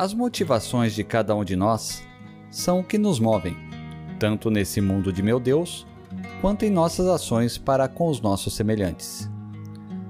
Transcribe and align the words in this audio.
As 0.00 0.14
motivações 0.14 0.94
de 0.94 1.04
cada 1.04 1.36
um 1.36 1.44
de 1.44 1.54
nós 1.54 2.02
são 2.50 2.80
o 2.80 2.82
que 2.82 2.96
nos 2.96 3.20
movem, 3.20 3.54
tanto 4.18 4.50
nesse 4.50 4.80
mundo 4.80 5.12
de 5.12 5.22
meu 5.22 5.38
Deus, 5.38 5.86
quanto 6.40 6.64
em 6.64 6.70
nossas 6.70 7.06
ações 7.06 7.58
para 7.58 7.86
com 7.86 8.08
os 8.08 8.18
nossos 8.18 8.54
semelhantes. 8.54 9.28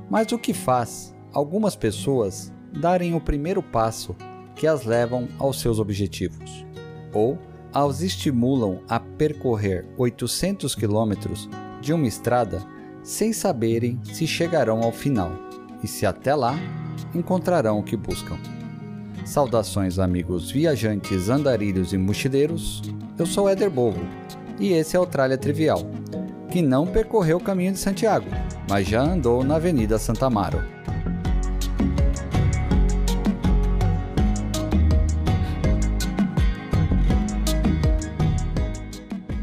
Mas 0.09 0.31
o 0.31 0.39
que 0.39 0.55
faz 0.55 1.13
algumas 1.33 1.75
pessoas 1.75 2.53
darem 2.73 3.17
o 3.17 3.21
primeiro 3.21 3.65
passo 3.65 4.15
que 4.55 4.65
as 4.65 4.85
levam 4.85 5.27
aos 5.41 5.59
seus 5.59 5.81
objetivos, 5.81 6.65
ou 7.13 7.37
as 7.73 8.01
estimulam 8.01 8.83
a 8.89 9.01
percorrer 9.01 9.93
800 9.99 10.73
quilômetros 10.77 11.49
de 11.81 11.93
uma 11.93 12.07
estrada 12.07 12.65
sem 13.03 13.33
saberem 13.33 13.99
se 14.05 14.25
chegarão 14.25 14.85
ao 14.85 14.93
final 14.93 15.33
e 15.83 15.89
se 15.89 16.07
até 16.07 16.33
lá 16.33 16.55
encontrarão 17.13 17.81
o 17.81 17.83
que 17.83 17.97
buscam. 17.97 18.39
Saudações, 19.25 19.99
amigos 19.99 20.51
viajantes, 20.51 21.29
andarilhos 21.29 21.93
e 21.93 21.99
mochileiros. 21.99 22.83
Eu 23.19 23.27
sou 23.27 23.49
Éder 23.49 23.71
Bovo 23.71 24.01
e 24.59 24.73
esse 24.73 24.97
é 24.97 25.01
o 25.01 25.07
Tralha 25.07 25.39
Trivial, 25.39 25.83
que 26.51 26.61
não 26.63 26.87
percorreu 26.87 27.37
o 27.37 27.43
caminho 27.43 27.73
de 27.73 27.79
Santiago, 27.79 28.27
mas 28.69 28.89
já 28.89 29.03
andou 29.03 29.45
na 29.45 29.57
Avenida 29.57 29.99
Santa 29.99 30.27
Amaro. 30.27 30.63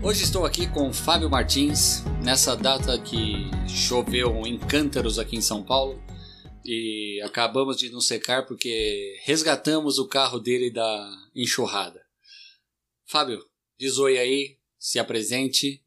Hoje 0.01 0.23
estou 0.23 0.45
aqui 0.45 0.67
com 0.67 0.93
Fábio 0.93 1.29
Martins, 1.29 2.03
nessa 2.23 2.55
data 2.55 2.97
que 2.97 3.51
choveu 3.67 4.45
em 4.45 4.57
cântaros 4.57 5.19
aqui 5.19 5.35
em 5.35 5.41
São 5.41 5.61
Paulo 5.61 5.99
e 6.67 7.21
acabamos 7.23 7.77
de 7.77 7.89
nos 7.89 8.05
secar 8.05 8.45
porque 8.45 9.17
resgatamos 9.23 9.97
o 9.97 10.07
carro 10.07 10.37
dele 10.37 10.69
da 10.69 11.29
enxurrada. 11.33 12.05
Fábio, 13.05 13.43
diz 13.77 13.97
oi 13.97 14.17
aí, 14.17 14.59
se 14.77 14.99
apresente. 14.99 15.81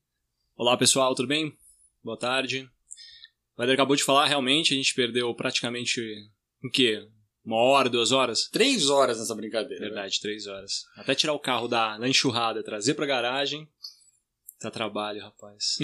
Olá 0.56 0.76
pessoal, 0.78 1.14
tudo 1.14 1.28
bem? 1.28 1.54
Boa 2.02 2.18
tarde. 2.18 2.66
O 3.56 3.62
Eder 3.62 3.74
acabou 3.74 3.94
de 3.94 4.02
falar, 4.02 4.26
realmente 4.26 4.72
a 4.72 4.76
gente 4.76 4.94
perdeu 4.94 5.34
praticamente 5.34 6.00
o 6.64 6.70
quê? 6.70 7.06
Uma 7.44 7.58
hora, 7.58 7.90
duas 7.90 8.10
horas? 8.10 8.48
Três 8.48 8.88
horas 8.88 9.18
nessa 9.18 9.34
brincadeira. 9.34 9.84
Verdade, 9.84 10.18
três 10.18 10.46
horas. 10.46 10.86
Até 10.96 11.14
tirar 11.14 11.34
o 11.34 11.38
carro 11.38 11.68
da, 11.68 11.98
da 11.98 12.08
enxurrada, 12.08 12.64
trazer 12.64 12.94
pra 12.94 13.04
garagem. 13.04 13.68
Tá 14.58 14.70
trabalho, 14.70 15.20
rapaz. 15.20 15.76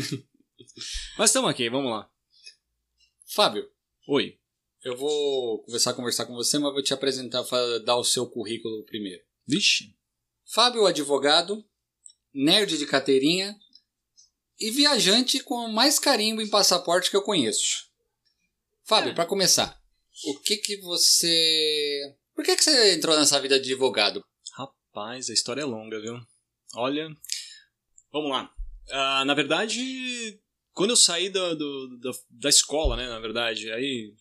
Mas 1.18 1.30
estamos 1.30 1.50
aqui, 1.50 1.68
vamos 1.68 1.90
lá. 1.90 2.10
Fábio, 3.26 3.70
Oi. 4.08 4.38
Eu 4.86 4.96
vou 4.96 5.62
começar 5.64 5.90
a 5.90 5.94
conversar 5.94 6.26
com 6.26 6.34
você, 6.34 6.58
mas 6.58 6.72
vou 6.72 6.82
te 6.82 6.94
apresentar, 6.94 7.42
dar 7.84 7.96
o 7.96 8.04
seu 8.04 8.26
currículo 8.28 8.84
primeiro. 8.84 9.22
Vixe. 9.46 9.94
Fábio, 10.52 10.86
advogado, 10.86 11.64
nerd 12.32 12.78
de 12.78 12.86
carteirinha 12.86 13.56
e 14.60 14.70
viajante 14.70 15.40
com 15.42 15.68
mais 15.68 15.98
carimbo 15.98 16.40
em 16.40 16.48
passaporte 16.48 17.10
que 17.10 17.16
eu 17.16 17.22
conheço. 17.22 17.86
Fábio, 18.84 19.10
É. 19.10 19.14
pra 19.14 19.26
começar, 19.26 19.80
o 20.24 20.38
que 20.40 20.56
que 20.58 20.76
você... 20.78 22.14
Por 22.34 22.44
que 22.44 22.54
que 22.54 22.62
você 22.62 22.94
entrou 22.94 23.16
nessa 23.18 23.40
vida 23.40 23.58
de 23.58 23.72
advogado? 23.72 24.22
Rapaz, 24.52 25.28
a 25.28 25.32
história 25.32 25.62
é 25.62 25.64
longa, 25.64 26.00
viu? 26.00 26.14
Olha. 26.76 27.08
Vamos 28.12 28.30
lá. 28.30 28.52
Ah, 28.90 29.24
na 29.24 29.34
verdade, 29.34 30.38
quando 30.72 30.90
eu 30.90 30.96
saí 30.96 31.28
da, 31.28 31.54
do- 31.54 31.98
da, 31.98 32.10
da 32.30 32.48
escola, 32.48 32.96
né? 32.96 33.08
Na 33.08 33.18
verdade, 33.18 33.70
aí. 33.72 34.14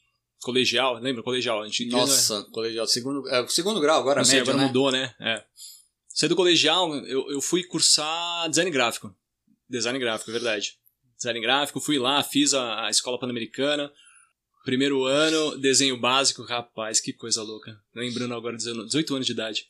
Colegial, 0.45 0.99
lembra? 0.99 1.23
Colegial. 1.23 1.63
A 1.63 1.65
gente, 1.65 1.87
Nossa, 1.87 2.43
colegial, 2.51 2.85
segundo, 2.85 3.27
é, 3.27 3.47
segundo 3.47 3.81
grau 3.81 3.99
agora, 3.99 4.19
Não 4.19 4.25
sei, 4.25 4.37
médio, 4.37 4.51
agora 4.51 4.61
né? 4.61 4.67
mudou, 4.67 4.91
né? 4.91 5.15
É. 5.19 5.43
Saí 6.07 6.29
do 6.29 6.35
colegial, 6.35 6.95
eu, 7.07 7.31
eu 7.31 7.41
fui 7.41 7.63
cursar 7.63 8.47
design 8.47 8.69
gráfico. 8.69 9.11
Design 9.67 9.97
gráfico, 9.97 10.29
é 10.29 10.33
verdade. 10.33 10.77
Design 11.17 11.41
gráfico, 11.41 11.79
fui 11.79 11.97
lá, 11.97 12.21
fiz 12.21 12.53
a, 12.53 12.85
a 12.85 12.91
escola 12.91 13.17
pan-americana. 13.17 13.91
Primeiro 14.63 15.05
ano, 15.05 15.57
desenho 15.57 15.99
básico, 15.99 16.43
rapaz, 16.43 16.99
que 16.99 17.11
coisa 17.11 17.41
louca. 17.41 17.81
Lembrando 17.95 18.35
agora, 18.35 18.55
18 18.55 19.15
anos 19.15 19.25
de 19.25 19.31
idade. 19.31 19.65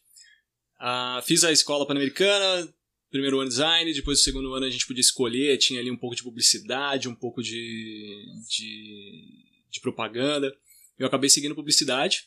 Ah, 0.78 1.24
fiz 1.26 1.46
a 1.46 1.54
escola 1.54 1.88
pan-americana, 1.88 2.68
primeiro 3.10 3.40
ano 3.40 3.48
design, 3.48 3.94
depois 3.94 4.20
do 4.20 4.24
segundo 4.26 4.54
ano 4.54 4.66
a 4.66 4.70
gente 4.70 4.86
podia 4.86 5.00
escolher, 5.00 5.58
tinha 5.58 5.80
ali 5.80 5.90
um 5.90 5.96
pouco 5.96 6.18
de 6.18 6.24
publicidade, 6.24 7.08
um 7.08 7.16
pouco 7.16 7.42
de, 7.42 8.26
de, 8.50 9.46
de 9.72 9.80
propaganda. 9.80 10.54
Eu 10.98 11.08
acabei 11.08 11.30
seguindo 11.30 11.56
publicidade, 11.56 12.24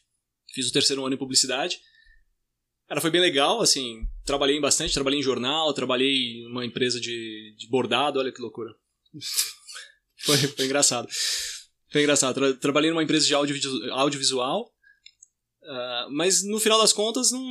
fiz 0.52 0.68
o 0.68 0.72
terceiro 0.72 1.04
ano 1.04 1.14
em 1.14 1.18
publicidade. 1.18 1.78
Cara, 2.88 3.00
foi 3.00 3.10
bem 3.10 3.20
legal, 3.20 3.60
assim, 3.60 4.06
trabalhei 4.24 4.58
bastante, 4.60 4.94
trabalhei 4.94 5.18
em 5.18 5.22
jornal, 5.22 5.72
trabalhei 5.74 6.10
em 6.10 6.46
uma 6.50 6.64
empresa 6.64 7.00
de, 7.00 7.54
de 7.56 7.68
bordado, 7.68 8.18
olha 8.18 8.32
que 8.32 8.40
loucura. 8.40 8.74
foi, 10.24 10.36
foi 10.38 10.64
engraçado. 10.64 11.08
Foi 11.90 12.02
engraçado. 12.02 12.34
Tra- 12.34 12.54
trabalhei 12.54 12.90
numa 12.90 13.02
empresa 13.02 13.26
de 13.26 13.34
audiovisual, 13.34 13.98
audiovisual 13.98 14.74
ah, 15.68 16.08
mas 16.10 16.42
no 16.42 16.58
final 16.58 16.80
das 16.80 16.94
contas 16.94 17.30
não, 17.30 17.46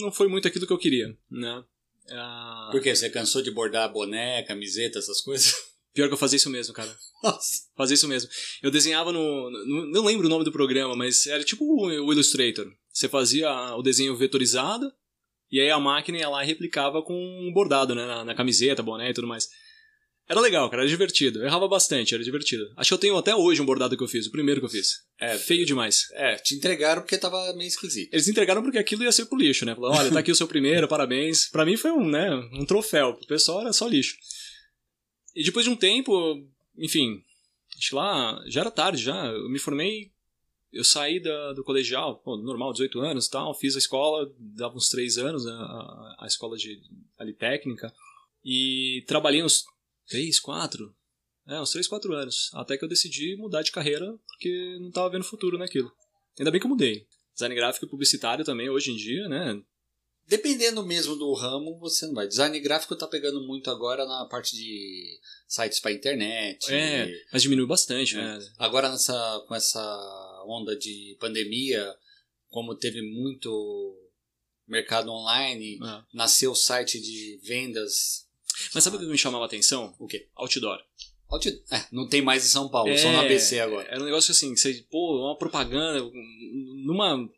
não 0.00 0.12
foi 0.12 0.28
muito 0.28 0.46
aquilo 0.46 0.66
que 0.66 0.72
eu 0.72 0.78
queria, 0.78 1.08
né? 1.28 1.64
Ah, 2.10 2.68
Por 2.70 2.80
quê? 2.80 2.94
Você 2.94 3.10
cansou 3.10 3.42
de 3.42 3.50
bordar 3.50 3.92
boné, 3.92 4.44
camiseta, 4.44 5.00
essas 5.00 5.20
coisas? 5.20 5.52
Pior 5.96 6.06
que 6.08 6.14
eu 6.14 6.18
fazia 6.18 6.36
isso 6.36 6.48
mesmo, 6.50 6.72
cara. 6.72 6.94
Nossa. 7.24 7.62
Fazia 7.76 7.94
isso 7.94 8.06
mesmo. 8.06 8.30
Eu 8.62 8.70
desenhava 8.70 9.10
no, 9.10 9.50
no- 9.50 9.90
Não 9.90 10.04
lembro 10.04 10.26
o 10.26 10.30
nome 10.30 10.44
do 10.44 10.52
programa, 10.52 10.94
mas 10.94 11.26
era 11.26 11.42
tipo 11.42 11.64
o 11.64 12.12
Illustrator. 12.12 12.66
Você 12.92 13.08
fazia 13.08 13.50
o 13.74 13.82
desenho 13.82 14.16
vetorizado 14.16 14.90
e 15.50 15.60
aí 15.60 15.70
a 15.70 15.78
máquina 15.80 16.18
ia 16.18 16.28
lá 16.28 16.44
e 16.44 16.46
replicava 16.46 17.02
com 17.02 17.14
um 17.14 17.52
bordado, 17.52 17.94
né? 17.94 18.06
Na, 18.06 18.24
na 18.24 18.34
camiseta, 18.34 18.82
boné 18.82 19.10
e 19.10 19.14
tudo 19.14 19.26
mais. 19.26 19.48
Era 20.28 20.40
legal, 20.40 20.68
cara, 20.68 20.82
era 20.82 20.88
divertido. 20.90 21.38
Eu 21.38 21.46
errava 21.46 21.68
bastante, 21.68 22.12
era 22.12 22.24
divertido. 22.24 22.64
Acho 22.76 22.88
que 22.88 22.94
eu 22.94 22.98
tenho 22.98 23.16
até 23.16 23.32
hoje 23.36 23.62
um 23.62 23.64
bordado 23.64 23.96
que 23.96 24.02
eu 24.02 24.08
fiz, 24.08 24.26
o 24.26 24.32
primeiro 24.32 24.60
que 24.60 24.66
eu 24.66 24.70
fiz. 24.70 24.88
É, 25.20 25.38
feio 25.38 25.64
demais. 25.64 26.00
É, 26.14 26.34
te 26.34 26.56
entregaram 26.56 27.02
porque 27.02 27.16
tava 27.16 27.52
meio 27.54 27.68
esquisito. 27.68 28.12
Eles 28.12 28.26
entregaram 28.26 28.60
porque 28.60 28.76
aquilo 28.76 29.04
ia 29.04 29.12
ser 29.12 29.26
pro 29.26 29.38
lixo, 29.38 29.64
né? 29.64 29.72
Falaram, 29.76 30.00
olha, 30.00 30.10
tá 30.10 30.18
aqui 30.18 30.32
o 30.32 30.34
seu 30.34 30.48
primeiro, 30.48 30.88
parabéns. 30.88 31.48
Pra 31.48 31.64
mim 31.64 31.76
foi 31.76 31.92
um, 31.92 32.04
né, 32.08 32.28
um 32.54 32.66
troféu. 32.66 33.14
Pro 33.14 33.26
pessoal 33.28 33.60
era 33.60 33.72
só 33.72 33.86
lixo. 33.86 34.16
E 35.36 35.44
depois 35.44 35.66
de 35.66 35.70
um 35.70 35.76
tempo, 35.76 36.42
enfim, 36.78 37.22
acho 37.76 37.90
que 37.90 37.94
lá 37.94 38.42
já 38.46 38.62
era 38.62 38.70
tarde 38.70 39.02
já. 39.02 39.26
Eu 39.26 39.50
me 39.50 39.58
formei, 39.58 40.10
eu 40.72 40.82
saí 40.82 41.20
da, 41.20 41.52
do 41.52 41.62
colegial, 41.62 42.22
normal, 42.24 42.72
18 42.72 42.98
anos 43.00 43.28
tal. 43.28 43.52
Fiz 43.52 43.76
a 43.76 43.78
escola, 43.78 44.32
dava 44.38 44.74
uns 44.74 44.88
3 44.88 45.18
anos, 45.18 45.44
né, 45.44 45.52
a, 45.52 46.16
a 46.20 46.26
escola 46.26 46.56
de 46.56 46.80
ali 47.18 47.34
técnica. 47.34 47.92
E 48.42 49.04
trabalhei 49.06 49.42
uns 49.42 49.66
3, 50.08 50.40
4, 50.40 50.94
é, 51.48 51.60
uns 51.60 51.70
3, 51.70 51.86
4 51.86 52.14
anos. 52.14 52.50
Até 52.54 52.78
que 52.78 52.84
eu 52.84 52.88
decidi 52.88 53.36
mudar 53.36 53.60
de 53.60 53.72
carreira 53.72 54.18
porque 54.26 54.78
não 54.80 54.90
tava 54.90 55.10
vendo 55.10 55.24
futuro 55.24 55.58
naquilo. 55.58 55.92
Ainda 56.38 56.50
bem 56.50 56.58
que 56.58 56.66
eu 56.66 56.70
mudei. 56.70 57.06
Design 57.34 57.54
gráfico 57.54 57.84
e 57.84 57.88
publicitário 57.90 58.42
também, 58.42 58.70
hoje 58.70 58.90
em 58.90 58.96
dia, 58.96 59.28
né? 59.28 59.62
Dependendo 60.28 60.82
mesmo 60.84 61.14
do 61.14 61.32
ramo, 61.34 61.78
você 61.78 62.06
não 62.06 62.14
vai. 62.14 62.26
Design 62.26 62.58
gráfico 62.60 62.96
tá 62.96 63.06
pegando 63.06 63.40
muito 63.46 63.70
agora 63.70 64.04
na 64.04 64.24
parte 64.26 64.56
de 64.56 65.20
sites 65.46 65.78
para 65.78 65.92
internet. 65.92 66.72
É, 66.72 67.08
mas 67.32 67.42
diminui 67.42 67.66
bastante, 67.66 68.16
É. 68.16 68.18
né? 68.22 68.38
Agora 68.58 68.88
nessa 68.90 69.44
com 69.46 69.54
essa 69.54 70.44
onda 70.46 70.76
de 70.76 71.16
pandemia, 71.20 71.94
como 72.48 72.74
teve 72.74 73.02
muito 73.02 73.96
mercado 74.66 75.10
online, 75.12 75.78
É. 75.82 76.02
nasceu 76.12 76.50
o 76.50 76.56
site 76.56 77.00
de 77.00 77.38
vendas. 77.44 78.26
Mas 78.74 78.82
sabe 78.82 78.96
o 78.96 78.98
que 79.00 79.06
me 79.06 79.18
chamava 79.18 79.44
a 79.44 79.46
atenção? 79.46 79.94
O 79.98 80.06
quê? 80.08 80.28
Outdoor. 80.34 80.78
Out- 81.28 81.62
É, 81.70 81.84
não 81.92 82.08
tem 82.08 82.22
mais 82.22 82.44
em 82.44 82.48
São 82.48 82.68
Paulo, 82.68 82.90
É, 82.90 82.96
só 82.96 83.10
no 83.12 83.20
ABC 83.20 83.60
agora. 83.60 83.86
Era 83.88 84.00
um 84.00 84.04
negócio 84.06 84.32
assim, 84.32 84.56
você, 84.56 84.74
pô, 84.90 85.24
uma 85.24 85.36
propaganda, 85.38 86.00
numa. 86.84 87.28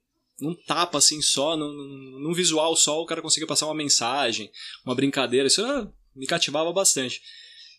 Num 0.41 0.55
tapa 0.55 0.99
assim 0.99 1.21
só, 1.21 1.57
num, 1.57 1.73
num 2.21 2.33
visual 2.33 2.77
só, 2.77 3.01
o 3.01 3.07
cara 3.07 3.23
conseguia 3.23 3.47
passar 3.47 3.67
uma 3.67 3.75
mensagem, 3.75 4.51
uma 4.85 4.95
brincadeira. 4.95 5.49
Isso 5.49 5.65
ah, 5.65 5.93
me 6.15 6.27
cativava 6.27 6.73
bastante. 6.73 7.21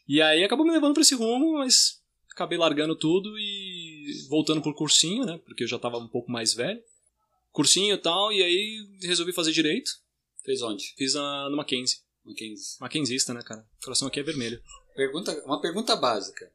E 0.07 0.21
aí 0.21 0.43
acabou 0.43 0.65
me 0.65 0.71
levando 0.71 0.93
pra 0.93 1.01
esse 1.01 1.15
rumo, 1.15 1.53
mas 1.53 2.01
acabei 2.31 2.57
largando 2.57 2.95
tudo 2.95 3.37
e 3.37 4.25
voltando 4.29 4.61
por 4.61 4.75
cursinho, 4.75 5.25
né? 5.25 5.39
Porque 5.45 5.63
eu 5.63 5.67
já 5.67 5.77
tava 5.77 5.97
um 5.97 6.07
pouco 6.07 6.31
mais 6.31 6.53
velho. 6.53 6.81
Cursinho 7.51 7.95
e 7.95 7.97
tal, 7.97 8.31
e 8.31 8.43
aí 8.43 8.87
resolvi 9.03 9.33
fazer 9.33 9.51
direito. 9.51 9.91
Fez 10.43 10.61
onde? 10.61 10.93
Fiz 10.97 11.15
a, 11.15 11.49
no 11.49 11.57
Mackenzie. 11.57 11.97
Mackenzie. 12.25 12.77
Mackenzista, 12.79 13.33
né, 13.33 13.41
cara? 13.43 13.61
O 13.61 13.83
coração 13.83 14.07
aqui 14.07 14.19
é 14.19 14.23
vermelho. 14.23 14.61
Pergunta, 14.95 15.31
uma 15.45 15.61
pergunta 15.61 15.95
básica. 15.95 16.51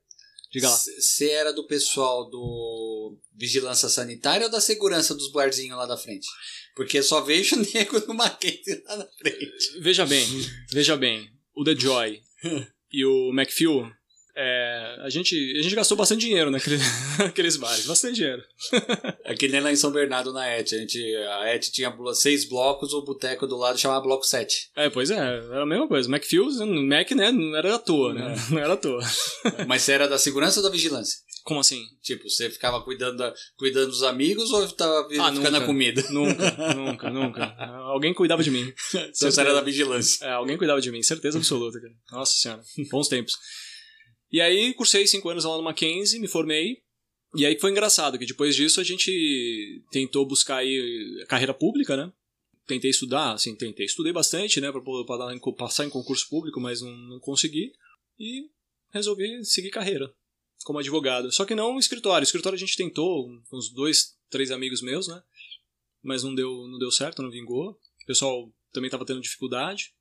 Diga 0.54 0.68
lá. 0.68 0.76
Você 0.76 1.30
era 1.30 1.52
do 1.52 1.66
pessoal 1.66 2.30
do 2.30 3.18
vigilância 3.34 3.88
sanitária 3.88 4.46
ou 4.46 4.52
da 4.52 4.60
segurança 4.60 5.12
dos 5.12 5.32
barzinhos 5.32 5.76
lá 5.76 5.84
da 5.84 5.96
frente? 5.96 6.28
Porque 6.76 7.02
só 7.02 7.20
vejo 7.20 7.56
nego 7.74 7.98
no 8.06 8.14
Mackenzie 8.14 8.80
lá 8.86 8.98
na 8.98 9.06
frente. 9.18 9.80
Veja 9.80 10.06
bem, 10.06 10.24
veja 10.70 10.96
bem. 10.96 11.28
O 11.56 11.64
The 11.64 11.74
Joy 11.74 12.22
e 12.92 13.04
o 13.04 13.32
McFew, 13.32 13.90
é, 14.36 14.96
É, 15.00 15.06
a 15.06 15.08
gente, 15.10 15.34
a 15.58 15.62
gente 15.62 15.74
gastou 15.74 15.96
bastante 15.96 16.20
dinheiro 16.26 16.50
naquele, 16.50 16.78
naqueles 17.18 17.56
bares, 17.56 17.86
bastante 17.86 18.16
dinheiro. 18.16 18.42
Aqui 19.24 19.48
nem 19.48 19.60
lá 19.60 19.72
em 19.72 19.76
São 19.76 19.90
Bernardo, 19.90 20.32
na 20.32 20.46
ET. 20.48 20.72
A, 20.72 20.76
gente, 20.76 21.16
a 21.16 21.54
ET 21.54 21.62
tinha 21.70 21.94
seis 22.14 22.48
blocos, 22.48 22.92
o 22.92 23.02
boteco 23.04 23.46
do 23.46 23.56
lado 23.56 23.78
chamava 23.78 24.02
Bloco 24.02 24.24
7. 24.24 24.70
É, 24.76 24.90
pois 24.90 25.10
é, 25.10 25.16
era 25.16 25.62
a 25.62 25.66
mesma 25.66 25.88
coisa. 25.88 26.08
Macfields, 26.08 26.58
Mac, 26.58 27.10
né, 27.12 27.30
não 27.32 27.56
era 27.56 27.74
à 27.74 27.78
toa, 27.78 28.12
né? 28.14 28.34
Não 28.50 28.58
era 28.58 28.72
à 28.74 28.76
toa. 28.76 29.00
Mas 29.66 29.82
você 29.82 29.92
era 29.92 30.08
da 30.08 30.18
segurança 30.18 30.60
ou 30.60 30.64
da 30.64 30.70
vigilância? 30.70 31.18
Como 31.44 31.60
assim? 31.60 31.82
Tipo, 32.02 32.28
você 32.28 32.48
ficava 32.48 32.82
cuidando, 32.82 33.18
da, 33.18 33.34
cuidando 33.58 33.88
dos 33.88 34.02
amigos 34.02 34.50
ou 34.50 34.66
tava 34.72 35.00
Ah, 35.00 35.30
ficando 35.30 35.42
na 35.42 35.50
nunca. 35.50 35.66
comida? 35.66 36.02
Nunca, 36.10 36.74
nunca, 36.74 37.10
nunca. 37.10 37.54
Alguém 37.92 38.14
cuidava 38.14 38.42
de 38.42 38.50
mim. 38.50 38.72
Então 38.94 39.30
você 39.30 39.40
era 39.40 39.52
da 39.52 39.60
vigilância. 39.60 40.24
É, 40.24 40.30
alguém 40.32 40.56
cuidava 40.56 40.80
de 40.80 40.90
mim, 40.90 41.02
certeza 41.02 41.36
absoluta, 41.38 41.78
cara. 41.80 41.92
Nossa 42.10 42.32
senhora, 42.34 42.62
bons 42.90 43.08
tempos. 43.08 43.34
E 44.34 44.40
aí, 44.40 44.74
cursei 44.74 45.06
cinco 45.06 45.28
anos 45.28 45.44
lá 45.44 45.56
no 45.56 45.62
Mackenzie, 45.62 46.18
me 46.18 46.26
formei. 46.26 46.82
E 47.36 47.46
aí 47.46 47.56
foi 47.56 47.70
engraçado, 47.70 48.18
que 48.18 48.26
depois 48.26 48.56
disso 48.56 48.80
a 48.80 48.82
gente 48.82 49.80
tentou 49.92 50.26
buscar 50.26 50.56
aí 50.56 51.24
carreira 51.28 51.54
pública, 51.54 51.96
né? 51.96 52.12
Tentei 52.66 52.90
estudar, 52.90 53.34
assim, 53.34 53.54
tentei. 53.54 53.86
Estudei 53.86 54.12
bastante, 54.12 54.60
né, 54.60 54.72
pra, 54.72 54.82
passar 55.56 55.84
em 55.84 55.88
concurso 55.88 56.28
público, 56.28 56.60
mas 56.60 56.82
não, 56.82 56.90
não 56.90 57.20
consegui. 57.20 57.74
E 58.18 58.50
resolvi 58.92 59.44
seguir 59.44 59.70
carreira 59.70 60.12
como 60.64 60.80
advogado. 60.80 61.30
Só 61.30 61.44
que 61.44 61.54
não 61.54 61.78
escritório. 61.78 62.24
Escritório 62.24 62.56
a 62.56 62.58
gente 62.58 62.76
tentou, 62.76 63.30
uns 63.52 63.72
dois, 63.72 64.16
três 64.28 64.50
amigos 64.50 64.82
meus, 64.82 65.06
né? 65.06 65.22
Mas 66.02 66.24
não 66.24 66.34
deu, 66.34 66.66
não 66.66 66.80
deu 66.80 66.90
certo, 66.90 67.22
não 67.22 67.30
vingou. 67.30 67.70
O 67.70 68.04
pessoal 68.04 68.52
também 68.72 68.88
estava 68.88 69.06
tendo 69.06 69.20
dificuldade. 69.20 69.94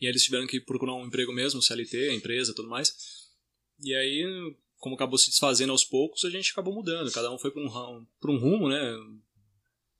E 0.00 0.06
aí 0.06 0.10
eles 0.10 0.24
tiveram 0.24 0.46
que 0.46 0.58
procurar 0.58 0.94
um 0.94 1.04
emprego 1.04 1.34
mesmo, 1.34 1.60
CLT, 1.60 2.08
a 2.08 2.14
empresa 2.14 2.54
tudo 2.54 2.70
mais. 2.70 3.17
E 3.82 3.94
aí, 3.94 4.54
como 4.78 4.94
acabou 4.94 5.18
se 5.18 5.30
desfazendo 5.30 5.72
aos 5.72 5.84
poucos, 5.84 6.24
a 6.24 6.30
gente 6.30 6.50
acabou 6.52 6.74
mudando. 6.74 7.10
Cada 7.12 7.30
um 7.32 7.38
foi 7.38 7.50
para 7.50 7.62
um, 7.62 8.06
pra 8.20 8.30
um 8.30 8.38
rumo, 8.38 8.68
né? 8.68 8.80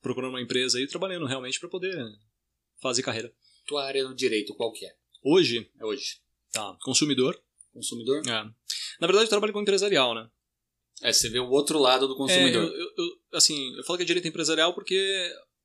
Procurando 0.00 0.30
uma 0.30 0.40
empresa 0.42 0.80
e 0.80 0.86
trabalhando 0.86 1.26
realmente 1.26 1.58
para 1.58 1.68
poder 1.68 1.96
fazer 2.80 3.02
carreira. 3.02 3.32
Tua 3.66 3.84
área 3.84 4.04
no 4.08 4.14
direito, 4.14 4.54
qual 4.54 4.72
que 4.72 4.86
é? 4.86 4.94
Hoje, 5.22 5.70
É 5.78 5.84
hoje. 5.84 6.20
tá, 6.52 6.76
consumidor. 6.82 7.40
Consumidor? 7.72 8.18
É. 8.26 8.30
Na 9.00 9.06
verdade, 9.06 9.24
eu 9.24 9.28
trabalho 9.28 9.52
com 9.52 9.60
empresarial, 9.60 10.14
né? 10.14 10.28
É, 11.02 11.12
você 11.12 11.28
vê 11.28 11.38
o 11.38 11.48
outro 11.50 11.78
lado 11.78 12.08
do 12.08 12.16
consumidor. 12.16 12.62
É, 12.62 12.66
eu, 12.66 12.72
eu- 12.72 12.92
eu- 12.96 13.18
assim, 13.32 13.74
eu 13.76 13.84
falo 13.84 13.96
que 13.98 14.02
é 14.02 14.06
direito 14.06 14.26
empresarial 14.26 14.74
porque 14.74 14.98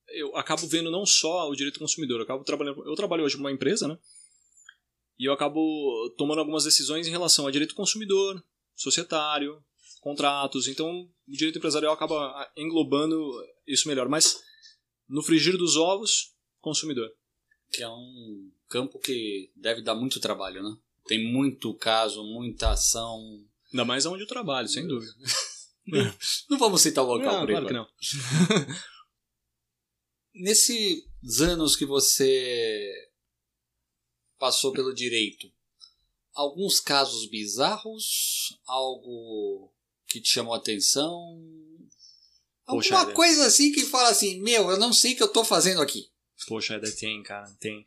eu 0.09 0.35
acabo 0.35 0.67
vendo 0.67 0.91
não 0.91 1.05
só 1.05 1.49
o 1.49 1.55
direito 1.55 1.79
consumidor, 1.79 2.17
eu 2.19 2.23
acabo 2.23 2.43
trabalhando, 2.43 2.83
eu 2.87 2.93
trabalho 2.95 3.23
hoje 3.23 3.37
numa 3.37 3.51
empresa, 3.51 3.87
né? 3.87 3.97
E 5.23 5.25
eu 5.25 5.31
acabo 5.31 6.13
tomando 6.17 6.39
algumas 6.39 6.65
decisões 6.65 7.07
em 7.07 7.09
relação 7.09 7.47
a 7.47 7.51
direito 7.51 7.75
consumidor, 7.75 8.43
societário, 8.75 9.63
contratos. 10.01 10.67
Então, 10.67 11.09
o 11.25 11.31
direito 11.31 11.59
empresarial 11.59 11.93
acaba 11.93 12.51
englobando 12.57 13.17
isso 13.65 13.87
melhor, 13.87 14.09
mas 14.09 14.43
no 15.07 15.23
frigir 15.23 15.57
dos 15.57 15.77
ovos, 15.77 16.33
consumidor. 16.59 17.09
Que 17.71 17.83
é 17.83 17.87
um 17.87 18.51
campo 18.67 18.99
que 18.99 19.49
deve 19.55 19.81
dar 19.81 19.95
muito 19.95 20.19
trabalho, 20.19 20.61
né? 20.61 20.75
Tem 21.05 21.31
muito 21.31 21.73
caso, 21.73 22.21
muita 22.25 22.71
ação. 22.71 23.17
Ainda 23.71 23.85
mais 23.85 24.05
onde 24.05 24.23
eu 24.23 24.27
trabalho, 24.27 24.67
sem 24.67 24.85
dúvida. 24.85 25.13
Não 26.49 26.57
vamos 26.57 26.81
citar 26.81 27.01
o 27.01 27.07
local 27.07 27.31
Não, 27.31 27.39
por 27.39 27.49
claro 27.49 27.67
que 27.67 27.73
não. 27.73 27.87
Nesses 30.35 31.05
anos 31.39 31.77
que 31.77 31.85
você 31.85 33.12
passou 34.43 34.73
pelo 34.73 34.93
direito, 34.93 35.49
alguns 36.33 36.81
casos 36.81 37.29
bizarros, 37.29 38.59
algo 38.67 39.73
que 40.05 40.19
te 40.19 40.27
chamou 40.27 40.53
a 40.53 40.57
atenção, 40.57 41.41
Poxa, 42.65 42.93
alguma 42.93 43.13
é. 43.13 43.15
coisa 43.15 43.47
assim 43.47 43.71
que 43.71 43.85
fala 43.85 44.09
assim, 44.09 44.41
meu, 44.41 44.69
eu 44.69 44.75
não 44.75 44.91
sei 44.91 45.13
o 45.13 45.15
que 45.15 45.23
eu 45.23 45.31
tô 45.31 45.45
fazendo 45.45 45.81
aqui. 45.81 46.11
Poxa, 46.45 46.75
ainda 46.75 46.93
tem, 46.93 47.23
cara, 47.23 47.49
tem. 47.57 47.85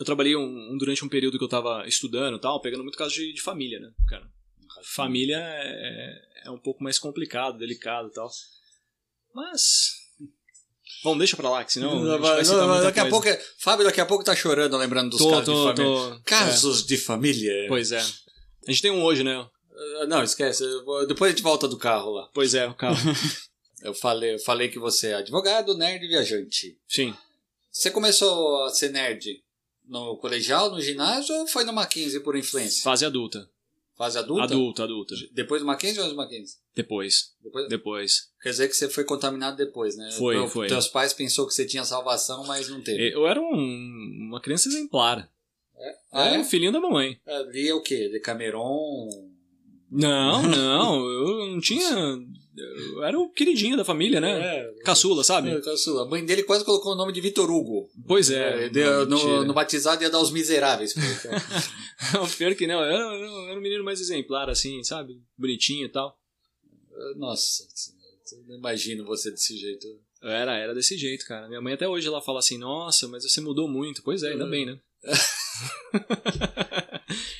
Eu 0.00 0.04
trabalhei 0.04 0.34
um, 0.34 0.76
durante 0.76 1.04
um 1.04 1.08
período 1.08 1.38
que 1.38 1.44
eu 1.44 1.48
tava 1.48 1.86
estudando 1.86 2.40
tal, 2.40 2.60
pegando 2.60 2.82
muito 2.82 2.98
caso 2.98 3.14
de, 3.14 3.32
de 3.32 3.40
família, 3.40 3.78
né, 3.78 3.92
cara? 4.08 4.28
Família 4.82 5.38
é, 5.38 6.46
é 6.46 6.50
um 6.50 6.58
pouco 6.58 6.82
mais 6.82 6.98
complicado, 6.98 7.58
delicado 7.58 8.08
e 8.08 8.12
tal. 8.12 8.28
Mas. 9.32 10.03
Bom, 11.02 11.18
deixa 11.18 11.36
pra 11.36 11.50
lá, 11.50 11.64
que 11.64 11.72
senão. 11.72 11.90
a 11.90 11.94
gente 11.96 12.48
vai 12.48 12.66
muita 12.66 12.82
daqui 12.84 13.00
a 13.00 13.02
coisa. 13.02 13.10
pouco, 13.10 13.28
é- 13.28 13.42
Fábio 13.58 13.84
daqui 13.84 14.00
a 14.00 14.06
pouco 14.06 14.24
tá 14.24 14.34
chorando 14.34 14.76
lembrando 14.76 15.10
dos 15.10 15.18
Tô, 15.18 15.30
casos 15.30 15.44
tô, 15.46 15.72
de 15.72 15.76
família. 15.82 16.10
tô. 16.16 16.20
Casos 16.24 16.86
de 16.86 16.96
família. 16.96 17.52
É, 17.52 17.68
pois 17.68 17.92
é. 17.92 17.98
A 18.00 18.70
gente 18.70 18.82
tem 18.82 18.90
um 18.90 19.02
hoje, 19.02 19.22
né? 19.22 19.46
Ah, 20.00 20.06
Não, 20.06 20.22
esquece. 20.22 20.64
Depois 21.08 21.30
a 21.32 21.34
gente 21.34 21.42
volta 21.42 21.66
do 21.68 21.76
carro 21.76 22.10
lá. 22.12 22.28
Pois 22.32 22.54
é, 22.54 22.66
o 22.66 22.74
carro. 22.74 22.96
Eu 23.82 23.92
falei, 23.92 24.34
eu 24.36 24.38
falei 24.38 24.68
que 24.70 24.78
você 24.78 25.08
é 25.08 25.14
advogado, 25.16 25.76
nerd 25.76 26.02
e 26.02 26.08
viajante. 26.08 26.78
Sim. 26.88 27.14
Você 27.70 27.90
começou 27.90 28.64
a 28.64 28.70
ser 28.70 28.88
nerd 28.90 29.42
no 29.86 30.16
colegial, 30.16 30.70
no 30.70 30.80
ginásio 30.80 31.34
ou 31.34 31.46
foi 31.46 31.64
no 31.64 31.72
Mackenzie 31.74 32.20
por 32.20 32.34
influência? 32.34 32.82
Fase 32.82 33.04
adulta. 33.04 33.46
Fase 33.96 34.18
adulta? 34.18 34.42
Adulta, 34.44 34.84
adulta. 34.84 35.14
Depois 35.32 35.60
do 35.62 35.66
Mackenzie 35.66 35.98
ou 36.00 36.04
antes 36.06 36.16
do 36.16 36.20
Mackenzie? 36.20 36.56
Depois. 36.74 37.32
Depois... 37.42 37.68
Depois. 37.68 38.28
Quer 38.42 38.50
dizer 38.50 38.68
que 38.68 38.74
você 38.74 38.88
foi 38.88 39.04
contaminado 39.04 39.56
depois, 39.56 39.96
né? 39.96 40.10
Foi, 40.18 40.34
Teu- 40.34 40.48
foi. 40.48 40.66
Teus 40.66 40.88
pais 40.88 41.12
pensou 41.12 41.46
que 41.46 41.54
você 41.54 41.64
tinha 41.64 41.84
salvação, 41.84 42.44
mas 42.44 42.68
não 42.68 42.80
teve. 42.82 43.14
Eu 43.14 43.26
era 43.26 43.40
um- 43.40 44.26
uma 44.28 44.40
criança 44.40 44.68
exemplar. 44.68 45.30
Ah, 46.12 46.26
era 46.26 46.36
é? 46.36 46.38
um 46.40 46.44
filhinho 46.44 46.72
da 46.72 46.80
mamãe. 46.80 47.20
Ali 47.26 47.68
é 47.68 47.74
o 47.74 47.82
quê? 47.82 48.08
Decameron? 48.08 49.08
Não, 49.90 50.42
não, 50.42 51.06
eu 51.08 51.46
não 51.46 51.60
tinha. 51.60 52.18
Era 53.02 53.18
o 53.18 53.28
queridinho 53.30 53.76
da 53.76 53.84
família, 53.84 54.20
né? 54.20 54.58
É. 54.58 54.72
Caçula, 54.84 55.24
sabe? 55.24 55.50
É, 55.50 55.60
caçula. 55.60 56.02
A 56.02 56.08
mãe 56.08 56.24
dele 56.24 56.42
quase 56.44 56.64
colocou 56.64 56.92
o 56.92 56.96
nome 56.96 57.12
de 57.12 57.20
Vitor 57.20 57.50
Hugo. 57.50 57.90
Pois 58.06 58.30
é. 58.30 58.68
deu- 58.68 59.06
não, 59.06 59.18
no, 59.18 59.44
no 59.46 59.54
batizado 59.54 60.02
ia 60.02 60.10
dar 60.10 60.20
os 60.20 60.30
miseráveis. 60.30 60.94
Não, 62.12 62.28
pior 62.28 62.54
que 62.54 62.66
não, 62.66 62.82
era, 62.82 62.96
era 62.96 63.58
um 63.58 63.62
menino 63.62 63.82
mais 63.84 64.00
exemplar, 64.00 64.50
assim, 64.50 64.82
sabe? 64.82 65.14
Bonitinho 65.38 65.86
e 65.86 65.88
tal. 65.88 66.14
Nossa, 67.16 67.64
não 68.46 68.56
imagino 68.56 69.04
você 69.04 69.30
desse 69.30 69.56
jeito. 69.56 69.86
Era, 70.22 70.56
era 70.56 70.74
desse 70.74 70.98
jeito, 70.98 71.24
cara. 71.24 71.48
Minha 71.48 71.60
mãe 71.62 71.72
até 71.72 71.88
hoje 71.88 72.06
ela 72.06 72.20
fala 72.20 72.40
assim, 72.40 72.58
nossa, 72.58 73.06
mas 73.08 73.22
você 73.22 73.40
mudou 73.40 73.68
muito. 73.68 74.02
Pois 74.02 74.22
é, 74.22 74.32
ainda 74.32 74.46
bem, 74.46 74.66
né? 74.66 74.78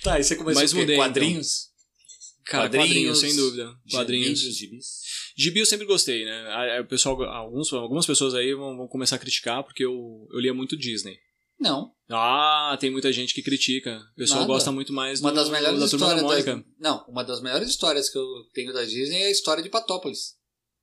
Tá, 0.02 0.20
e 0.20 0.24
você 0.24 0.36
começou 0.36 0.62
Mas 0.62 0.72
o 0.72 0.76
mudei, 0.76 0.96
Quadrinhos? 0.96 1.70
Cara, 2.44 2.64
Quadrinhos, 2.68 2.88
quadrinhos, 2.88 3.18
sem 3.18 3.36
dúvida. 3.36 3.74
Quadrinhos. 3.90 4.38
Gibis. 4.40 4.86
Gibi 5.36 5.60
eu 5.60 5.66
sempre 5.66 5.86
gostei, 5.86 6.24
né? 6.24 6.76
A- 6.78 6.80
O 6.82 6.86
pessoal, 6.86 7.20
alguns, 7.24 7.72
algumas 7.72 8.06
pessoas 8.06 8.34
aí 8.34 8.54
vão, 8.54 8.76
vão 8.76 8.86
começar 8.88 9.16
a 9.16 9.18
criticar 9.18 9.62
porque 9.64 9.84
eu, 9.84 10.26
eu 10.32 10.38
lia 10.40 10.54
muito 10.54 10.76
Disney. 10.76 11.18
Não. 11.58 11.92
Ah, 12.10 12.76
tem 12.80 12.90
muita 12.90 13.12
gente 13.12 13.32
que 13.34 13.42
critica. 13.42 13.98
O 14.12 14.16
pessoal 14.16 14.40
Nada. 14.40 14.52
gosta 14.52 14.70
muito 14.72 14.92
mais 14.92 15.20
do, 15.20 15.24
Uma 15.26 15.32
das 15.32 15.48
melhores 15.48 15.80
da 15.80 15.88
Turma 15.88 16.06
da 16.08 16.16
histórias. 16.16 16.44
Mônica. 16.46 16.56
Da... 16.78 16.90
Não, 16.90 17.04
uma 17.08 17.22
das 17.24 17.40
melhores 17.40 17.68
histórias 17.68 18.10
que 18.10 18.18
eu 18.18 18.26
tenho 18.52 18.72
da 18.72 18.84
Disney 18.84 19.22
é 19.22 19.26
a 19.26 19.30
história 19.30 19.62
de 19.62 19.68
Patópolis. 19.70 20.34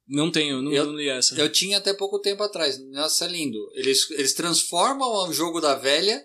Não 0.08 0.31
tenho, 0.31 0.62
não, 0.62 0.72
Eu- 0.74 0.88
não 0.88 0.96
li 0.96 1.08
essa. 1.08 1.36
Eu 1.39 1.50
tinha 1.51 1.77
até 1.77 1.93
pouco 1.93 2.20
tempo 2.20 2.41
atrás. 2.43 2.77
Nossa, 2.91 3.25
é 3.25 3.27
lindo. 3.27 3.58
Eles, 3.75 4.10
eles 4.12 4.34
transformam 4.34 5.08
o 5.29 5.34
jogo 5.34 5.62
da 5.62 5.75
velha 5.75 6.22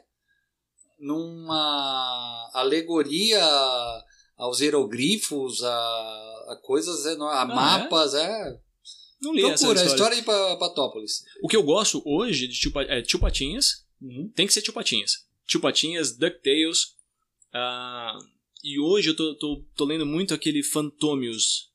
numa 0.98 2.50
alegoria 2.54 3.40
aos 4.36 4.60
hieroglifos, 4.60 5.62
a, 5.62 5.70
a 6.50 6.60
coisas, 6.62 7.04
enormes, 7.06 7.38
a 7.38 7.42
Ah, 7.42 7.46
mapas, 7.46 8.14
é. 8.14 8.60
Não 9.20 9.32
li 9.34 9.42
essa 9.44 9.64
Procura, 9.64 9.80
a 9.80 9.84
história. 9.86 10.14
história 10.14 10.16
de 10.16 10.22
Pa- 10.22 10.56
Patópolis. 10.58 11.24
O 11.42 11.48
que 11.48 11.56
eu 11.56 11.62
gosto 11.62 12.02
hoje 12.04 12.46
de 12.46 12.58
tio, 12.58 12.72
é 12.80 13.00
Tio 13.02 13.18
Patinhas. 13.18 13.84
Tem 14.34 14.46
que 14.46 14.52
ser 14.52 14.60
Tio 14.62 14.72
Patinhas. 14.74 15.26
Tio 15.46 15.58
Patinhas, 15.60 16.16
DuckTales. 16.16 16.94
ah, 17.54 18.16
e 18.62 18.78
hoje 18.80 19.10
eu 19.10 19.16
tô, 19.16 19.34
tô, 19.36 19.64
tô 19.74 19.84
lendo 19.84 20.04
muito 20.04 20.34
aquele 20.34 20.62
Fantomius. 20.62 21.70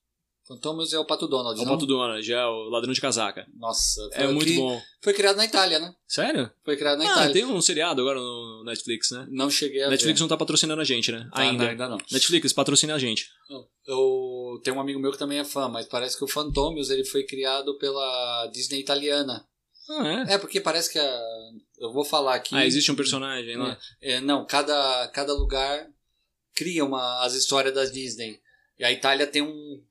Fantomas 0.56 0.92
é 0.92 1.00
o 1.00 1.06
Pato 1.06 1.28
Donald, 1.28 1.58
É 1.58 1.64
o 1.64 1.66
não? 1.66 1.74
Pato 1.74 1.86
Donald, 1.86 2.34
é 2.34 2.46
o 2.46 2.70
ladrão 2.70 2.92
de 2.92 3.00
casaca. 3.00 3.48
Nossa, 3.56 4.02
É 4.14 4.26
foi 4.26 4.34
muito 4.34 4.48
que- 4.48 4.58
bom. 4.58 4.82
Foi 5.02 5.14
criado 5.14 5.38
na 5.38 5.46
Itália, 5.46 5.80
né? 5.80 5.96
Sério? 6.08 6.52
Foi 6.66 6.76
criado 6.76 6.98
na 7.00 7.06
Ah, 7.06 7.12
Itália. 7.12 7.34
tem 7.34 7.46
um 7.46 7.62
seriado 7.62 8.02
agora 8.02 8.20
no 8.20 8.64
Netflix, 8.66 9.12
né? 9.12 9.26
Não 9.32 9.50
cheguei 9.50 9.82
a 9.84 9.90
Netflix 9.90 10.20
não 10.20 10.28
tá 10.28 10.36
patrocinando 10.36 10.82
a 10.82 10.86
gente, 10.86 11.12
né? 11.12 11.30
Tá, 11.34 11.42
ainda. 11.42 11.64
não, 11.64 11.70
ainda 11.72 11.90
não. 11.90 11.98
Netflix, 12.12 12.52
patrocina 12.52 12.94
a 12.96 13.00
gente. 13.00 13.30
Eu 13.86 14.60
tenho 14.64 14.76
um 14.76 14.82
amigo 14.82 15.00
meu 15.00 15.12
que 15.12 15.18
também 15.18 15.40
é 15.40 15.46
fã, 15.46 15.68
mas 15.70 15.86
parece 15.88 16.18
que 16.18 16.24
o 16.24 16.28
Fantomius 16.28 16.90
ele 16.90 17.06
foi 17.06 17.24
criado 17.24 17.78
pela 17.78 18.48
Disney 18.54 18.80
italiana. 18.80 19.46
Ah, 19.90 20.26
é? 20.30 20.34
É, 20.34 20.38
porque 20.38 20.60
parece 20.62 20.92
que 20.92 21.00
a... 21.00 21.22
eu 21.80 21.92
vou 21.92 22.04
falar 22.06 22.36
aqui. 22.36 22.54
Ah, 22.56 22.66
existe 22.66 22.92
um 22.92 22.96
personagem 22.96 23.58
lá. 23.58 23.78
É, 24.02 24.20
não, 24.22 24.46
cada, 24.46 25.08
cada 25.10 25.34
lugar 25.34 25.88
cria 26.56 26.86
uma, 26.86 27.24
as 27.26 27.34
histórias 27.34 27.74
da 27.74 27.86
Disney. 27.86 28.40
E 28.78 28.84
a 28.84 28.92
Itália 28.92 29.26
tem 29.28 29.42
um, 29.42 29.82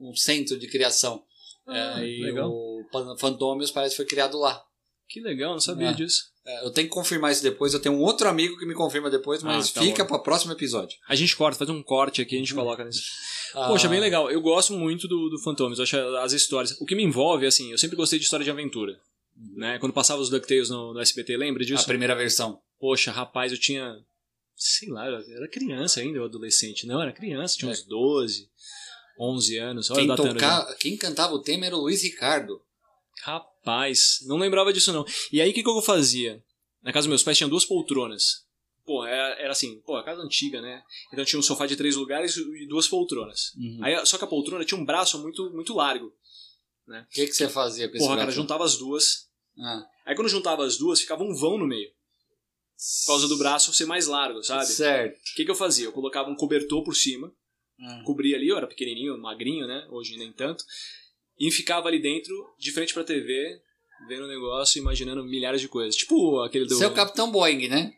um 0.00 0.14
centro 0.14 0.58
de 0.58 0.66
criação. 0.68 1.22
Ah, 1.66 2.02
é, 2.02 2.08
e 2.08 2.22
legal. 2.22 2.50
o 2.50 2.84
Fantomius 3.18 3.70
parece 3.70 3.92
que 3.94 3.96
foi 3.98 4.06
criado 4.06 4.38
lá. 4.38 4.62
Que 5.08 5.20
legal, 5.20 5.52
não 5.52 5.60
sabia 5.60 5.88
É. 5.88 5.92
disso. 5.92 6.24
É, 6.46 6.64
Eu 6.64 6.70
tenho 6.70 6.88
que 6.88 6.94
confirmar 6.94 7.30
isso 7.32 7.42
depois. 7.42 7.74
Eu 7.74 7.80
tenho 7.80 7.94
um 7.96 8.00
outro 8.00 8.28
amigo 8.28 8.56
que 8.58 8.64
me 8.66 8.74
confirma 8.74 9.10
depois, 9.10 9.42
mas 9.42 9.70
Ah, 9.70 9.74
tá 9.74 9.80
fica 9.82 10.04
para 10.04 10.16
o 10.16 10.22
próximo 10.22 10.52
episódio. 10.52 10.96
A 11.08 11.14
gente 11.14 11.36
corta, 11.36 11.58
faz 11.58 11.68
um 11.70 11.82
corte 11.82 12.22
aqui, 12.22 12.34
a 12.34 12.38
Uhum. 12.38 12.44
gente 12.44 12.54
coloca 12.54 12.84
nisso. 12.84 13.02
Ah, 13.54 13.68
Poxa, 13.68 13.88
bem 13.88 14.00
legal. 14.00 14.30
Eu 14.30 14.40
gosto 14.40 14.72
muito 14.72 15.06
do, 15.06 15.28
do. 15.28 15.36
Eu 15.76 15.82
acho 15.82 15.96
as 16.18 16.32
histórias. 16.32 16.80
O 16.80 16.86
que 16.86 16.94
me 16.94 17.02
envolve, 17.02 17.44
assim, 17.46 17.70
eu 17.72 17.78
sempre 17.78 17.96
gostei 17.96 18.18
de 18.18 18.24
história 18.24 18.44
de 18.44 18.50
aventura. 18.50 18.98
Né? 19.56 19.78
Quando 19.78 19.92
passava 19.92 20.20
os 20.20 20.28
DuckTales 20.30 20.70
no, 20.70 20.92
no 20.94 21.00
SBT, 21.00 21.36
lembra 21.36 21.64
disso? 21.64 21.82
A 21.82 21.86
primeira 21.86 22.14
versão. 22.14 22.60
Poxa, 22.78 23.10
rapaz, 23.10 23.52
eu 23.52 23.58
tinha. 23.58 23.96
Sei 24.56 24.88
lá, 24.90 25.06
eu 25.08 25.16
era 25.36 25.48
criança 25.48 26.00
ainda, 26.00 26.18
ou 26.20 26.26
adolescente. 26.26 26.86
Não, 26.86 27.00
era 27.00 27.12
criança, 27.12 27.56
tinha 27.56 27.70
É. 27.70 27.72
uns 27.72 27.82
12, 27.84 28.48
11 29.20 29.58
anos. 29.58 29.90
Olha 29.90 30.16
Quem, 30.16 30.16
toca... 30.16 30.76
Quem 30.80 30.96
cantava 30.96 31.34
o 31.34 31.42
tema 31.42 31.66
era 31.66 31.76
o 31.76 31.80
Luiz 31.80 32.02
Ricardo. 32.02 32.60
Rapaz, 33.22 34.20
não 34.22 34.38
lembrava 34.38 34.72
disso 34.72 34.92
não. 34.92 35.04
E 35.30 35.42
aí 35.42 35.50
o 35.50 35.54
que, 35.54 35.62
que 35.62 35.68
eu 35.68 35.82
fazia? 35.82 36.42
Na 36.82 36.92
casa 36.92 37.04
dos 37.04 37.10
meus 37.10 37.22
pais 37.22 37.36
tinha 37.36 37.48
duas 37.48 37.66
poltronas. 37.66 38.46
Pô, 38.86 39.04
era, 39.04 39.38
era 39.38 39.52
assim, 39.52 39.78
pô, 39.82 39.96
a 39.96 40.02
casa 40.02 40.22
antiga, 40.22 40.62
né? 40.62 40.82
Então 41.12 41.24
tinha 41.24 41.38
um 41.38 41.42
sofá 41.42 41.66
de 41.66 41.76
três 41.76 41.96
lugares 41.96 42.36
e 42.36 42.66
duas 42.66 42.88
poltronas. 42.88 43.52
Uhum. 43.56 43.78
Aí, 43.82 44.06
só 44.06 44.16
que 44.16 44.24
a 44.24 44.26
poltrona 44.26 44.64
tinha 44.64 44.80
um 44.80 44.84
braço 44.84 45.20
muito, 45.20 45.50
muito 45.52 45.74
largo. 45.74 46.12
O 46.88 47.08
que, 47.10 47.26
que 47.26 47.32
você 47.32 47.48
fazia 47.48 47.88
com 47.88 47.96
esse 47.96 48.04
Porra, 48.04 48.18
cara, 48.18 48.30
juntava 48.32 48.64
as 48.64 48.76
duas. 48.76 49.28
Ah, 49.58 49.86
Aí 50.06 50.16
quando 50.16 50.28
juntava 50.28 50.64
as 50.64 50.76
duas, 50.76 51.00
ficava 51.00 51.22
um 51.22 51.34
vão 51.34 51.58
no 51.58 51.66
meio. 51.66 51.88
Por 53.04 53.12
causa 53.12 53.28
do 53.28 53.36
braço 53.36 53.72
ser 53.74 53.84
mais 53.84 54.06
largo, 54.06 54.42
sabe? 54.42 54.66
Certo. 54.66 55.14
O 55.14 55.34
que, 55.36 55.44
que 55.44 55.50
eu 55.50 55.54
fazia? 55.54 55.84
Eu 55.84 55.92
colocava 55.92 56.30
um 56.30 56.34
cobertor 56.34 56.82
por 56.82 56.96
cima, 56.96 57.32
Ah. 57.82 58.02
cobria 58.04 58.36
ali, 58.36 58.48
eu 58.48 58.56
era 58.56 58.66
pequenininho, 58.66 59.16
magrinho, 59.18 59.66
né? 59.66 59.86
Hoje 59.90 60.16
nem 60.16 60.32
tanto. 60.32 60.64
E 61.38 61.50
ficava 61.50 61.88
ali 61.88 61.98
dentro, 62.00 62.34
de 62.58 62.70
frente 62.72 62.92
pra 62.92 63.02
TV, 63.02 63.60
vendo 64.08 64.24
o 64.24 64.28
negócio, 64.28 64.78
imaginando 64.78 65.24
milhares 65.24 65.60
de 65.60 65.68
coisas. 65.68 65.96
Tipo 65.96 66.40
aquele 66.42 66.66
do. 66.66 66.74
Você 66.74 66.84
é 66.84 66.88
o 66.88 66.94
Capitão 66.94 67.30
Boeing, 67.30 67.68
né? 67.68 67.92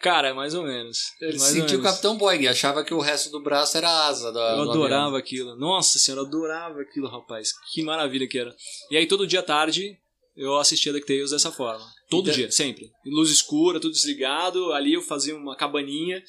Cara, 0.00 0.32
mais 0.32 0.54
ou 0.54 0.62
menos. 0.62 1.12
Ele 1.20 1.38
mais 1.38 1.52
sentiu 1.52 1.80
o. 1.80 1.82
Capitão 1.82 2.16
Boeing, 2.16 2.46
achava 2.46 2.84
que 2.84 2.94
o 2.94 3.00
resto 3.00 3.30
do 3.30 3.42
braço 3.42 3.76
era 3.76 3.88
a 3.88 4.06
asa 4.06 4.32
da, 4.32 4.56
Eu 4.56 4.64
do 4.64 4.70
adorava 4.70 5.06
avião. 5.06 5.16
aquilo. 5.16 5.56
Nossa 5.56 5.98
senhora, 5.98 6.22
eu 6.22 6.26
adorava 6.26 6.80
aquilo, 6.80 7.08
rapaz. 7.08 7.52
Que 7.72 7.82
maravilha 7.82 8.28
que 8.28 8.38
era. 8.38 8.54
E 8.90 8.96
aí 8.96 9.06
todo 9.06 9.26
dia 9.26 9.40
à 9.40 9.42
tarde 9.42 9.98
eu 10.38 10.56
assistia 10.56 10.92
DuckTales 10.92 11.30
dessa 11.30 11.50
forma. 11.52 11.84
Todo 12.08 12.26
E 12.26 12.30
da- 12.30 12.36
dia, 12.36 12.50
sempre. 12.50 12.90
Luz 13.04 13.30
escura, 13.30 13.78
tudo 13.80 13.92
desligado. 13.92 14.72
Ali 14.72 14.94
eu 14.94 15.02
fazia 15.02 15.36
uma 15.36 15.56
cabaninha 15.56 16.22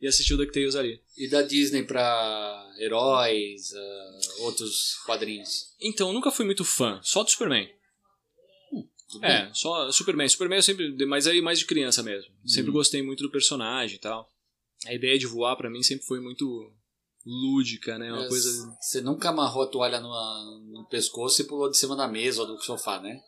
e 0.00 0.06
assistia 0.06 0.34
o 0.34 0.38
DuckTales 0.38 0.76
ali. 0.76 1.00
E 1.16 1.28
da 1.28 1.42
Disney 1.42 1.82
pra 1.82 2.66
heróis, 2.78 3.72
ah, 3.74 4.18
outros 4.44 4.94
quadrinhos. 5.04 5.74
Então, 5.80 6.08
eu 6.08 6.14
nunca 6.14 6.30
fui 6.30 6.44
muito 6.44 6.64
fã, 6.64 7.00
só 7.02 7.22
do 7.22 7.30
Superman. 7.30 7.68
Bem? 9.20 9.30
É, 9.30 9.50
só 9.54 9.90
Superman. 9.92 10.28
Superman 10.28 10.58
eu 10.58 10.62
sempre. 10.62 11.06
Mas 11.06 11.26
aí 11.26 11.40
mais 11.40 11.58
de 11.60 11.64
criança 11.66 12.02
mesmo. 12.02 12.30
Sempre 12.44 12.70
Uhum. 12.70 12.76
gostei 12.76 13.02
muito 13.02 13.22
do 13.22 13.30
personagem 13.30 13.96
e 13.96 14.00
tal. 14.00 14.28
A 14.86 14.92
ideia 14.94 15.18
de 15.18 15.26
voar 15.26 15.56
pra 15.56 15.70
mim 15.70 15.82
sempre 15.82 16.04
foi 16.06 16.20
muito 16.20 16.44
lúdica, 17.24 17.98
né? 17.98 18.08
Uma 18.12 18.20
Mas 18.22 18.28
coisa. 18.28 18.76
Você 18.80 19.00
nunca 19.00 19.28
amarrou 19.30 19.62
a 19.62 19.66
toalha 19.68 20.00
no, 20.00 20.08
no 20.72 20.86
pescoço 20.88 21.40
e 21.40 21.44
pulou 21.46 21.70
de 21.70 21.76
cima 21.78 21.96
da 21.96 22.06
mesa 22.08 22.42
ou 22.42 22.46
do 22.48 22.60
sofá, 22.62 23.00
né? 23.00 23.18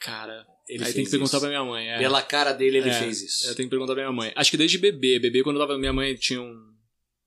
Cara. 0.00 0.46
Ele 0.68 0.84
aí 0.84 0.92
tem 0.92 1.04
que 1.04 1.10
perguntar 1.10 1.36
isso. 1.36 1.40
pra 1.40 1.48
minha 1.48 1.64
mãe. 1.64 1.88
É. 1.88 1.98
Pela 1.98 2.22
cara 2.22 2.52
dele, 2.52 2.78
ele 2.78 2.90
É, 2.90 2.92
fez 2.98 3.20
isso. 3.22 3.46
Eu 3.48 3.54
tenho 3.54 3.68
que 3.68 3.70
perguntar 3.70 3.92
pra 3.94 4.02
minha 4.02 4.12
mãe. 4.12 4.32
Acho 4.34 4.50
que 4.50 4.56
desde 4.56 4.78
bebê. 4.78 5.18
Bebê, 5.18 5.42
quando 5.42 5.56
eu 5.60 5.66
tava. 5.66 5.78
Minha 5.78 5.92
mãe 5.92 6.14
tinha 6.14 6.40
um. 6.40 6.70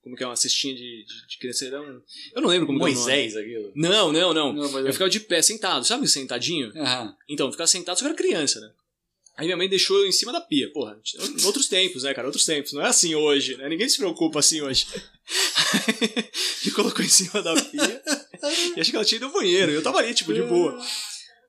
Como 0.01 0.15
que 0.17 0.23
é? 0.23 0.27
Uma 0.27 0.35
cestinha 0.35 0.73
de, 0.75 0.81
de, 1.05 1.27
de 1.27 1.37
criança. 1.37 1.65
Era 1.65 1.81
um, 1.81 2.01
eu 2.35 2.41
não 2.41 2.49
lembro 2.49 2.65
como 2.67 2.79
que 2.79 2.85
é 2.85 2.87
nome. 2.89 2.95
Moisés, 2.97 3.37
aquilo. 3.37 3.71
Não, 3.75 4.11
não, 4.11 4.33
não. 4.33 4.51
Não, 4.53 4.71
mas 4.71 4.85
Eu 4.85 4.91
ficava 4.93 5.09
de 5.09 5.19
pé, 5.21 5.41
sentado. 5.41 5.85
Sabe 5.85 6.07
sentadinho? 6.07 6.71
Aham. 6.75 7.15
Então, 7.29 7.47
eu 7.47 7.51
ficava 7.51 7.67
sentado, 7.67 7.95
só 7.97 8.01
que 8.01 8.05
eu 8.07 8.09
era 8.13 8.17
criança, 8.17 8.59
né? 8.59 8.71
Aí 9.37 9.45
minha 9.45 9.57
mãe 9.57 9.67
deixou 9.67 9.97
eu 9.99 10.05
em 10.05 10.11
cima 10.11 10.31
da 10.31 10.39
pia. 10.41 10.71
Porra, 10.71 10.99
em 11.39 11.45
outros 11.45 11.67
tempos, 11.67 12.03
né, 12.03 12.13
cara? 12.13 12.27
Outros 12.27 12.45
tempos. 12.45 12.71
Não 12.73 12.81
é 12.81 12.87
assim 12.87 13.15
hoje, 13.15 13.55
né? 13.57 13.67
Ninguém 13.69 13.89
se 13.89 13.97
preocupa 13.97 14.39
assim 14.39 14.61
hoje. 14.61 14.85
Me 16.65 16.71
colocou 16.71 17.03
em 17.03 17.09
cima 17.09 17.41
da 17.41 17.53
pia. 17.55 18.01
e 18.75 18.79
acho 18.79 18.89
que 18.91 18.95
ela 18.95 19.05
tinha 19.05 19.17
ido 19.17 19.25
ao 19.25 19.33
banheiro. 19.33 19.71
E 19.71 19.75
eu 19.75 19.81
tava 19.83 19.99
ali, 19.99 20.13
tipo, 20.13 20.33
de 20.33 20.41
boa. 20.43 20.79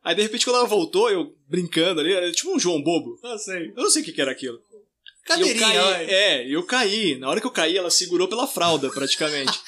Aí, 0.05 0.15
de 0.15 0.23
repente, 0.23 0.45
quando 0.45 0.57
ela 0.57 0.69
voltou, 0.69 1.11
eu 1.11 1.35
brincando 1.49 2.01
ali, 2.01 2.13
era 2.13 2.31
tipo 2.31 2.55
um 2.55 2.59
João 2.59 2.83
Bobo. 2.83 3.19
Ah, 3.25 3.39
sei. 3.39 3.69
Eu 3.75 3.83
não 3.83 3.91
sei 3.91 4.03
o 4.03 4.05
que, 4.05 4.13
que 4.13 4.21
era 4.21 4.31
aquilo. 4.31 4.57
E 4.57 4.77
eu 4.77 5.25
Cadeirinha, 5.25 5.67
caí, 5.67 6.07
é, 6.11 6.47
eu 6.55 6.63
caí. 6.63 7.19
Na 7.19 7.31
hora 7.31 7.41
que 7.41 7.47
eu 7.47 7.51
caí, 7.51 7.77
ela 7.79 7.89
segurou 7.91 8.29
pela 8.29 8.47
fralda, 8.47 8.91
praticamente. 8.91 9.59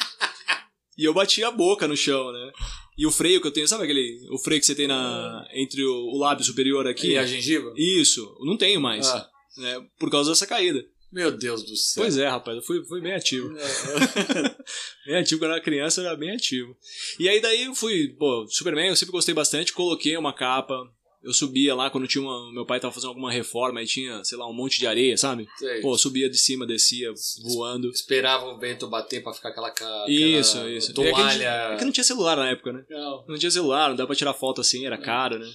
e 0.98 1.04
eu 1.04 1.14
bati 1.14 1.42
a 1.42 1.50
boca 1.50 1.88
no 1.88 1.96
chão, 1.96 2.30
né? 2.30 2.52
E 2.98 3.06
o 3.06 3.10
freio 3.10 3.40
que 3.40 3.46
eu 3.46 3.50
tenho, 3.50 3.66
sabe 3.66 3.84
aquele. 3.84 4.26
O 4.30 4.38
freio 4.38 4.60
que 4.60 4.66
você 4.66 4.74
tem 4.74 4.86
na, 4.86 5.46
entre 5.54 5.82
o, 5.82 5.94
o 6.14 6.18
lábio 6.18 6.44
superior 6.44 6.86
aqui? 6.86 7.12
E 7.12 7.18
a 7.18 7.24
gengiva? 7.24 7.72
Isso, 7.76 8.36
não 8.40 8.56
tenho 8.58 8.80
mais. 8.80 9.06
Ah, 9.06 9.28
Né, 9.56 9.82
por 9.98 10.10
causa 10.10 10.30
dessa 10.30 10.46
caída. 10.46 10.84
Meu 11.16 11.32
Deus 11.32 11.62
do 11.64 11.74
céu. 11.74 12.02
Pois 12.04 12.18
é, 12.18 12.28
rapaz, 12.28 12.56
eu 12.58 12.62
fui, 12.62 12.84
fui 12.84 13.00
bem 13.00 13.14
ativo. 13.14 13.48
bem 15.06 15.16
ativo, 15.16 15.40
quando 15.40 15.50
eu 15.50 15.54
era 15.56 15.64
criança, 15.64 16.00
eu 16.02 16.06
era 16.06 16.16
bem 16.16 16.30
ativo. 16.30 16.76
E 17.18 17.28
aí 17.28 17.40
daí 17.40 17.64
eu 17.64 17.74
fui, 17.74 18.08
pô, 18.18 18.46
Superman 18.48 18.88
eu 18.88 18.96
sempre 18.96 19.12
gostei 19.12 19.34
bastante, 19.34 19.72
coloquei 19.72 20.16
uma 20.16 20.32
capa. 20.34 20.74
Eu 21.22 21.32
subia 21.32 21.74
lá 21.74 21.90
quando 21.90 22.06
tinha 22.06 22.22
uma. 22.22 22.52
Meu 22.52 22.64
pai 22.64 22.78
tava 22.78 22.94
fazendo 22.94 23.08
alguma 23.08 23.32
reforma 23.32 23.82
e 23.82 23.86
tinha, 23.86 24.22
sei 24.22 24.38
lá, 24.38 24.48
um 24.48 24.52
monte 24.52 24.78
de 24.78 24.86
areia, 24.86 25.16
sabe? 25.16 25.44
Sei. 25.58 25.80
Pô, 25.80 25.98
subia 25.98 26.30
de 26.30 26.38
cima, 26.38 26.64
descia, 26.64 27.10
voando. 27.42 27.90
Esperava 27.90 28.44
o 28.46 28.58
vento 28.60 28.86
bater 28.86 29.22
pra 29.24 29.32
ficar 29.32 29.48
aquela, 29.48 29.72
ca- 29.72 30.04
Isso, 30.08 30.56
aquela 30.58 30.70
isso. 30.72 30.94
toalha. 30.94 31.48
É 31.48 31.68
que, 31.68 31.74
é 31.74 31.76
que 31.78 31.84
não 31.84 31.90
tinha 31.90 32.04
celular 32.04 32.36
na 32.36 32.50
época, 32.50 32.72
né? 32.72 32.84
Não. 32.88 33.24
Não 33.26 33.38
tinha 33.38 33.50
celular, 33.50 33.88
não 33.88 33.96
dava 33.96 34.06
pra 34.06 34.14
tirar 34.14 34.34
foto 34.34 34.60
assim, 34.60 34.86
era 34.86 34.96
caro, 34.98 35.36
né? 35.38 35.48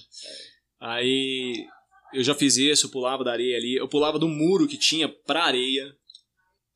Aí 0.78 1.64
eu 2.14 2.22
já 2.22 2.34
fiz 2.34 2.56
isso, 2.56 2.86
eu 2.86 2.90
pulava 2.90 3.22
da 3.24 3.32
areia 3.32 3.56
ali, 3.56 3.76
eu 3.76 3.88
pulava 3.88 4.18
do 4.18 4.28
muro 4.28 4.66
que 4.68 4.76
tinha 4.78 5.08
pra 5.08 5.44
areia. 5.44 5.92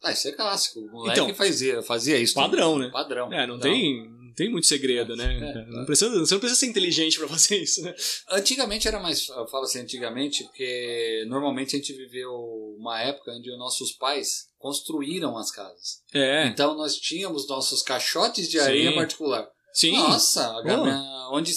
Ah, 0.02 0.12
isso 0.12 0.28
é 0.28 0.32
clássico. 0.32 0.80
O 0.80 0.90
moleque 0.92 1.20
Então, 1.20 1.34
fazia, 1.34 1.82
fazia 1.82 2.18
isso. 2.18 2.34
padrão, 2.34 2.72
também. 2.74 2.86
né? 2.88 2.92
Padrão. 2.92 3.32
É, 3.32 3.46
não 3.46 3.56
Então, 3.56 3.70
tem, 3.70 4.08
não 4.10 4.34
tem 4.34 4.50
muito 4.50 4.66
segredo, 4.66 5.16
né? 5.16 5.24
É, 5.36 5.66
Não 5.70 5.84
precisa, 5.86 6.10
você 6.20 6.34
não 6.34 6.40
precisa 6.40 6.60
ser 6.60 6.66
inteligente 6.66 7.18
pra 7.18 7.26
fazer 7.28 7.56
isso, 7.62 7.82
né? 7.82 7.94
Antigamente 8.30 8.86
era 8.86 9.00
mais. 9.00 9.26
Eu 9.28 9.46
falo 9.48 9.64
assim, 9.64 9.80
antigamente, 9.80 10.44
porque 10.44 11.24
normalmente 11.28 11.74
a 11.74 11.78
gente 11.78 11.92
viveu 11.94 12.30
uma 12.78 13.00
época 13.00 13.32
onde 13.32 13.50
os 13.50 13.58
nossos 13.58 13.92
pais 13.92 14.46
construíram 14.58 15.36
as 15.38 15.50
casas. 15.50 16.02
É, 16.12 16.46
Então 16.48 16.76
nós 16.76 16.96
tínhamos 16.96 17.48
nossos 17.48 17.82
caixotes 17.82 18.48
de 18.48 18.58
Sim. 18.58 18.64
areia 18.64 18.94
particular. 18.94 19.48
sim. 19.72 19.92
Nossa, 19.96 20.46
a 20.58 20.62
ga- 20.62 20.76
Pô. 20.76 20.84
minha- 20.84 21.28
onde 21.32 21.52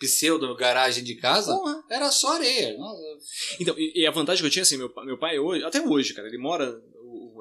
pseudo 0.00 0.56
garagem 0.56 1.04
de 1.04 1.14
casa 1.14 1.54
Porra. 1.54 1.84
era 1.90 2.10
só 2.10 2.32
areia. 2.32 2.76
Nossa, 2.76 3.02
Então, 3.60 3.78
e, 3.78 4.00
e 4.00 4.06
a 4.06 4.10
vantagem 4.10 4.42
que 4.42 4.46
eu 4.46 4.50
tinha, 4.50 4.62
assim, 4.62 4.78
meu, 4.78 4.90
meu 5.04 5.18
pai 5.18 5.38
hoje, 5.38 5.62
até 5.62 5.80
hoje, 5.80 6.14
cara, 6.14 6.26
ele 6.26 6.38
mora, 6.38 6.82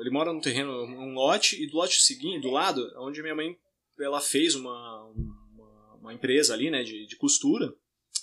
ele 0.01 0.09
mora 0.11 0.33
num 0.33 0.41
terreno, 0.41 0.71
um 0.83 1.13
lote, 1.13 1.55
e 1.61 1.67
do 1.67 1.77
lote 1.77 2.01
seguinte, 2.01 2.41
do 2.41 2.51
lado, 2.51 2.85
onde 2.97 3.21
minha 3.21 3.33
mãe, 3.33 3.55
ela 3.99 4.19
fez 4.19 4.55
uma, 4.55 5.05
uma, 5.05 5.95
uma 6.01 6.13
empresa 6.13 6.53
ali, 6.53 6.69
né, 6.69 6.83
de, 6.83 7.07
de 7.07 7.15
costura, 7.15 7.73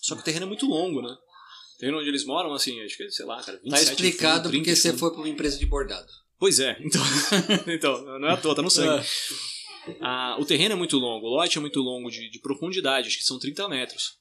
só 0.03 0.15
que 0.15 0.21
o 0.21 0.25
terreno 0.25 0.45
é 0.45 0.49
muito 0.49 0.67
longo, 0.67 1.01
né? 1.01 1.09
O 1.75 1.79
terreno 1.79 1.99
onde 1.99 2.09
eles 2.09 2.25
moram, 2.25 2.53
assim, 2.53 2.81
acho 2.83 2.97
que, 2.97 3.11
sei 3.11 3.25
lá, 3.25 3.43
cara, 3.43 3.59
27 3.65 3.71
Tá 3.71 3.93
explicado 3.93 4.45
fundo, 4.45 4.51
30 4.51 4.65
porque 4.65 4.77
você 4.77 4.93
foi 4.93 5.11
para 5.11 5.19
uma 5.19 5.29
empresa 5.29 5.59
de 5.59 5.67
bordado. 5.67 6.09
Pois 6.39 6.61
é, 6.61 6.77
então, 6.81 7.03
então, 7.67 8.19
não 8.19 8.29
é 8.29 8.33
à 8.33 8.37
toa, 8.37 8.55
tá 8.55 8.63
no 8.63 8.71
sangue. 8.71 9.05
Ah, 10.01 10.37
o 10.39 10.45
terreno 10.45 10.75
é 10.75 10.77
muito 10.77 10.99
longo, 10.99 11.27
o 11.27 11.31
lote 11.31 11.57
é 11.57 11.61
muito 11.61 11.81
longo 11.81 12.11
de, 12.11 12.29
de 12.29 12.39
profundidade, 12.41 13.09
acho 13.09 13.19
que 13.19 13.25
são 13.25 13.39
30 13.39 13.69
metros. 13.69 14.19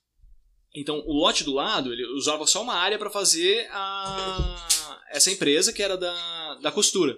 Então, 0.75 1.01
o 1.05 1.13
lote 1.13 1.43
do 1.43 1.53
lado, 1.53 1.93
ele 1.93 2.05
usava 2.13 2.45
só 2.45 2.61
uma 2.61 2.75
área 2.75 2.97
para 2.99 3.09
fazer 3.09 3.67
a, 3.71 4.67
essa 5.11 5.31
empresa 5.31 5.71
que 5.71 5.81
era 5.81 5.97
da, 5.97 6.55
da 6.55 6.71
costura. 6.71 7.17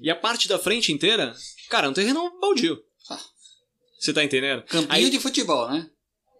E 0.00 0.10
a 0.10 0.16
parte 0.16 0.46
da 0.48 0.58
frente 0.58 0.92
inteira, 0.92 1.34
cara, 1.68 1.86
é 1.86 1.90
um 1.90 1.94
terreno 1.94 2.38
baldio. 2.40 2.82
Ah. 3.08 3.20
Você 3.98 4.12
tá 4.12 4.22
entendendo? 4.22 4.62
Campinho 4.64 4.92
Aí- 4.92 5.10
de 5.10 5.18
futebol, 5.18 5.68
né? 5.70 5.88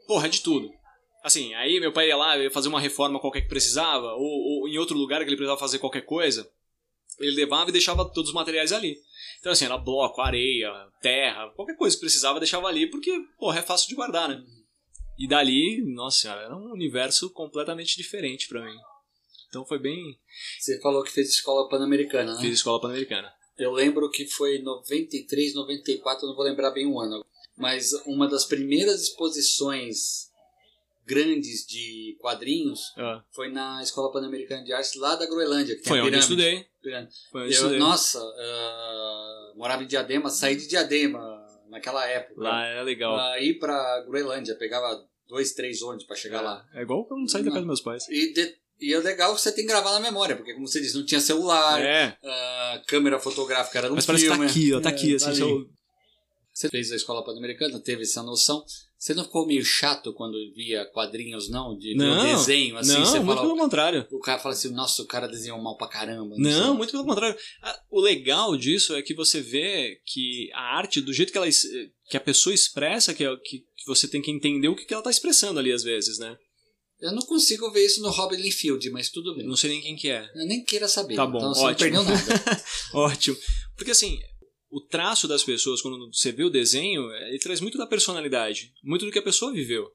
Porra, 0.06 0.26
é 0.26 0.30
de 0.30 0.40
tudo. 0.40 0.70
Assim, 1.22 1.54
aí 1.54 1.78
meu 1.78 1.92
pai 1.92 2.08
ia 2.08 2.16
lá 2.16 2.36
ia 2.38 2.50
fazer 2.50 2.68
uma 2.68 2.80
reforma 2.80 3.20
qualquer 3.20 3.42
que 3.42 3.48
precisava, 3.48 4.14
ou, 4.14 4.22
ou 4.62 4.68
em 4.68 4.78
outro 4.78 4.96
lugar 4.96 5.18
que 5.20 5.28
ele 5.28 5.36
precisava 5.36 5.60
fazer 5.60 5.78
qualquer 5.78 6.00
coisa, 6.02 6.50
ele 7.18 7.36
levava 7.36 7.68
e 7.68 7.72
deixava 7.72 8.04
todos 8.06 8.30
os 8.30 8.34
materiais 8.34 8.72
ali. 8.72 8.96
Então, 9.38 9.52
assim, 9.52 9.66
era 9.66 9.76
bloco, 9.76 10.20
areia, 10.20 10.72
terra, 11.00 11.50
qualquer 11.54 11.76
coisa 11.76 11.94
que 11.94 12.00
precisava, 12.00 12.40
deixava 12.40 12.68
ali, 12.68 12.86
porque, 12.86 13.12
porra, 13.38 13.58
é 13.58 13.62
fácil 13.62 13.88
de 13.88 13.94
guardar, 13.94 14.28
né? 14.28 14.42
E 15.20 15.28
dali, 15.28 15.82
nossa 15.84 16.22
senhora, 16.22 16.40
era 16.40 16.56
um 16.56 16.72
universo 16.72 17.28
completamente 17.28 17.94
diferente 17.94 18.48
pra 18.48 18.64
mim. 18.64 18.74
Então 19.50 19.66
foi 19.66 19.78
bem. 19.78 20.18
Você 20.58 20.80
falou 20.80 21.04
que 21.04 21.12
fez 21.12 21.28
escola 21.28 21.68
pan-americana, 21.68 22.34
né? 22.34 22.40
Fiz 22.40 22.54
escola 22.54 22.80
pan-americana. 22.80 23.30
Eu 23.58 23.70
lembro 23.70 24.10
que 24.10 24.26
foi 24.26 24.60
93, 24.60 25.54
94, 25.54 26.26
não 26.26 26.34
vou 26.34 26.42
lembrar 26.42 26.70
bem 26.70 26.86
o 26.86 26.98
ano. 26.98 27.22
Mas 27.54 27.92
uma 28.06 28.26
das 28.26 28.46
primeiras 28.46 29.02
exposições 29.02 30.30
grandes 31.04 31.66
de 31.66 32.16
quadrinhos 32.18 32.80
Ah, 32.96 33.22
foi 33.32 33.50
na 33.50 33.82
Escola 33.82 34.10
Pan-Americana 34.10 34.64
de 34.64 34.72
Artes 34.72 34.94
lá 34.94 35.16
da 35.16 35.26
Groenlândia. 35.26 35.76
Que 35.76 35.82
tem 35.82 35.90
foi 35.90 36.00
onde 36.00 36.14
eu 36.14 36.20
estudei. 36.20 36.66
Foi 37.30 37.42
onde 37.42 37.52
eu 37.52 37.58
estudei. 37.58 37.78
nossa, 37.78 38.18
ah, 38.18 39.52
morava 39.56 39.82
em 39.82 39.86
Diadema, 39.86 40.30
saí 40.30 40.56
de 40.56 40.66
Diadema 40.66 41.20
naquela 41.68 42.06
época. 42.06 42.40
Lá 42.40 42.64
era 42.64 42.82
legal. 42.82 43.14
Pra 43.14 43.40
ir 43.42 43.58
pra 43.58 44.04
Groenlândia, 44.06 44.54
pegava 44.54 45.06
dois, 45.30 45.52
três 45.52 45.80
ônibus 45.80 46.04
pra 46.04 46.14
chegar 46.16 46.42
lá. 46.42 46.62
É 46.74 46.82
igual 46.82 47.04
quando 47.06 47.30
saí 47.30 47.42
da 47.42 47.48
casa 47.48 47.60
dos 47.60 47.66
meus 47.66 47.80
pais. 47.80 48.06
E, 48.10 48.32
de- 48.34 48.54
E 48.82 48.94
é 48.94 48.98
legal 48.98 49.34
que 49.34 49.40
você 49.42 49.52
tem 49.52 49.64
que 49.66 49.70
gravar 49.70 49.92
na 49.92 50.00
memória, 50.00 50.34
porque 50.36 50.54
como 50.54 50.66
você 50.66 50.80
disse, 50.80 50.96
não 50.96 51.04
tinha 51.04 51.20
celular, 51.20 51.80
É. 51.82 52.16
a 52.24 52.82
câmera 52.86 53.18
fotográfica 53.20 53.78
era 53.78 53.88
no 53.90 53.94
Mas 53.94 54.06
parece 54.06 54.24
que 54.24 54.30
filme. 54.30 54.46
tá 54.46 54.50
aqui, 54.50 54.72
ó. 54.74 54.80
Tá 54.80 54.88
É, 54.90 54.92
aqui, 54.92 55.16
tá 55.18 55.28
assim. 55.30 55.36
seu- 55.38 55.70
Você 56.52 56.68
fez 56.68 56.90
a 56.92 56.96
escola 56.96 57.24
pan-americana, 57.24 57.78
teve 57.78 58.02
essa 58.02 58.22
noção. 58.22 58.62
Você 58.98 59.14
não 59.14 59.24
ficou 59.24 59.46
meio 59.46 59.64
chato 59.64 60.12
quando 60.12 60.34
via 60.54 60.84
quadrinhos, 60.92 61.48
não? 61.48 61.74
De 61.78 61.94
Não, 61.94 62.22
desenho, 62.36 62.76
assim, 62.76 62.92
não, 62.92 63.06
você 63.06 63.18
muito 63.20 63.36
fala, 63.38 63.40
pelo 63.48 63.56
contrário. 63.56 64.06
o 64.10 64.18
cara 64.20 64.38
fala 64.38 64.54
assim, 64.54 64.70
nossa, 64.72 65.00
o 65.02 65.06
cara 65.06 65.26
desenhou 65.26 65.58
mal 65.62 65.76
pra 65.78 65.88
caramba. 65.88 66.34
Não, 66.36 66.50
sei. 66.68 66.72
muito 66.76 66.90
pelo 66.90 67.04
contrário. 67.06 67.38
Ah, 67.62 67.80
O 67.90 67.98
legal 68.00 68.54
disso 68.58 68.94
é 68.94 69.00
que 69.00 69.14
você 69.14 69.40
vê 69.40 70.00
que 70.04 70.50
a 70.52 70.76
arte, 70.76 71.00
do 71.00 71.14
jeito 71.14 71.32
que 71.32 71.38
ela 71.38 71.46
que 72.10 72.16
a 72.16 72.20
pessoa 72.20 72.52
expressa, 72.52 73.14
que, 73.14 73.24
é, 73.24 73.34
que, 73.36 73.64
que 73.80 73.86
você 73.86 74.06
tem 74.06 74.20
que 74.20 74.30
entender 74.30 74.68
o 74.68 74.76
que, 74.76 74.84
que 74.84 74.92
ela 74.92 75.02
tá 75.02 75.10
expressando 75.10 75.58
ali 75.58 75.72
às 75.72 75.82
vezes, 75.82 76.18
né? 76.18 76.36
Eu 77.00 77.12
não 77.12 77.22
consigo 77.22 77.70
ver 77.70 77.86
isso 77.86 78.02
no 78.02 78.10
Robin 78.10 78.36
Linfield, 78.36 78.90
mas 78.90 79.08
tudo 79.08 79.34
bem. 79.34 79.46
Não 79.46 79.56
sei 79.56 79.70
nem 79.70 79.80
quem 79.80 79.96
que 79.96 80.10
é. 80.10 80.30
Eu 80.34 80.46
nem 80.46 80.62
queira 80.62 80.86
saber. 80.86 81.14
Tá 81.14 81.26
bom, 81.26 81.38
então 81.38 81.54
você 81.54 81.60
não 81.60 81.68
ótimo. 81.70 81.78
perdeu 81.78 82.02
nada. 82.04 82.64
Ótimo. 82.92 83.36
Porque 83.74 83.92
assim, 83.92 84.20
o 84.70 84.82
traço 84.82 85.26
das 85.26 85.42
pessoas, 85.42 85.80
quando 85.80 86.12
você 86.12 86.30
vê 86.30 86.44
o 86.44 86.50
desenho, 86.50 87.10
ele 87.10 87.38
traz 87.38 87.58
muito 87.60 87.78
da 87.78 87.86
personalidade, 87.86 88.74
muito 88.84 89.06
do 89.06 89.10
que 89.10 89.18
a 89.18 89.22
pessoa 89.22 89.50
viveu. 89.50 89.90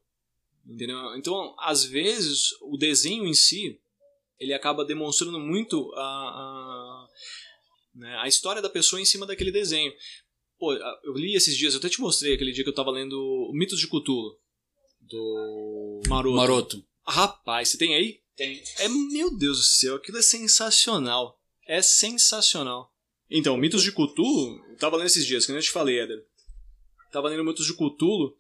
Entendeu? 0.68 0.98
Então, 1.15 1.56
às 1.60 1.84
vezes, 1.86 2.54
o 2.63 2.75
desenho 2.75 3.27
em 3.27 3.36
si, 3.36 3.80
ele 4.39 4.51
acaba 4.51 4.84
demonstrando 4.84 5.39
muito 5.39 5.94
a, 5.94 6.01
a, 6.01 7.08
né, 7.94 8.18
a 8.18 8.27
história 8.27 8.63
da 8.63 8.70
pessoa 8.70 9.00
em 9.00 9.06
cima 9.06 9.27
daquele 9.27 9.51
desenho. 9.51 9.94
Pô, 10.65 10.74
eu 11.03 11.13
li 11.13 11.36
esses 11.36 11.55
dias, 11.55 11.74
eu 11.75 11.79
até 11.79 11.89
te 11.89 12.01
mostrei 12.01 12.34
aquele 12.34 12.51
dia 12.51 12.63
que 12.63 12.69
eu 12.72 12.74
tava 12.74 12.89
lendo 12.89 13.51
Mitos 13.53 13.79
de 13.79 13.86
Cthulhu. 13.88 14.36
Do 15.00 16.01
Maroto. 16.07 16.36
Maroto. 16.36 16.86
Rapaz, 17.05 17.69
você 17.69 17.77
tem 17.77 17.93
aí? 17.93 18.19
Tem. 18.36 18.63
É, 18.79 18.88
meu 18.89 19.38
Deus 19.38 19.57
do 19.60 19.63
céu, 19.63 19.95
aquilo 19.98 20.17
é 20.17 20.24
sensacional. 20.24 21.39
É 21.67 21.84
sensacional. 21.84 22.91
Então, 23.29 23.55
Mitos 23.57 23.84
de 23.84 23.91
Cthulhu, 23.91 24.60
eu 24.72 24.77
tava 24.77 24.98
lendo 24.98 25.05
esses 25.05 25.24
dias, 25.27 25.45
que 25.45 25.51
nem 25.51 25.60
eu 25.60 25.63
te 25.63 25.69
falei, 25.69 26.00
Éder. 26.00 26.25
Tava 27.12 27.29
lendo 27.29 27.43
Mitos 27.43 27.67
de 27.67 27.74
Cthulhu, 27.74 28.36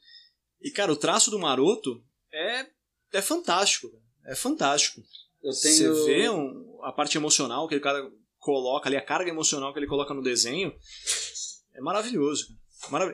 e, 0.59 0.71
cara, 0.71 0.91
o 0.91 0.95
traço 0.97 1.29
do 1.29 1.37
Maroto 1.37 2.03
é, 2.33 2.65
é 3.13 3.21
fantástico. 3.21 3.89
cara. 3.91 4.03
É 4.25 4.35
fantástico. 4.35 4.99
Eu 5.43 5.53
Você 5.53 5.77
tenho... 5.77 6.05
vê 6.05 6.27
um- 6.29 6.79
a 6.83 6.91
parte 6.91 7.17
emocional 7.19 7.67
que 7.67 7.75
o 7.75 7.81
cara 7.81 8.11
coloca 8.39 8.89
ali, 8.89 8.97
a 8.97 9.01
carga 9.05 9.29
emocional 9.29 9.71
que 9.71 9.77
ele 9.79 9.87
coloca 9.87 10.11
no 10.13 10.23
desenho, 10.23 10.73
é 11.75 11.81
maravilhoso. 11.81 12.47
Marav 12.89 13.13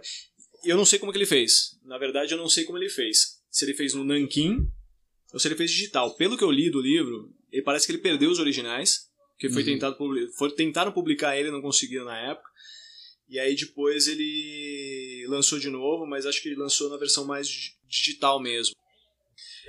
eu 0.64 0.78
não 0.78 0.86
sei 0.86 1.00
como 1.00 1.12
que 1.12 1.18
ele 1.18 1.26
fez. 1.26 1.78
Na 1.84 1.98
verdade, 1.98 2.34
eu 2.34 2.38
não 2.38 2.48
sei 2.48 2.64
como 2.66 2.78
ele 2.78 2.90
fez. 2.90 3.42
Se 3.50 3.66
ele 3.66 3.74
fez 3.74 3.94
no 3.96 4.04
Nankin 4.04 4.68
ou 5.34 5.40
se 5.40 5.48
ele 5.48 5.56
fez 5.56 5.72
digital. 5.72 6.16
Pelo 6.16 6.38
que 6.38 6.44
eu 6.44 6.52
li 6.52 6.70
do 6.70 6.80
livro, 6.82 7.34
ele 7.52 7.64
parece 7.64 7.86
que 7.88 7.92
ele 7.92 8.02
perdeu 8.02 8.30
os 8.30 8.38
originais, 8.40 9.10
que 9.40 9.50
foi 9.50 9.64
Uhum. 9.64 9.70
tentado 9.70 9.98
foi 10.38 10.52
tentaram 10.54 10.92
publicar 10.92 11.36
ele, 11.38 11.50
não 11.52 11.62
conseguiram 11.62 12.06
na 12.06 12.18
época. 12.18 12.48
E 13.28 13.40
aí 13.40 13.56
depois 13.56 14.08
ele 14.08 15.26
lançou 15.30 15.58
de 15.58 15.70
novo, 15.70 16.06
mas 16.06 16.26
acho 16.26 16.42
que 16.42 16.50
ele 16.50 16.58
lançou 16.60 16.90
na 16.90 16.98
versão 16.98 17.26
mais 17.26 17.48
di- 17.48 17.74
digital 17.88 18.40
mesmo. 18.42 18.76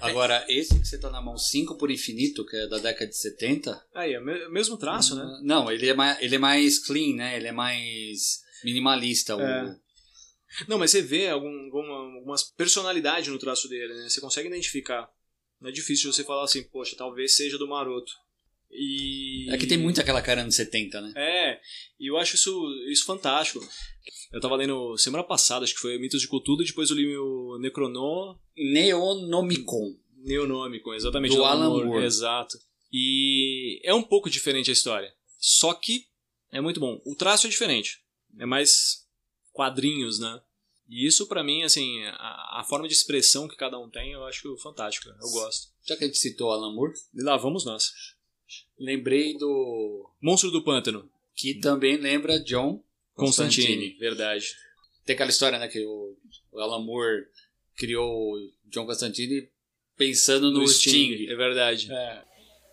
Agora, 0.00 0.44
esse 0.48 0.78
que 0.80 0.86
você 0.86 0.98
tá 0.98 1.08
na 1.10 1.22
mão 1.22 1.38
5 1.38 1.76
por 1.78 1.90
infinito, 1.90 2.44
que 2.44 2.56
é 2.56 2.66
da 2.66 2.78
década 2.78 3.06
de 3.08 3.16
70... 3.16 3.80
Aí, 3.94 4.14
é 4.14 4.18
o 4.20 4.24
me- 4.24 4.48
mesmo 4.48 4.76
traço, 4.76 5.14
né? 5.14 5.40
Não, 5.44 5.70
ele 5.70 5.88
é, 5.88 5.94
mais, 5.94 6.20
ele 6.20 6.34
é 6.34 6.38
mais 6.38 6.78
clean, 6.84 7.14
né? 7.14 7.36
Ele 7.36 7.46
é 7.46 7.52
mais 7.52 8.42
minimalista. 8.64 9.36
o- 9.36 9.40
É. 9.40 9.76
Não, 10.68 10.78
mas 10.78 10.90
você 10.90 11.00
vê 11.00 11.28
algum, 11.28 11.64
alguma, 11.64 12.16
algumas 12.16 12.42
personalidades 12.42 13.28
no 13.32 13.38
traço 13.38 13.68
dele, 13.68 13.94
né? 13.94 14.08
Você 14.08 14.20
consegue 14.20 14.48
identificar. 14.48 15.08
Não 15.60 15.70
é 15.70 15.72
difícil 15.72 16.12
você 16.12 16.22
falar 16.24 16.44
assim, 16.44 16.62
poxa, 16.64 16.94
talvez 16.96 17.36
seja 17.36 17.56
do 17.56 17.66
Maroto. 17.68 18.12
E... 18.70 19.46
É 19.50 19.56
que 19.58 19.66
tem 19.66 19.78
muito 19.78 20.00
aquela 20.00 20.20
cara 20.22 20.42
anos 20.42 20.54
70, 20.56 21.00
né? 21.00 21.12
É, 21.16 21.60
e 22.00 22.06
eu 22.10 22.16
acho 22.16 22.34
isso, 22.36 22.50
isso 22.90 23.04
fantástico. 23.04 23.60
Eu 24.32 24.40
tava 24.40 24.56
lendo 24.56 24.96
semana 24.96 25.22
passada, 25.22 25.64
acho 25.64 25.74
que 25.74 25.80
foi 25.80 25.98
Mitos 25.98 26.20
de 26.22 26.26
e 26.26 26.64
depois 26.66 26.90
eu 26.90 26.96
li 26.96 27.16
o 27.16 27.58
Necrono 27.58 28.38
Neonomicon. 28.56 29.94
Neonômico, 30.16 30.94
exatamente. 30.94 31.34
Do 31.34 31.44
Alan 31.44 31.68
Moore. 31.68 32.04
Exato. 32.04 32.56
E 32.92 33.80
é 33.84 33.92
um 33.94 34.02
pouco 34.02 34.30
diferente 34.30 34.70
a 34.70 34.72
história. 34.72 35.12
Só 35.38 35.74
que 35.74 36.06
é 36.50 36.60
muito 36.60 36.78
bom. 36.78 37.00
O 37.04 37.14
traço 37.14 37.46
é 37.46 37.50
diferente. 37.50 38.01
É 38.38 38.46
mais 38.46 39.06
quadrinhos, 39.52 40.18
né? 40.18 40.40
E 40.88 41.06
isso 41.06 41.26
pra 41.26 41.42
mim, 41.42 41.62
assim, 41.62 42.04
a, 42.04 42.60
a 42.60 42.66
forma 42.68 42.86
de 42.86 42.94
expressão 42.94 43.48
que 43.48 43.56
cada 43.56 43.78
um 43.78 43.88
tem, 43.88 44.12
eu 44.12 44.24
acho 44.24 44.56
fantástico. 44.58 45.08
Eu 45.08 45.30
gosto. 45.30 45.72
Já 45.86 45.96
que 45.96 46.04
a 46.04 46.06
gente 46.06 46.18
citou 46.18 46.50
Alan 46.50 46.74
Moore, 46.74 46.92
E 47.14 47.22
lá 47.22 47.36
vamos 47.36 47.64
nós. 47.64 47.92
lembrei 48.78 49.36
do... 49.38 50.10
Monstro 50.20 50.50
do 50.50 50.62
Pântano. 50.62 51.08
Que 51.34 51.54
também 51.54 51.96
lembra 51.96 52.38
John 52.40 52.82
Constantine. 53.14 53.66
Constantine. 53.66 53.98
Verdade. 53.98 54.54
Tem 55.04 55.14
aquela 55.14 55.30
história, 55.30 55.58
né? 55.58 55.68
Que 55.68 55.84
o, 55.84 56.16
o 56.52 56.60
Alan 56.60 56.84
Moore 56.84 57.26
criou 57.76 58.34
o 58.34 58.52
John 58.66 58.86
Constantine 58.86 59.48
pensando 59.96 60.50
no, 60.50 60.66
Sting. 60.68 61.26
É 61.26 61.34
verdade. 61.34 61.90
É. 61.90 62.24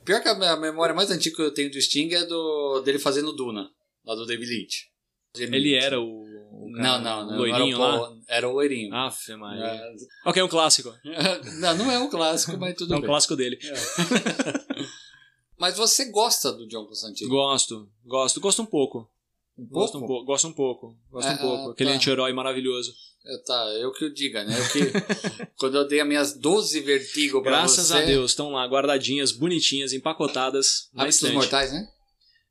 Pior 0.03 0.21
que 0.21 0.27
a 0.27 0.57
memória 0.57 0.93
mais 0.93 1.11
antiga 1.11 1.35
que 1.35 1.41
eu 1.41 1.53
tenho 1.53 1.71
do 1.71 1.81
Sting 1.81 2.13
é 2.13 2.25
do 2.25 2.81
dele 2.81 2.99
fazendo 2.99 3.33
Duna, 3.33 3.71
lá 4.03 4.15
do 4.15 4.25
David 4.25 4.51
Lynch. 4.51 4.89
Ele 5.37 5.75
era 5.75 5.99
o. 5.99 6.23
o 6.23 6.71
cara- 6.73 6.83
Não, 6.83 7.01
não, 7.01 7.27
não. 7.31 7.37
loirinho 7.37 7.75
era 7.75 7.95
o 7.97 8.01
lá. 8.01 8.17
Era 8.27 8.49
o 8.49 8.53
loirinho. 8.53 8.93
Aff, 8.95 9.35
Maria. 9.35 9.63
É. 9.65 9.95
Ok, 10.25 10.41
é 10.41 10.45
um 10.45 10.47
clássico. 10.49 10.93
Não, 11.59 11.75
não 11.77 11.91
é 11.91 11.99
um 11.99 12.09
clássico, 12.09 12.57
mas 12.57 12.75
tudo 12.75 12.93
É 12.93 12.97
um 12.97 13.01
bem. 13.01 13.09
clássico 13.09 13.35
dele. 13.35 13.57
Mas 15.57 15.75
você 15.75 16.05
gosta 16.09 16.53
do 16.53 16.65
John 16.67 16.85
Constantine? 16.85 17.29
Gosto, 17.29 17.89
gosto, 18.05 18.39
gosto 18.39 18.61
um 18.61 18.65
pouco. 18.65 19.09
Um 19.57 19.67
Gosto 19.67 19.97
um 19.97 19.99
pouco? 19.99 20.13
pouco, 20.13 20.25
gosto 20.25 20.47
um 20.47 20.53
pouco. 20.53 20.97
Gosto 21.11 21.27
Ah, 21.27 21.33
um 21.33 21.37
pouco. 21.37 21.69
Aquele 21.71 21.89
tá. 21.89 21.95
anti-herói 21.97 22.31
maravilhoso. 22.31 22.93
É, 23.25 23.37
Tá, 23.45 23.65
eu 23.77 23.91
que 23.91 24.05
o 24.05 24.13
diga, 24.13 24.45
né? 24.45 24.57
Eu 24.57 24.69
que, 24.71 24.79
quando 25.59 25.75
eu 25.75 25.85
dei 25.85 25.99
as 25.99 26.07
minhas 26.07 26.33
12 26.37 26.79
vertigo 26.79 27.41
pra 27.41 27.51
Graças 27.57 27.87
você... 27.87 27.93
a 27.97 28.01
Deus, 28.05 28.31
estão 28.31 28.51
lá 28.51 28.65
guardadinhas, 28.65 29.33
bonitinhas, 29.33 29.91
empacotadas 29.91 30.89
Hábitos. 30.95 31.29
Mortais, 31.33 31.73
né? 31.73 31.85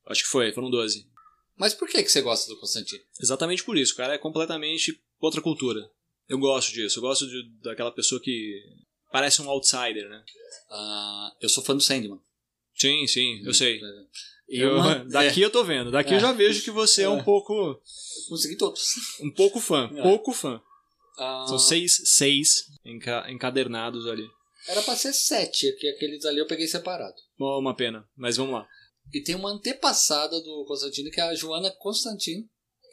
Acho 0.07 0.23
que 0.25 0.29
foi, 0.29 0.53
foram 0.53 0.69
12. 0.69 1.07
Mas 1.59 1.75
por 1.75 1.89
que, 1.89 2.03
que 2.03 2.09
você 2.11 2.21
gosta 2.23 2.49
do 2.53 2.59
Constantine? 2.61 3.03
Exatamente 3.21 3.65
por 3.65 3.77
isso, 3.77 3.93
o 3.95 3.97
cara 3.97 4.15
é 4.15 4.19
completamente 4.19 4.99
outra 5.21 5.41
cultura. 5.43 5.81
Eu 6.29 6.39
gosto 6.39 6.73
disso, 6.73 6.99
eu 6.99 7.03
gosto 7.03 7.27
de, 7.27 7.51
daquela 7.63 7.91
pessoa 7.91 8.21
que 8.21 8.63
parece 9.11 9.41
um 9.43 9.49
outsider, 9.51 10.09
né? 10.09 10.23
Ah, 10.71 11.33
eu 11.41 11.49
sou 11.49 11.65
fã 11.65 11.75
do 11.75 11.81
Sandman. 11.83 12.21
Sim, 12.75 13.07
sim, 13.07 13.43
eu 13.45 13.53
sei. 13.55 13.81
E 14.49 14.61
Eu- 14.61 14.77
uma- 14.77 15.05
daqui 15.11 15.41
eu 15.41 15.51
tô 15.51 15.65
vendo, 15.65 15.91
daqui 15.91 16.13
eu 16.13 16.19
É. 16.19 16.21
já 16.21 16.33
vejo 16.33 16.63
que 16.63 16.71
você 16.71 17.03
é 17.03 17.09
um 17.09 17.19
É. 17.19 17.23
pouco. 17.23 17.73
é, 17.73 18.29
consegui 18.29 18.57
todos. 18.57 18.83
Um 19.21 19.31
pouco 19.33 19.59
fã, 19.61 19.91
É. 19.95 20.03
pouco 20.03 20.33
fã. 20.33 20.61
Ah, 21.19 21.47
São 21.49 21.59
seis, 21.59 22.01
seis 22.05 22.67
enca- 22.85 23.27
encadernados 23.31 24.07
ali. 24.07 24.25
Era 24.69 24.83
pra 24.83 24.95
ser 24.95 25.13
sete, 25.13 25.73
que 25.81 25.89
aqueles 25.89 26.25
ali 26.25 26.39
eu 26.39 26.47
peguei 26.47 26.67
separado. 26.69 27.17
Ó, 27.41 27.59
Uma 27.59 27.75
pena, 27.75 28.07
mas 28.17 28.37
vamos 28.37 28.53
lá. 28.53 28.69
E 29.13 29.23
tem 29.23 29.35
uma 29.35 29.51
antepassada 29.51 30.41
do 30.41 30.65
Constantino, 30.67 31.11
que 31.11 31.21
é 31.21 31.25
a 31.25 31.35
Joana 31.35 31.71
Constantino, 31.79 32.45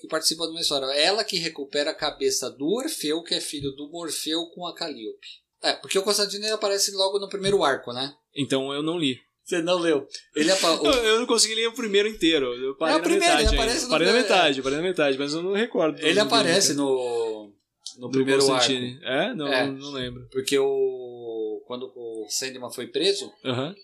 que 0.02 0.08
participa 0.08 0.46
de 0.46 0.52
uma 0.52 0.62
história. 0.62 0.86
Ela 0.98 1.24
que 1.24 1.38
recupera 1.38 1.92
a 1.92 1.96
cabeça 1.96 2.50
do 2.50 2.66
Orfeu, 2.68 3.22
que 3.24 3.34
é 3.34 3.42
filho 3.42 3.72
do 3.72 3.90
Morfeu 3.90 4.46
com 4.54 4.66
a 4.66 4.74
Calíope. 4.76 5.28
É, 5.62 5.74
porque 5.74 5.98
o 5.98 6.04
Constantino 6.04 6.46
ele 6.46 6.54
aparece 6.54 6.92
logo 6.92 7.20
no 7.20 7.28
primeiro 7.30 7.64
arco, 7.64 7.92
né? 7.92 8.14
Então 8.36 8.72
eu 8.74 8.84
não 8.84 8.98
li. 8.98 9.18
Você 9.44 9.62
não 9.62 9.78
leu. 9.78 10.08
Ele 10.36 10.52
apa... 10.52 10.68
Eu, 10.84 10.92
eu 11.06 11.20
não 11.20 11.28
consegui 11.28 11.54
ler 11.56 11.68
o 11.68 11.74
primeiro 11.74 12.08
inteiro. 12.08 12.54
Eu 12.56 12.76
parei 12.76 12.96
É 12.96 12.98
o 12.98 13.00
na 13.00 13.04
primeiro, 13.04 13.26
metade. 13.36 13.44
ele 13.44 13.50
ainda. 13.52 13.62
aparece 13.64 13.84
no 13.86 13.90
parei 13.92 14.08
na 14.08 14.14
primeiro, 14.14 14.36
metade, 14.36 14.62
parei 14.64 14.78
na 14.78 14.84
metade, 14.84 15.18
mas 15.20 15.34
eu 15.34 15.44
não 15.44 15.54
recordo. 15.54 16.00
ele 16.02 16.20
aparece 16.20 16.74
no, 16.74 17.52
no 18.00 18.10
primeiro 18.10 18.52
arco. 18.52 18.72
É? 18.72 19.34
Não, 19.36 19.48
É. 19.48 19.68
não, 19.68 19.74
não 19.74 19.92
lembro. 19.92 20.28
Porque 20.32 20.58
o 20.58 21.64
quando 21.68 21.92
o 21.96 22.28
Sandman 22.30 22.72
foi 22.72 22.88
preso, 22.88 23.32
Aham. 23.44 23.76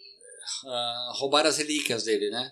Ah, 0.65 1.11
roubaram 1.15 1.49
as 1.49 1.57
relíquias 1.57 2.03
dele, 2.03 2.29
né? 2.29 2.51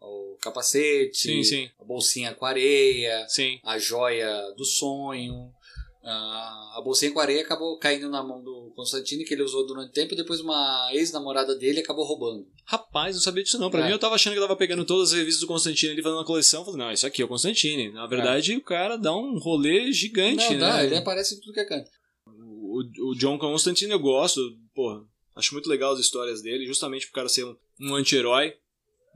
O 0.00 0.36
capacete, 0.40 1.18
Sim, 1.18 1.42
sim. 1.44 1.70
a 1.78 1.84
bolsinha 1.84 2.34
com 2.34 2.46
areia, 2.46 3.26
Sim. 3.28 3.58
a 3.64 3.78
joia 3.78 4.30
do 4.56 4.64
sonho. 4.64 5.52
Ah, 6.02 6.76
a 6.78 6.80
bolsinha 6.82 7.12
com 7.12 7.20
areia 7.20 7.42
acabou 7.42 7.78
caindo 7.78 8.08
na 8.08 8.22
mão 8.22 8.42
do 8.42 8.72
Constantino, 8.74 9.22
que 9.24 9.34
ele 9.34 9.42
usou 9.42 9.66
durante 9.66 9.92
tempo, 9.92 10.14
e 10.14 10.16
depois 10.16 10.40
uma 10.40 10.88
ex-namorada 10.94 11.54
dele 11.54 11.80
acabou 11.80 12.06
roubando. 12.06 12.46
Rapaz, 12.64 13.14
não 13.16 13.20
sabia 13.22 13.42
disso 13.42 13.58
não. 13.58 13.70
Pra 13.70 13.80
É. 13.82 13.84
mim 13.86 13.92
eu 13.92 13.98
tava 13.98 14.14
achando 14.14 14.32
que 14.32 14.38
eu 14.38 14.42
tava 14.44 14.56
pegando 14.56 14.86
todas 14.86 15.10
as 15.12 15.18
revistas 15.18 15.42
do 15.42 15.46
Constantine 15.46 15.92
ali 15.92 16.02
fazendo 16.02 16.16
uma 16.18 16.24
coleção. 16.24 16.64
Falei, 16.64 16.78
não, 16.78 16.90
isso 16.90 17.06
aqui 17.06 17.20
é 17.20 17.24
o 17.26 17.28
Constantine. 17.28 17.92
Na 17.92 18.06
verdade, 18.06 18.56
o 18.56 18.62
cara 18.62 18.96
dá 18.96 19.14
um 19.14 19.38
rolê 19.38 19.92
gigante, 19.92 20.44
Não, 20.44 20.52
né? 20.52 20.58
dá, 20.58 20.84
ele 20.84 20.96
aparece 20.96 21.34
em 21.34 21.40
tudo 21.40 21.52
que 21.52 21.60
é 21.60 21.66
canto. 21.66 21.90
O, 22.26 23.10
o 23.10 23.14
John 23.18 23.38
Constantine 23.38 23.90
eu 23.92 23.98
gosto, 24.00 24.40
porra. 24.74 25.02
Acho 25.34 25.54
muito 25.54 25.68
legal 25.68 25.92
as 25.92 26.00
histórias 26.00 26.42
dele, 26.42 26.66
justamente 26.66 27.06
pro 27.06 27.14
cara 27.14 27.28
ser 27.28 27.44
um, 27.44 27.56
um 27.80 27.94
anti-herói. 27.94 28.54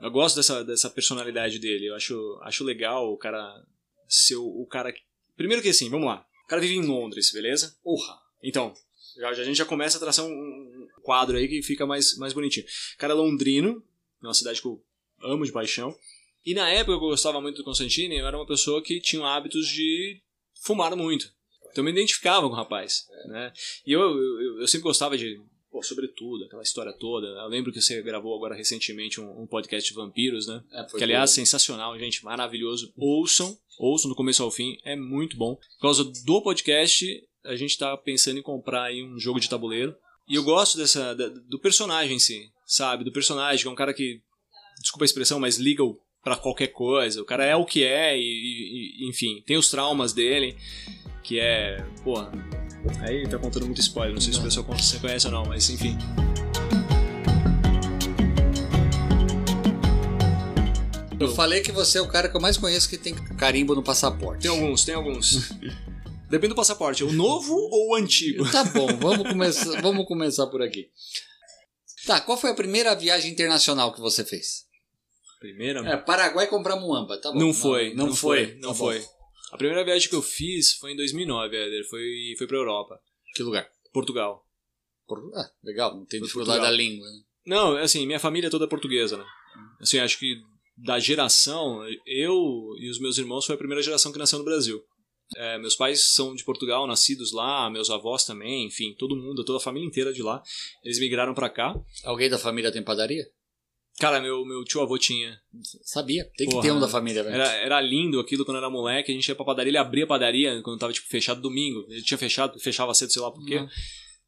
Eu 0.01 0.11
gosto 0.11 0.37
dessa, 0.37 0.65
dessa 0.65 0.91
personalidade 0.91 1.59
dele. 1.59 1.87
Eu 1.89 1.95
acho, 1.95 2.39
acho 2.43 2.65
legal 2.65 3.13
o 3.13 3.17
cara 3.17 3.65
ser 4.09 4.37
o, 4.37 4.47
o 4.63 4.67
cara. 4.67 4.93
que- 4.93 5.03
Primeiro 5.37 5.63
que 5.63 5.69
assim, 5.69 5.89
vamos 5.91 6.07
lá. 6.07 6.25
O 6.45 6.49
cara 6.49 6.61
vive 6.61 6.75
em 6.75 6.87
Londres, 6.87 7.31
beleza? 7.33 7.77
Urra. 7.85 8.19
Então, 8.43 8.75
já, 9.17 9.29
a 9.31 9.45
gente 9.45 9.57
já 9.57 9.65
começa 9.65 9.97
a 9.97 10.01
traçar 10.01 10.25
um, 10.25 10.29
um- 10.31 10.89
quadro 11.03 11.37
aí 11.37 11.47
que 11.49 11.63
fica 11.63 11.85
mais, 11.87 12.17
mais 12.17 12.33
bonitinho. 12.33 12.65
Cara 12.99 13.13
é 13.13 13.17
londrino, 13.17 13.83
é 14.23 14.27
uma 14.27 14.35
cidade 14.35 14.61
que 14.61 14.67
eu 14.67 14.83
amo 15.23 15.45
de 15.45 15.53
paixão. 15.53 15.97
E 16.45 16.55
na 16.55 16.69
época 16.71 16.99
que 16.99 17.05
eu 17.05 17.09
gostava 17.11 17.41
muito 17.41 17.57
do 17.59 17.65
Constantine, 17.65 18.17
eu 18.19 18.27
era 18.27 18.37
uma 18.37 18.47
pessoa 18.47 18.83
que 18.83 19.01
tinha 19.01 19.25
hábitos 19.27 19.67
de 19.69 20.21
fumar 20.63 20.95
muito. 20.97 21.33
Então 21.71 21.83
eu 21.83 21.85
me 21.85 21.91
identificava 21.93 22.47
com 22.47 22.53
o 22.55 22.57
rapaz. 22.57 23.07
Né? 23.27 23.53
E 23.87 23.93
eu, 23.93 24.01
eu, 24.01 24.61
eu 24.61 24.69
sempre 24.69 24.85
gostava 24.85 25.17
de 25.17 25.41
pô, 25.75 25.83
sobretudo, 25.83 26.45
aquela 26.45 26.63
história 26.63 26.93
toda. 26.93 27.27
Eu 27.27 27.49
lembro 27.49 27.73
que 27.73 27.83
você 27.83 28.01
gravou 28.01 28.37
agora 28.37 28.55
recentemente 28.55 29.21
um, 29.21 29.43
um 29.43 29.45
podcast 29.45 29.91
de 29.91 29.97
vampiros, 29.97 30.47
né? 30.47 30.63
É, 30.71 30.85
que 30.85 31.03
aliás, 31.03 31.31
bom. 31.31 31.35
sensacional, 31.35 31.99
gente, 31.99 32.25
maravilhoso. 32.25 32.93
Ouçam, 32.97 33.59
ouçam 33.77 34.09
do 34.09 34.15
começo 34.15 34.41
ao 34.45 34.53
fim, 34.53 34.79
é 34.85 34.95
muito 34.95 35.37
bom. 35.37 35.57
Por 35.57 35.81
causa 35.81 36.05
do 36.05 36.41
podcast, 36.43 37.05
a 37.45 37.57
gente 37.57 37.77
tá 37.77 37.97
pensando 37.97 38.39
em 38.39 38.43
comprar 38.43 38.85
aí 38.85 39.03
um 39.03 39.19
jogo 39.19 39.41
de 39.41 39.51
tabuleiro. 39.51 39.97
E 40.29 40.37
eu 40.37 40.45
gosto 40.45 40.79
dessa 40.79 41.13
do 41.13 41.59
personagem 41.59 42.17
em 42.17 42.21
si, 42.21 42.49
sabe? 42.65 43.03
Do 43.03 43.13
personagem, 43.13 43.61
que 43.61 43.69
é 43.69 43.71
um 43.71 43.75
cara 43.75 43.93
que, 43.93 44.23
desculpa 44.81 45.03
a 45.03 45.07
expressão, 45.07 45.41
mas 45.41 45.59
liga 45.59 45.83
para 46.23 46.37
qualquer 46.37 46.69
coisa. 46.69 47.21
O 47.21 47.25
cara 47.25 47.45
é 47.45 47.57
o 47.57 47.67
que 47.67 47.83
é 47.83 48.17
e, 48.17 48.23
e, 48.23 49.09
enfim, 49.09 49.43
tem 49.45 49.57
os 49.57 49.69
traumas 49.69 50.13
dele, 50.13 50.57
que 51.25 51.41
é, 51.41 51.85
pô, 52.05 52.15
Aí 53.01 53.27
tá 53.29 53.39
contando 53.39 53.67
muito 53.67 53.81
spoiler, 53.81 54.15
não 54.15 54.21
sei 54.21 54.33
se 54.33 54.39
o 54.39 54.43
pessoal 54.43 54.67
você 54.67 54.99
conhece 54.99 55.27
ou 55.27 55.33
não, 55.33 55.45
mas 55.47 55.69
enfim. 55.71 55.97
Eu 61.19 61.35
falei 61.35 61.63
que 61.63 61.73
você 61.73 61.99
é 61.99 62.01
o 62.03 62.09
cara 62.09 62.29
que 62.29 62.37
eu 62.37 62.41
mais 62.41 62.59
conheço 62.59 62.89
que 62.89 62.99
tem 62.99 63.15
carimbo 63.37 63.75
no 63.75 63.83
passaporte. 63.83 64.43
Tem 64.43 64.51
alguns, 64.51 64.85
tem 64.85 64.95
alguns. 64.95 65.51
Depende 66.29 66.49
do 66.49 66.57
passaporte, 66.57 67.05
o 67.05 67.13
novo 67.13 67.55
ou 67.55 67.91
o 67.91 67.95
antigo? 67.95 68.51
Tá 68.51 68.65
bom, 68.65 68.89
vamos 68.99 69.29
começar, 69.29 69.81
vamos 69.81 70.07
começar 70.07 70.47
por 70.49 70.61
aqui. 70.61 70.91
Tá, 72.07 72.21
qual 72.21 72.37
foi 72.37 72.51
a 72.51 72.55
primeira 72.55 72.95
viagem 72.95 73.31
internacional 73.31 73.93
que 73.95 74.01
você 74.01 74.25
fez? 74.25 74.65
Primeira? 75.39 75.81
É, 75.89 75.97
Paraguai 75.97 76.47
comprar 76.47 76.77
muamba, 76.77 77.19
tá 77.21 77.31
bom. 77.31 77.39
Não 77.39 77.53
foi, 77.55 77.91
não, 77.91 77.97
não, 77.97 78.07
não 78.07 78.15
foi, 78.15 78.47
foi, 78.47 78.59
não 78.61 78.69
tá 78.71 78.75
foi. 78.75 79.05
A 79.55 79.57
primeira 79.57 79.85
viagem 79.85 80.09
que 80.09 80.17
eu 80.17 80.21
fiz 80.21 80.73
foi 80.73 80.91
em 80.91 80.97
2009, 80.97 81.57
Éder. 81.57 81.89
Foi, 81.89 82.35
foi 82.37 82.45
pra 82.45 82.57
Europa. 82.57 83.01
Que 83.37 83.43
lugar? 83.45 83.71
Portugal. 83.93 84.45
Ah, 85.33 85.49
legal. 85.63 85.97
Não 85.97 86.05
tem 86.05 86.21
dificuldade 86.21 86.61
da 86.61 86.73
língua, 86.73 87.09
né? 87.09 87.21
Não, 87.47 87.77
assim, 87.77 88.05
minha 88.05 88.19
família 88.19 88.49
é 88.49 88.51
toda 88.51 88.67
portuguesa, 88.67 89.17
né? 89.17 89.25
Assim, 89.81 90.01
acho 90.01 90.19
que 90.19 90.43
da 90.77 90.99
geração, 90.99 91.87
eu 92.05 92.75
e 92.81 92.91
os 92.91 92.99
meus 92.99 93.17
irmãos 93.17 93.47
foi 93.47 93.55
a 93.55 93.59
primeira 93.59 93.81
geração 93.81 94.11
que 94.11 94.19
nasceu 94.19 94.41
no 94.41 94.45
Brasil. 94.45 94.83
É, 95.37 95.57
meus 95.57 95.77
pais 95.77 96.13
são 96.15 96.35
de 96.35 96.43
Portugal, 96.43 96.85
nascidos 96.85 97.31
lá, 97.31 97.71
meus 97.71 97.91
avós 97.91 98.25
também, 98.25 98.67
enfim, 98.67 98.93
todo 98.99 99.15
mundo, 99.15 99.45
toda 99.45 99.59
a 99.59 99.63
família 99.63 99.87
inteira 99.87 100.13
de 100.13 100.21
lá. 100.21 100.43
Eles 100.83 100.99
migraram 100.99 101.33
para 101.33 101.49
cá. 101.49 101.81
Alguém 102.03 102.29
da 102.29 102.39
família 102.39 102.73
tem 102.73 102.83
padaria? 102.83 103.25
Cara, 103.99 104.21
meu, 104.21 104.45
meu 104.45 104.65
tio 104.65 104.81
avô 104.81 104.99
tinha. 104.99 105.39
Sabia. 105.83 106.29
Tem 106.37 106.49
Porra, 106.49 106.63
que 106.63 106.69
ter 106.69 106.75
um 106.75 106.81
da 106.81 106.89
família, 106.89 107.23
velho. 107.23 107.35
Era, 107.35 107.53
era 107.53 107.81
lindo 107.81 108.19
aquilo 108.19 108.45
quando 108.45 108.57
era 108.57 108.69
moleque. 108.69 109.13
A 109.13 109.15
gente 109.15 109.29
ia 109.29 109.37
pra 109.37 109.45
padaria, 109.45 109.71
ele 109.71 109.79
abria 109.79 110.05
a 110.05 110.07
padaria 110.07 110.61
quando 110.63 110.79
tava, 110.79 110.93
tipo, 110.93 111.07
fechado 111.09 111.41
domingo. 111.41 111.87
Ele 111.89 112.03
tinha 112.03 112.19
fechado, 112.19 112.59
fechava 112.59 112.93
cedo, 112.93 113.13
sei 113.13 113.23
lá 113.23 113.31
por 113.31 113.45
quê. 113.47 113.59
Uhum. 113.59 113.69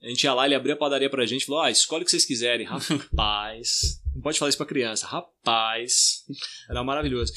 A 0.03 0.09
gente 0.09 0.23
ia 0.23 0.35
lá, 0.35 0.47
ele 0.47 0.55
abria 0.55 0.75
a 0.75 0.79
padaria 0.79 1.11
pra 1.11 1.27
gente 1.27 1.43
e 1.43 1.47
falou: 1.47 1.63
Ah, 1.63 1.71
escolhe 1.71 2.03
o 2.03 2.05
que 2.05 2.11
vocês 2.13 2.25
quiserem. 2.25 2.65
Rapaz. 2.65 4.01
não 4.15 4.23
pode 4.23 4.39
falar 4.39 4.51
isso 4.51 4.59
pra 4.59 4.67
criança. 4.67 5.07
Rapaz. 5.07 6.25
Era 6.71 6.85
maravilhoso. 6.85 7.33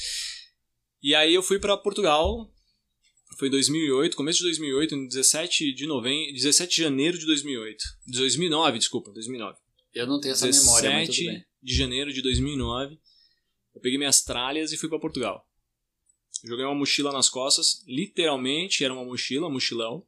E 1.02 1.14
aí 1.14 1.34
eu 1.34 1.42
fui 1.42 1.58
para 1.58 1.76
Portugal. 1.76 2.48
Foi 3.38 3.48
em 3.48 3.50
2008, 3.52 4.16
começo 4.16 4.38
de 4.38 4.44
2008, 4.44 4.94
em 4.94 5.08
17 5.08 5.72
de 5.72 5.86
novembro, 5.86 6.34
17 6.34 6.76
de 6.76 6.82
janeiro 6.82 7.18
de 7.18 7.24
2008. 7.24 7.84
2009, 8.08 8.78
desculpa, 8.78 9.10
2009. 9.12 9.56
Eu 9.94 10.06
não 10.06 10.20
tenho 10.20 10.32
essa 10.32 10.46
17, 10.46 10.66
memória, 10.66 10.90
mas 10.90 11.08
tudo 11.08 11.26
bem 11.26 11.49
de 11.62 11.74
janeiro 11.74 12.12
de 12.12 12.22
2009, 12.22 12.98
eu 13.74 13.80
peguei 13.80 13.98
minhas 13.98 14.22
tralhas 14.22 14.72
e 14.72 14.76
fui 14.76 14.88
para 14.88 14.98
Portugal. 14.98 15.46
Joguei 16.44 16.64
uma 16.64 16.74
mochila 16.74 17.12
nas 17.12 17.28
costas, 17.28 17.84
literalmente 17.86 18.84
era 18.84 18.92
uma 18.94 19.04
mochila, 19.04 19.50
mochilão. 19.50 20.06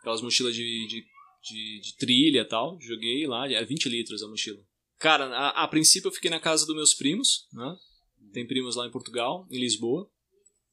Aquelas 0.00 0.22
mochilas 0.22 0.54
de, 0.54 0.86
de, 0.86 1.04
de, 1.42 1.80
de 1.80 1.96
trilha 1.96 2.40
e 2.40 2.44
tal. 2.44 2.78
Joguei 2.80 3.26
lá, 3.26 3.50
é 3.50 3.64
20 3.64 3.88
litros 3.88 4.22
a 4.22 4.28
mochila. 4.28 4.62
Cara, 4.98 5.26
a, 5.26 5.64
a 5.64 5.68
princípio 5.68 6.08
eu 6.08 6.12
fiquei 6.12 6.30
na 6.30 6.40
casa 6.40 6.64
dos 6.66 6.74
meus 6.74 6.94
primos, 6.94 7.46
né? 7.52 7.76
Tem 8.32 8.46
primos 8.46 8.74
lá 8.76 8.86
em 8.86 8.90
Portugal, 8.90 9.46
em 9.50 9.60
Lisboa. 9.60 10.10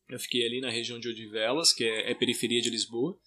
Eu 0.10 0.20
fiquei 0.20 0.46
ali 0.46 0.62
na 0.62 0.70
região 0.70 1.00
de 1.00 1.10
Odivelas, 1.10 1.74
que 1.74 1.84
é, 1.84 2.12
é 2.12 2.16
periferia 2.16 2.62
de 2.62 2.70
Lisboa. 2.70 3.18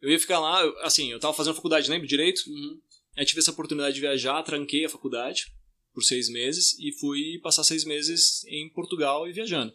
Eu 0.00 0.10
ia 0.10 0.18
ficar 0.18 0.38
lá, 0.38 0.62
assim, 0.82 1.10
eu 1.10 1.18
tava 1.18 1.34
fazendo 1.34 1.54
faculdade, 1.54 1.90
lembra 1.90 2.06
direito? 2.06 2.42
Uhum. 2.48 2.80
Aí 3.18 3.24
tive 3.26 3.40
essa 3.40 3.50
oportunidade 3.50 3.96
de 3.96 4.00
viajar, 4.00 4.40
tranquei 4.44 4.84
a 4.84 4.88
faculdade 4.88 5.52
por 5.92 6.04
seis 6.04 6.28
meses 6.28 6.78
e 6.78 6.92
fui 6.92 7.40
passar 7.42 7.64
seis 7.64 7.84
meses 7.84 8.44
em 8.44 8.68
Portugal 8.68 9.26
e 9.26 9.32
viajando. 9.32 9.74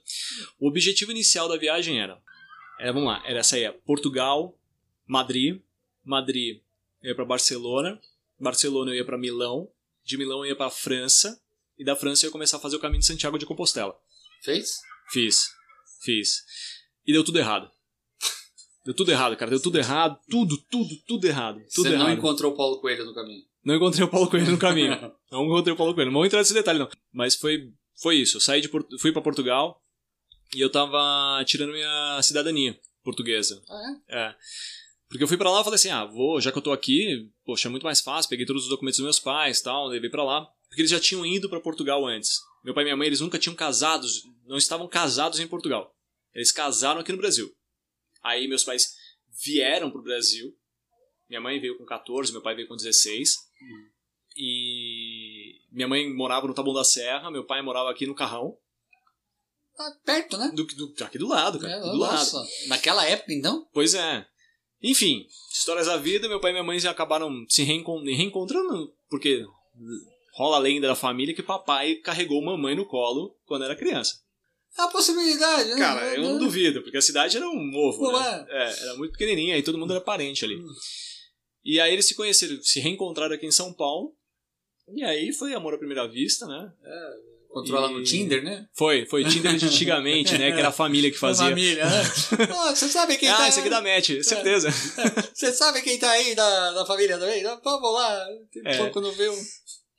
O 0.58 0.70
objetivo 0.70 1.12
inicial 1.12 1.50
da 1.50 1.58
viagem 1.58 2.00
era, 2.00 2.24
era 2.80 2.94
vamos 2.94 3.10
lá, 3.10 3.22
era 3.26 3.40
essa 3.40 3.58
aí, 3.58 3.70
Portugal, 3.86 4.58
Madrid, 5.06 5.62
Madrid 6.06 6.62
eu 7.02 7.10
ia 7.10 7.16
para 7.16 7.26
Barcelona, 7.26 8.00
Barcelona 8.40 8.92
eu 8.92 8.96
ia 8.96 9.06
para 9.06 9.18
Milão, 9.18 9.70
de 10.06 10.18
Milão 10.18 10.46
eu 10.46 10.52
ia 10.52 10.56
para 10.56 10.70
França 10.70 11.38
e 11.78 11.84
da 11.84 11.98
França 11.98 12.26
eu 12.26 12.30
ia 12.30 12.32
começar 12.32 12.56
a 12.56 12.62
fazer 12.62 12.78
o 12.78 12.80
caminho 12.80 13.02
de 13.02 13.08
Santiago 13.08 13.38
de 13.38 13.46
Compostela. 13.46 14.00
Fez? 14.42 14.80
Fiz, 15.12 15.50
fiz. 16.02 16.46
E 17.06 17.12
deu 17.12 17.26
tudo 17.26 17.40
errado. 17.40 17.70
Deu 18.86 18.93
tudo 18.93 19.12
errado, 19.12 19.36
cara. 19.38 19.50
Deu 19.50 19.62
tudo 19.62 19.78
errado. 19.78 20.19
Tudo, 20.30 20.58
tudo, 20.69 20.96
tudo 21.08 21.26
errado. 21.26 21.60
Tudo 21.74 21.88
Você 21.88 21.93
errado. 21.93 22.08
não 22.08 22.13
encontrou 22.13 22.52
o 22.52 22.56
Paulo 22.56 22.80
Coelho 22.82 23.06
no 23.06 23.13
caminho? 23.13 23.43
Não 23.63 23.76
encontrei 23.76 24.04
o 24.04 24.10
Paulo 24.10 24.30
Coelho 24.30 24.52
no 24.52 24.58
caminho. 24.58 24.91
não 25.32 25.46
encontrei 25.46 25.74
o 25.74 25.78
Paulo 25.78 25.93
Coelho. 25.93 26.12
Não 26.12 26.19
vou 26.19 26.26
entrar 26.26 26.39
nesse 26.39 26.54
detalhe, 26.54 26.80
não. 26.80 26.89
Mas 27.12 27.36
foi, 27.36 27.72
foi 28.02 28.17
isso. 28.17 28.38
Eu 28.38 28.41
saí 28.41 28.60
de 28.60 28.67
Port... 28.67 28.86
fui 29.00 29.12
para 29.12 29.22
Portugal 29.22 29.82
e 30.54 30.60
eu 30.60 30.69
tava 30.69 31.43
tirando 31.46 31.72
minha 31.72 32.22
cidadania 32.22 32.78
portuguesa. 33.04 33.62
Ah, 33.69 33.96
é? 34.10 34.28
É. 34.28 34.36
Porque 35.08 35.24
eu 35.24 35.28
fui 35.28 35.38
para 35.38 35.50
lá 35.50 35.62
e 35.62 35.63
falei 35.63 35.76
assim: 35.76 35.89
ah, 35.89 36.06
vou, 36.06 36.41
já 36.41 36.52
que 36.52 36.58
eu 36.58 36.62
tô 36.62 36.72
aqui, 36.72 37.30
poxa, 37.46 37.67
é 37.67 37.72
muito 37.72 37.84
mais 37.84 38.02
fácil. 38.02 38.30
Peguei 38.30 38.46
todos 38.46 38.63
os 38.63 38.69
documentos 38.69 38.98
dos 38.98 39.06
meus 39.06 39.19
pais 39.19 39.62
tal, 39.62 39.88
levei 39.88 40.10
para 40.10 40.24
lá. 40.24 40.46
Porque 40.67 40.82
eles 40.82 40.91
já 40.91 41.00
tinham 41.00 41.26
ido 41.26 41.48
para 41.48 41.60
Portugal 41.60 42.06
antes. 42.06 42.39
Meu 42.63 42.74
pai 42.74 42.84
e 42.84 42.86
minha 42.86 42.98
mãe, 42.98 43.08
eles 43.08 43.22
nunca 43.22 43.38
tinham 43.38 43.56
casados, 43.56 44.24
não 44.46 44.58
estavam 44.58 44.88
casados 44.88 45.39
em 45.39 45.48
Portugal. 45.48 45.93
Eles 46.34 46.52
casaram 46.52 47.00
aqui 47.02 47.12
no 47.12 47.17
Brasil. 47.17 47.54
Aí 48.24 48.48
meus 48.48 48.64
pais 48.64 48.96
vieram 49.44 49.92
pro 49.92 50.02
Brasil. 50.02 50.56
Minha 51.30 51.42
mãe 51.42 51.60
veio 51.60 51.78
com 51.78 51.86
14, 51.86 52.32
meu 52.32 52.42
pai 52.42 52.56
veio 52.56 52.68
com 52.68 52.76
16. 52.76 53.36
Uhum. 53.62 53.90
E 54.36 55.62
minha 55.72 55.88
mãe 55.88 56.12
morava 56.14 56.48
no 56.48 56.54
Taboão 56.54 56.76
da 56.76 56.84
Serra, 56.84 57.32
meu 57.32 57.46
pai 57.46 57.62
morava 57.62 57.92
aqui 57.92 58.06
no 58.06 58.16
Carrão. 58.16 58.58
Ah, 59.78 59.92
perto, 60.06 60.38
né? 60.38 60.52
Do, 60.54 60.64
do, 60.66 61.04
aqui 61.04 61.18
do 61.18 61.28
lado, 61.28 61.60
cara. 61.60 61.74
É, 61.74 61.80
do 61.80 61.98
nossa. 61.98 62.38
lado. 62.38 62.50
Naquela 62.68 63.06
época, 63.08 63.34
então? 63.34 63.68
Pois 63.74 63.96
é. 63.96 64.26
Enfim, 64.82 65.26
histórias 65.52 65.88
da 65.88 65.98
vida, 65.98 66.28
meu 66.28 66.40
pai 66.40 66.52
e 66.52 66.54
minha 66.54 66.64
mãe 66.64 66.78
já 66.78 66.92
acabaram 66.92 67.46
se 67.48 67.64
reencontrando, 67.64 68.94
porque 69.10 69.46
rola 70.34 70.58
a 70.58 70.60
lenda 70.60 70.88
da 70.88 70.96
família 70.96 71.34
que 71.34 71.42
papai 71.42 71.96
carregou 71.96 72.44
mamãe 72.44 72.76
no 72.76 72.86
colo 72.86 73.36
quando 73.46 73.64
era 73.64 73.76
criança. 73.76 74.23
É 74.78 74.82
a 74.82 74.88
possibilidade, 74.88 75.70
né? 75.70 75.78
Cara, 75.78 76.16
eu 76.16 76.24
não 76.24 76.40
duvido, 76.40 76.82
porque 76.82 76.98
a 76.98 77.02
cidade 77.02 77.38
era 77.38 77.48
um 77.48 77.72
ovo, 77.76 78.12
né? 78.12 78.46
É. 78.50 78.64
é. 78.64 78.84
era 78.84 78.96
muito 78.96 79.12
pequenininha, 79.12 79.58
e 79.58 79.64
todo 79.64 79.78
mundo 79.78 79.92
era 79.94 80.02
parente 80.02 80.44
ali. 80.44 80.56
Hum. 80.56 80.68
E 81.64 81.80
aí 81.80 81.94
eles 81.94 82.08
se 82.08 82.16
conheceram, 82.16 82.62
se 82.62 82.80
reencontraram 82.80 83.36
aqui 83.36 83.46
em 83.46 83.52
São 83.52 83.72
Paulo, 83.72 84.16
e 84.96 85.04
aí 85.04 85.32
foi 85.32 85.54
amor 85.54 85.76
à 85.76 85.78
primeira 85.78 86.08
vista, 86.08 86.46
né? 86.46 86.72
É. 86.84 87.34
Encontrou 87.54 87.78
ela 87.78 87.92
no 87.92 88.04
Tinder, 88.04 88.44
né? 88.44 88.68
Foi, 88.74 89.06
foi 89.06 89.24
Tinder 89.24 89.56
de 89.56 89.68
antigamente, 89.68 90.36
né? 90.40 90.52
Que 90.52 90.58
era 90.58 90.70
a 90.70 90.72
família 90.72 91.12
que 91.12 91.18
fazia. 91.20 91.50
Família, 91.50 91.86
né? 91.86 92.02
oh, 92.52 92.76
você 92.76 92.90
sabe 92.90 93.16
quem 93.16 93.30
ah, 93.30 93.38
tá... 93.38 93.44
Ah, 93.44 93.48
esse 93.48 93.60
aqui 93.60 93.70
dá 93.70 93.80
match, 93.80 94.10
certeza. 94.24 94.72
Você 94.72 95.54
sabe 95.54 95.84
quem 95.84 96.00
tá 96.00 96.10
aí 96.10 96.34
da, 96.34 96.72
da 96.72 96.86
família 96.86 97.20
também? 97.20 97.44
Vamos 97.44 97.94
lá, 97.94 98.28
é. 98.66 98.90
quando 98.90 99.12
viu... 99.12 99.32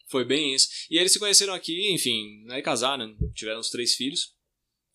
Foi 0.09 0.25
bem 0.25 0.53
isso. 0.53 0.69
E 0.91 0.97
aí 0.97 1.03
eles 1.03 1.13
se 1.13 1.19
conheceram 1.19 1.55
aqui, 1.55 1.93
enfim, 1.93 2.45
aí 2.51 2.61
casaram, 2.61 3.17
tiveram 3.35 3.61
os 3.61 3.71
três 3.71 3.95
filhos. 3.95 4.34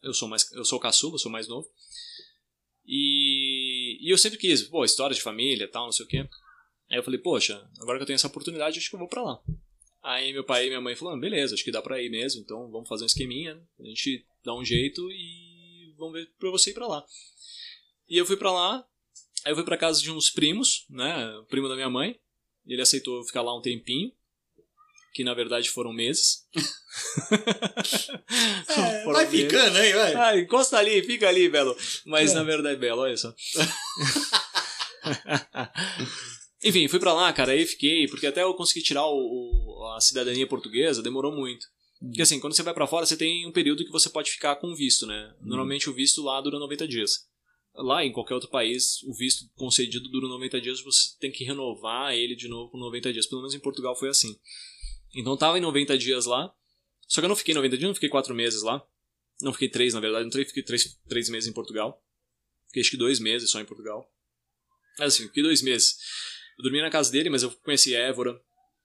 Eu 0.02 0.14
sou 0.14 0.28
mais, 0.28 0.52
eu 0.52 0.64
sou 0.66 0.80
caçula, 0.80 1.18
sou 1.18 1.32
mais 1.32 1.48
novo. 1.48 1.68
E, 2.86 4.00
e 4.02 4.12
eu 4.12 4.18
sempre 4.18 4.40
quis, 4.40 4.64
pô, 4.64 4.84
história 4.84 5.16
de 5.16 5.22
família, 5.22 5.68
tal, 5.68 5.86
não 5.86 5.92
sei 5.92 6.06
o 6.06 6.10
quê. 6.10 6.28
Aí 6.90 6.98
eu 6.98 7.04
falei, 7.04 7.20
poxa, 7.20 7.70
agora 7.80 7.98
que 7.98 8.04
eu 8.04 8.08
tenho 8.08 8.16
essa 8.16 8.28
oportunidade, 8.28 8.80
acho 8.80 8.90
que 8.90 8.96
eu 8.96 9.00
vou 9.00 9.08
para 9.08 9.22
lá. 9.22 9.40
Aí 10.02 10.32
meu 10.34 10.44
pai 10.44 10.66
e 10.66 10.70
minha 10.70 10.82
mãe 10.82 10.96
falaram, 10.96 11.18
ah, 11.18 11.22
beleza, 11.22 11.54
acho 11.54 11.64
que 11.64 11.72
dá 11.72 11.82
pra 11.82 12.02
ir 12.02 12.10
mesmo, 12.10 12.42
então 12.42 12.72
vamos 12.72 12.88
fazer 12.88 13.04
um 13.04 13.08
esqueminha, 13.08 13.54
né? 13.54 13.62
a 13.82 13.84
gente 13.84 14.26
dá 14.44 14.56
um 14.56 14.64
jeito 14.64 15.12
e 15.12 15.94
vamos 15.98 16.14
ver 16.14 16.32
pra 16.40 16.50
você 16.50 16.72
ir 16.72 16.74
pra 16.74 16.88
lá. 16.88 17.06
E 18.08 18.18
eu 18.18 18.26
fui 18.26 18.38
pra 18.38 18.52
lá, 18.52 18.84
aí 19.44 19.52
eu 19.52 19.56
fui 19.56 19.66
pra 19.66 19.78
casa 19.78 20.02
de 20.02 20.10
uns 20.10 20.30
primos, 20.30 20.86
né, 20.90 21.38
o 21.38 21.46
primo 21.46 21.68
da 21.68 21.76
minha 21.76 21.90
mãe, 21.90 22.18
ele 22.66 22.82
aceitou 22.82 23.24
ficar 23.26 23.42
lá 23.42 23.56
um 23.56 23.62
tempinho, 23.62 24.12
que 25.14 25.24
na 25.24 25.34
verdade 25.34 25.70
foram 25.70 25.92
meses. 25.94 26.46
é, 28.70 29.04
foram 29.04 29.14
vai 29.14 29.26
meses. 29.30 29.42
ficando 29.42 29.78
aí, 29.78 29.94
vai. 29.94 30.16
Ah, 30.16 30.38
encosta 30.40 30.78
ali, 30.78 31.02
fica 31.04 31.28
ali, 31.28 31.50
Belo. 31.50 31.76
Mas 32.06 32.32
é. 32.32 32.36
na 32.36 32.44
verdade, 32.44 32.80
Belo, 32.80 33.02
olha 33.02 33.18
só. 33.18 33.34
Enfim, 36.64 36.88
fui 36.90 37.00
pra 37.00 37.14
lá, 37.14 37.32
cara, 37.32 37.54
aí 37.54 37.66
fiquei, 37.66 38.08
porque 38.08 38.28
até 38.28 38.44
eu 38.44 38.54
consegui 38.54 38.84
tirar 38.84 39.06
o, 39.06 39.16
o- 39.16 39.94
a 39.96 40.02
cidadania 40.02 40.46
portuguesa, 40.46 41.02
demorou 41.02 41.32
muito. 41.32 41.66
Porque 42.02 42.22
assim, 42.22 42.40
quando 42.40 42.54
você 42.56 42.64
vai 42.64 42.74
pra 42.74 42.88
fora, 42.88 43.06
você 43.06 43.16
tem 43.18 43.46
um 43.48 43.52
período 43.52 43.84
que 43.86 43.92
você 43.92 44.10
pode 44.10 44.32
ficar 44.32 44.56
com 44.58 44.74
visto, 44.76 45.06
né? 45.06 45.34
Normalmente 45.42 45.90
o 45.90 45.94
visto 45.94 46.22
lá 46.22 46.40
dura 46.42 46.60
90 46.60 46.88
dias. 46.88 47.28
Lá 47.76 48.04
em 48.04 48.12
qualquer 48.12 48.34
outro 48.34 48.50
país, 48.50 49.02
o 49.04 49.14
visto 49.14 49.46
concedido 49.56 50.10
dura 50.10 50.28
90 50.28 50.60
dias, 50.62 50.82
você 50.84 51.10
tem 51.20 51.32
que 51.32 51.44
renovar 51.46 52.14
ele 52.14 52.36
de 52.36 52.48
novo 52.50 52.72
por 52.72 52.78
90 52.80 53.14
dias. 53.14 53.26
Pelo 53.28 53.42
menos 53.42 53.54
em 53.56 53.60
Portugal 53.60 53.96
foi 53.98 54.10
assim. 54.10 54.34
Então 55.16 55.34
eu 55.34 55.38
tava 55.38 55.58
em 55.58 55.62
90 55.62 55.98
dias 55.98 56.26
lá, 56.26 56.54
só 57.08 57.22
que 57.22 57.26
eu 57.26 57.30
não 57.30 57.36
fiquei 57.36 57.54
90 57.54 57.78
dias, 57.78 57.88
não 57.88 57.96
fiquei 57.96 58.10
4 58.10 58.34
meses 58.36 58.62
lá. 58.62 58.86
Não 59.42 59.54
fiquei 59.54 59.70
3, 59.70 59.94
na 59.94 60.00
verdade, 60.00 60.26
não 60.26 60.32
fiquei- 60.32 60.46
fiquei 60.46 60.64
3, 60.64 61.00
três 61.08 61.30
meses 61.30 61.50
em 61.50 61.54
Portugal. 61.54 62.04
Fiquei 62.68 62.82
acho 62.82 62.92
que 62.92 62.98
2 62.98 63.20
meses 63.20 63.50
só 63.50 63.60
em 63.60 63.66
Portugal. 63.66 64.12
Mas 64.98 65.14
assim, 65.14 65.28
fiquei 65.28 65.42
2 65.42 65.62
meses. 65.62 65.98
Eu 66.58 66.64
dormi 66.64 66.82
na 66.82 66.90
casa 66.90 67.10
dele, 67.12 67.30
mas 67.30 67.42
eu 67.42 67.50
conheci 67.64 67.96
Évora, 67.96 68.40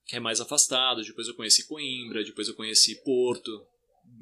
que 0.06 0.14
é 0.16 0.20
mais 0.20 0.40
afastado. 0.40 1.02
Depois 1.02 1.26
eu 1.26 1.34
conheci 1.34 1.66
Coimbra, 1.66 2.22
depois 2.22 2.46
eu 2.46 2.54
conheci 2.54 3.02
Porto, 3.02 3.50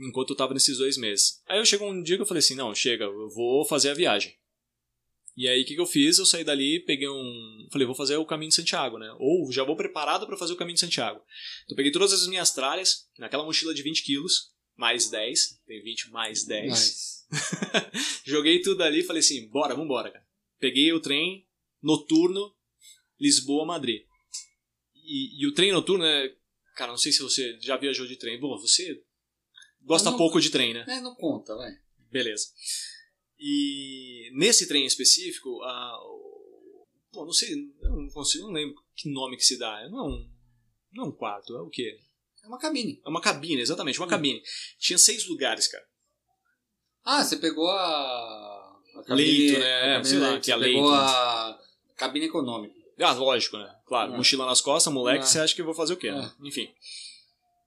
enquanto 0.01 0.31
eu 0.31 0.37
tava 0.37 0.55
nesses 0.55 0.79
dois 0.79 0.97
meses. 0.97 1.43
Aí 1.47 1.59
eu 1.59 1.67
chegou 1.67 1.91
um 1.91 2.03
dia 2.03 2.17
que 2.17 2.23
eu 2.23 2.27
falei 2.27 2.39
assim: 2.39 2.55
não, 2.55 2.75
chega, 2.75 3.05
eu 3.05 3.29
vou 3.29 3.65
fazer 3.67 3.91
a 3.91 3.95
viagem. 3.95 4.35
E 5.37 5.49
aí 5.49 5.63
o 5.63 5.65
que, 5.65 5.75
que 5.75 5.81
eu 5.81 5.87
fiz? 5.87 6.19
Eu 6.19 6.27
saí 6.27 6.45
dali, 6.45 6.81
peguei 6.81 7.09
um. 7.09 7.69
Falei, 7.73 7.87
vou 7.87 7.97
fazer 7.97 8.17
o 8.17 8.27
caminho 8.27 8.51
de 8.51 8.55
Santiago, 8.55 8.99
né? 8.99 9.11
Ou 9.19 9.51
já 9.51 9.65
vou 9.65 9.77
preparado 9.77 10.27
para 10.27 10.37
fazer 10.37 10.53
o 10.53 10.57
caminho 10.57 10.75
de 10.75 10.81
Santiago. 10.81 11.21
Então 11.65 11.73
eu 11.73 11.77
peguei 11.77 11.91
todas 11.91 12.13
as 12.13 12.27
minhas 12.27 12.53
tralhas, 12.53 13.09
naquela 13.19 13.45
mochila 13.45 13.73
de 13.73 13.83
20 13.83 14.03
quilos, 14.03 14.53
mais 14.77 15.09
10, 15.09 15.61
tem 15.67 15.83
20 15.83 16.11
mais 16.11 16.45
10. 16.45 16.69
Mas, 16.69 17.27
Joguei 18.25 18.61
tudo 18.61 18.83
ali 18.83 19.01
e 19.01 19.05
falei 19.05 19.21
assim, 19.21 19.49
bora, 19.49 19.75
vambora, 19.75 20.11
cara. 20.11 20.27
Peguei 20.59 20.93
o 20.93 21.01
trem 21.01 21.47
noturno 21.83 22.55
Lisboa-Madrid. 23.19 24.03
E, 24.95 25.43
e 25.43 25.47
o 25.47 25.53
trem 25.55 25.73
noturno 25.73 26.05
é... 26.05 26.35
Cara, 26.77 26.91
não 26.91 26.99
sei 26.99 27.13
se 27.13 27.23
você 27.23 27.59
já 27.61 27.77
viajou 27.77 28.07
de 28.07 28.17
trem. 28.17 28.39
Bom, 28.39 28.59
você 28.59 29.03
gosta 29.83 30.11
não- 30.11 30.19
pouco 30.19 30.41
de 30.41 30.51
trem, 30.51 30.75
né? 30.75 30.85
é, 30.89 31.01
não 31.01 31.15
conta, 31.15 31.55
vai. 31.55 31.73
Beleza. 32.11 32.49
E 33.45 34.31
nesse 34.35 34.69
trem 34.69 34.87
específico, 34.87 35.61
a, 35.63 35.99
pô, 37.11 37.25
não 37.25 37.33
sei, 37.33 37.53
eu 37.83 37.91
não 37.97 38.09
consigo, 38.11 38.47
não 38.47 38.53
lembro 38.55 38.77
que 38.95 39.11
nome 39.11 39.37
que 39.37 39.45
se 39.45 39.59
dá. 39.59 39.89
Não, 39.91 39.99
é 39.99 40.03
um- 40.09 40.31
não 40.93 41.05
é 41.05 41.09
um 41.09 41.13
quarto, 41.13 41.57
é 41.57 41.61
o 41.61 41.69
quê? 41.69 41.99
É 42.45 42.47
uma 42.47 42.59
cabine. 42.59 43.01
É 43.05 43.09
uma 43.09 43.21
cabine, 43.21 43.61
exatamente, 43.61 43.99
uma 43.99 44.07
cabine. 44.07 44.41
Tinha 44.79 44.97
seis 44.99 45.27
lugares, 45.27 45.67
cara. 45.67 45.85
Ah, 47.05 47.25
você 47.25 47.37
pegou 47.37 47.69
a. 47.69 48.81
a 49.09 49.15
Leito, 49.15 49.59
né? 49.59 49.65
a 49.75 49.79
É, 49.79 49.93
cabine 49.95 50.09
sei 50.09 50.19
lá, 50.19 50.29
leito. 50.31 50.45
que 50.45 50.53
é 50.53 50.55
Você 50.59 50.65
pegou 50.65 50.83
leito, 50.91 50.95
a 50.95 51.61
cabine 51.97 52.27
econômica. 52.27 52.75
Ah, 53.01 53.13
lógico, 53.15 53.57
né? 53.59 53.75
Claro, 53.87 54.13
É. 54.13 54.17
mochila 54.17 54.47
nas 54.47 54.61
costas, 54.61 54.93
moleque, 54.93 55.25
É. 55.25 55.27
você 55.27 55.41
acha 55.41 55.53
que 55.55 55.61
eu 55.61 55.65
vou 55.65 55.75
fazer 55.75 55.95
o 55.95 55.97
quê? 55.97 56.13
né? 56.13 56.33
Enfim. 56.45 56.73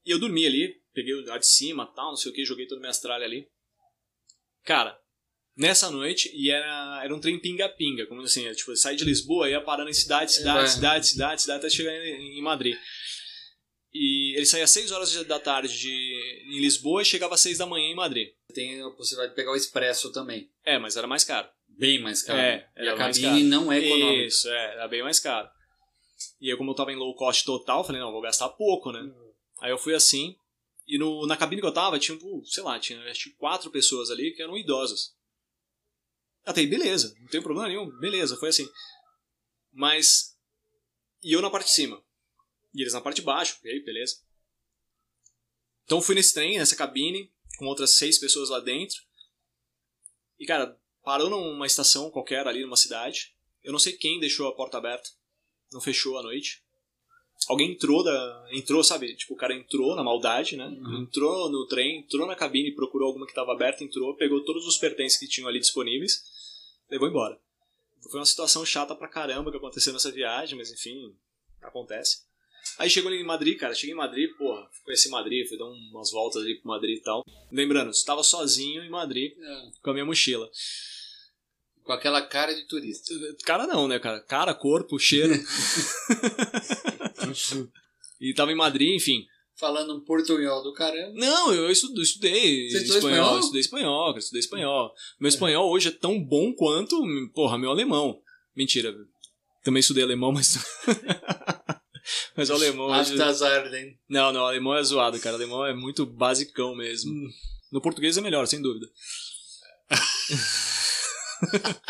E 0.06 0.12
eu 0.12 0.20
dormi 0.20 0.46
ali, 0.46 0.82
peguei 0.94 1.14
a 1.30 1.38
de 1.38 1.48
cima, 1.48 1.86
tal, 1.94 2.10
não 2.12 2.16
sei 2.16 2.32
o 2.32 2.36
que, 2.36 2.46
joguei 2.46 2.66
toda 2.68 2.80
a 2.80 2.82
minha 2.82 2.94
tralha 3.02 3.26
ali. 3.26 3.46
Cara, 4.64 4.98
nessa 5.56 5.90
noite, 5.90 6.32
e 6.34 6.52
era, 6.52 7.02
era 7.04 7.16
um 7.16 7.20
trem 7.20 7.40
pinga-pinga, 7.40 8.06
como 8.08 8.22
assim, 8.22 8.46
é, 8.46 8.54
tipo, 8.54 8.76
sai 8.76 8.96
de 8.96 9.04
Lisboa, 9.06 9.50
ia 9.50 9.62
parando 9.62 9.90
em 9.90 9.94
cidade, 9.94 10.32
cidade, 10.34 10.66
É. 10.66 10.68
cidade, 10.68 11.08
cidade, 11.08 11.42
cidade, 11.42 11.60
até 11.60 11.70
chegar 11.70 11.94
em, 11.94 12.38
em 12.38 12.42
Madrid. 12.42 12.76
E 13.94 14.36
ele 14.36 14.46
saía 14.46 14.66
às 14.66 14.72
6 14.72 14.92
horas 14.92 15.14
da 15.26 15.40
tarde 15.40 15.80
de, 15.80 16.44
em 16.50 16.60
Lisboa 16.60 17.02
e 17.02 17.06
chegava 17.06 17.36
às 17.36 17.42
6 17.42 17.60
da 17.60 17.66
manhã 17.66 17.88
em 17.90 17.96
Madrid. 17.96 18.28
Tem 18.54 18.82
a 18.82 18.90
possibilidade 18.90 19.32
de 19.32 19.36
pegar 19.38 19.52
o 19.52 19.56
expresso 19.56 20.12
também. 20.12 20.50
É, 20.66 20.78
mas 20.78 20.98
era 20.98 21.08
mais 21.08 21.24
caro. 21.24 21.48
Bem 21.70 22.00
mais 22.00 22.22
caro. 22.22 22.38
É, 22.40 22.70
e 22.78 22.90
a 22.90 22.96
cabine 22.96 23.44
não 23.44 23.72
é 23.72 23.80
econômica. 23.80 24.26
Isso, 24.26 24.50
é, 24.50 24.74
era 24.74 24.88
bem 24.90 25.02
mais 25.02 25.20
caro. 25.20 25.48
E 26.42 26.50
eu, 26.52 26.58
como 26.58 26.72
eu 26.72 26.76
tava 26.76 26.92
em 26.92 26.98
low 26.98 27.16
cost 27.16 27.46
total, 27.46 27.86
falei, 27.86 28.02
não, 28.02 28.12
vou 28.12 28.22
gastar 28.22 28.50
pouco, 28.50 28.92
né? 28.92 29.02
Aí 29.62 29.72
eu 29.72 29.78
fui 29.78 29.94
assim, 29.94 30.36
e 30.86 30.98
no, 30.98 31.26
na 31.26 31.38
cabine 31.38 31.62
que 31.62 31.68
eu 31.68 31.74
tava, 31.74 31.98
tinha, 31.98 32.18
sei 32.46 32.64
lá, 32.64 32.78
tinha 32.78 33.00
acho 33.10 33.34
quatro 33.38 33.72
pessoas 33.72 34.12
ali 34.12 34.32
que 34.32 34.42
eram 34.42 34.58
idosas. 34.58 35.15
Até 36.46 36.62
aí, 36.62 36.68
beleza, 36.68 37.16
não 37.20 37.28
tem 37.28 37.42
problema 37.42 37.68
nenhum, 37.68 37.90
beleza, 38.00 38.38
foi 38.38 38.50
assim. 38.50 38.70
Mas. 39.72 40.38
E 41.24 41.34
eu 41.34 41.42
na 41.42 41.50
parte 41.50 41.68
de 41.68 41.74
cima. 41.74 42.02
E 42.74 42.82
eles 42.82 42.94
na 42.94 43.02
parte 43.02 43.18
de 43.18 43.22
baixo, 43.24 43.58
e 43.64 43.70
aí, 43.70 43.84
beleza. 43.84 44.18
Então 45.86 46.02
fui 46.02 46.14
nesse 46.16 46.34
trem, 46.34 46.58
nessa 46.58 46.76
cabine, 46.76 47.32
com 47.58 47.66
outras 47.66 47.98
seis 47.98 48.20
pessoas 48.20 48.50
lá 48.50 48.60
dentro. 48.60 49.02
E, 50.38 50.46
cara, 50.46 50.80
parou 51.04 51.30
numa 51.30 51.66
estação 51.66 52.12
qualquer 52.12 52.48
ali 52.48 52.62
numa 52.62 52.76
cidade. 52.76 53.34
Eu 53.64 53.72
não 53.72 53.80
sei 53.80 53.94
quem 53.94 54.20
deixou 54.20 54.48
a 54.48 54.56
porta 54.56 54.78
aberta. 54.78 55.10
Não 55.72 55.82
fechou 55.82 56.18
à 56.18 56.24
noite. 56.24 56.64
Alguém 57.48 57.72
entrou 57.72 58.04
da. 58.04 58.48
Entrou, 58.52 58.84
sabe? 58.84 59.16
Tipo, 59.16 59.34
o 59.34 59.38
cara 59.38 59.54
entrou 59.54 59.96
na 59.96 60.04
maldade, 60.04 60.56
né? 60.56 60.66
Uhum. 60.66 61.04
Entrou 61.04 61.50
no 61.50 61.68
trem, 61.68 62.00
entrou 62.00 62.26
na 62.26 62.36
cabine, 62.36 62.74
procurou 62.74 63.08
alguma 63.08 63.26
que 63.26 63.32
estava 63.32 63.52
aberta, 63.52 63.84
entrou, 63.84 64.16
pegou 64.16 64.44
todos 64.44 64.66
os 64.66 64.78
pertences 64.78 65.20
que 65.20 65.28
tinham 65.28 65.48
ali 65.48 65.60
disponíveis, 65.60 66.24
levou 66.90 67.08
embora. 67.08 67.40
Foi 68.10 68.20
uma 68.20 68.26
situação 68.26 68.66
chata 68.66 68.96
pra 68.96 69.08
caramba 69.08 69.52
que 69.52 69.58
aconteceu 69.58 69.94
nessa 69.94 70.12
viagem, 70.12 70.58
mas 70.58 70.72
enfim, 70.72 71.16
acontece. 71.62 72.26
Aí 72.78 72.90
chegou 72.90 73.12
em 73.12 73.24
Madrid, 73.24 73.58
cara. 73.58 73.74
Cheguei 73.74 73.94
em 73.94 73.98
Madrid, 73.98 74.30
porra, 74.38 74.68
conheci 74.84 75.10
Madrid, 75.10 75.48
fui 75.48 75.58
dar 75.58 75.66
umas 75.66 76.12
voltas 76.12 76.44
ali 76.44 76.60
pro 76.60 76.70
Madrid 76.70 76.98
e 76.98 77.02
tal. 77.02 77.24
Lembrando, 77.52 77.92
estava 77.92 78.24
sozinho 78.24 78.84
em 78.84 78.90
Madrid 78.90 79.32
É. 79.38 79.72
com 79.82 79.92
a 79.92 79.94
minha 79.94 80.06
mochila. 80.06 80.50
Com 81.84 81.94
aquela 81.94 82.22
cara 82.22 82.54
de 82.54 82.68
turista. 82.68 83.14
Cara 83.44 83.68
não, 83.68 83.88
né, 83.88 84.00
cara? 84.00 84.20
Cara, 84.20 84.54
corpo, 84.56 85.00
cheiro. 85.00 85.34
e 88.20 88.34
tava 88.34 88.52
em 88.52 88.56
Madrid, 88.56 88.96
enfim. 88.96 89.26
Falando 89.58 89.96
um 89.96 90.02
portunhol 90.02 90.62
do 90.64 90.74
caramba. 90.74 91.14
Não, 91.16 91.54
eu 91.54 91.72
estudo, 91.72 92.02
estudei 92.02 92.70
Você 92.70 92.78
estudou 92.78 92.98
espanhol? 92.98 93.40
Estudei 93.40 93.62
espanhol, 93.62 94.08
cara, 94.08 94.20
estudei 94.20 94.40
espanhol. 94.42 94.94
Meu 95.20 95.30
espanhol 95.30 95.72
hoje 95.72 95.88
é 95.88 95.92
tão 95.92 96.22
bom 96.22 96.54
quanto, 96.54 97.02
porra, 97.34 97.58
meu 97.58 97.70
alemão. 97.70 98.20
Mentira. 98.56 98.94
Também 99.64 99.80
estudei 99.80 100.04
alemão, 100.04 100.34
mas... 100.34 100.58
mas 102.36 102.50
o 102.50 102.54
alemão 102.54 102.88
hoje... 102.88 103.14
Não, 104.10 104.34
não, 104.34 104.42
o 104.42 104.46
alemão 104.46 104.76
é 104.76 104.84
zoado, 104.84 105.20
cara. 105.20 105.36
O 105.36 105.40
alemão 105.40 105.66
é 105.66 105.74
muito 105.74 106.06
basicão 106.06 106.76
mesmo. 106.76 107.12
Hum. 107.12 107.30
No 107.72 107.82
português 107.82 108.18
é 108.18 108.22
melhor, 108.22 108.46
sem 108.48 108.62
dúvida. 108.62 108.88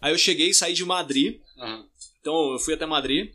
Aí 0.00 0.12
eu 0.12 0.18
cheguei 0.18 0.50
e 0.50 0.54
saí 0.54 0.72
de 0.72 0.84
Madrid. 0.84 1.40
Ah, 1.58 1.82
Então 2.20 2.52
eu 2.52 2.58
fui 2.58 2.74
até 2.74 2.84
Madrid. 2.84 3.34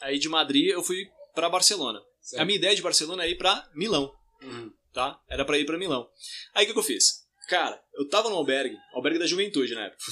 Aí 0.00 0.18
de 0.18 0.28
Madrid 0.28 0.68
eu 0.68 0.82
fui 0.82 1.06
pra 1.34 1.48
Barcelona. 1.48 2.00
Certo. 2.30 2.42
A 2.42 2.44
minha 2.44 2.56
ideia 2.58 2.74
de 2.74 2.82
Barcelona 2.82 3.24
é 3.24 3.30
ir 3.30 3.36
pra 3.36 3.68
Milão, 3.74 4.12
Uhum. 4.42 4.72
tá? 4.92 5.20
Era 5.28 5.44
pra 5.44 5.58
ir 5.58 5.66
pra 5.66 5.78
Milão. 5.78 6.08
Aí 6.54 6.64
o 6.64 6.66
que, 6.66 6.72
que 6.72 6.78
eu 6.78 6.82
fiz? 6.84 7.26
Cara, 7.48 7.82
eu 7.94 8.08
tava 8.08 8.30
no 8.30 8.36
albergue, 8.36 8.76
albergue 8.94 9.18
da 9.18 9.26
juventude 9.26 9.74
na 9.74 9.86
época. 9.86 10.02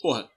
Porra, 0.00 0.30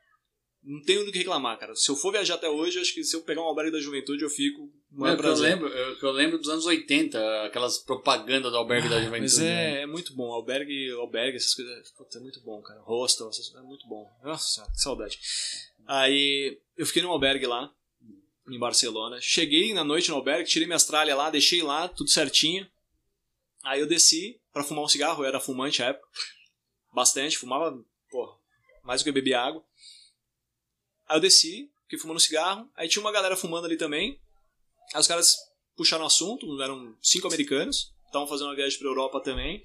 não 0.64 0.82
tenho 0.84 1.06
do 1.06 1.12
que 1.12 1.18
reclamar, 1.18 1.58
cara. 1.58 1.76
Se 1.76 1.90
eu 1.90 1.96
for 1.96 2.12
viajar 2.12 2.36
até 2.36 2.50
hoje, 2.50 2.78
eu 2.78 2.82
acho 2.82 2.94
que 2.94 3.04
se 3.04 3.16
eu 3.16 3.22
pegar 3.24 3.42
um 3.42 3.46
albergue 3.46 3.72
da 3.72 3.80
juventude, 3.80 4.24
eu 4.24 4.30
fico. 4.30 4.72
Não, 4.92 5.08
é 5.08 5.14
eu 5.14 5.34
lembro, 5.36 5.68
eu, 5.68 5.98
eu 6.02 6.12
lembro 6.12 6.38
dos 6.38 6.50
anos 6.50 6.66
80, 6.66 7.44
aquelas 7.44 7.78
propagandas 7.80 8.52
do 8.52 8.58
albergue 8.58 8.90
da 8.90 8.98
juventude. 9.00 9.22
Mas 9.22 9.38
né? 9.38 9.80
é, 9.80 9.82
é 9.82 9.86
muito 9.86 10.14
bom. 10.16 10.32
Albergue, 10.32 10.92
albergue, 10.92 11.38
essas 11.38 11.54
coisas. 11.54 11.92
Puta, 11.92 12.18
é 12.18 12.22
muito 12.22 12.42
bom, 12.42 12.62
cara. 12.62 12.82
Hostel, 12.82 13.30
essas 13.30 13.48
coisas. 13.50 13.64
É 13.64 13.68
muito 13.68 13.88
bom. 13.88 14.10
Nossa, 14.24 14.64
que 14.72 14.80
saudade. 14.82 15.20
Aí 15.88 16.58
eu 16.78 16.86
fiquei 16.86 17.02
num 17.02 17.12
albergue 17.12 17.46
lá, 17.46 17.72
em 18.50 18.60
Barcelona. 18.60 19.20
Cheguei 19.22 19.74
na 19.74 19.84
noite 19.84 20.10
no 20.10 20.16
albergue, 20.16 20.50
tirei 20.50 20.66
minhas 20.68 20.86
tralhas 20.86 21.18
lá, 21.18 21.30
deixei 21.30 21.62
lá, 21.62 21.88
tudo 21.88 22.10
certinho. 22.10 22.70
Aí 23.64 23.80
eu 23.80 23.88
desci 23.88 24.40
pra 24.54 24.64
fumar 24.64 24.84
um 24.84 24.88
cigarro, 24.88 25.24
eu 25.24 25.28
era 25.28 25.40
fumante 25.40 25.84
à 25.84 25.88
época. 25.88 26.08
Bastante, 26.94 27.38
fumava, 27.38 27.78
porra, 28.10 28.36
mais 28.84 29.02
do 29.02 29.06
que 29.06 29.12
beber 29.12 29.34
água. 29.36 29.64
Aí 31.08 31.18
eu 31.18 31.22
desci, 31.22 31.70
fiquei 31.84 32.00
fumando 32.00 32.20
cigarro. 32.20 32.70
Aí 32.76 32.88
tinha 32.88 33.02
uma 33.02 33.12
galera 33.12 33.36
fumando 33.36 33.66
ali 33.66 33.78
também. 33.78 34.20
Aí 34.94 35.00
os 35.00 35.08
caras 35.08 35.38
puxaram 35.76 36.06
assunto, 36.06 36.62
eram 36.62 36.96
cinco 37.02 37.28
americanos, 37.28 37.94
estavam 38.06 38.28
fazendo 38.28 38.48
uma 38.48 38.56
viagem 38.56 38.78
pra 38.80 38.88
Europa 38.88 39.22
também. 39.22 39.64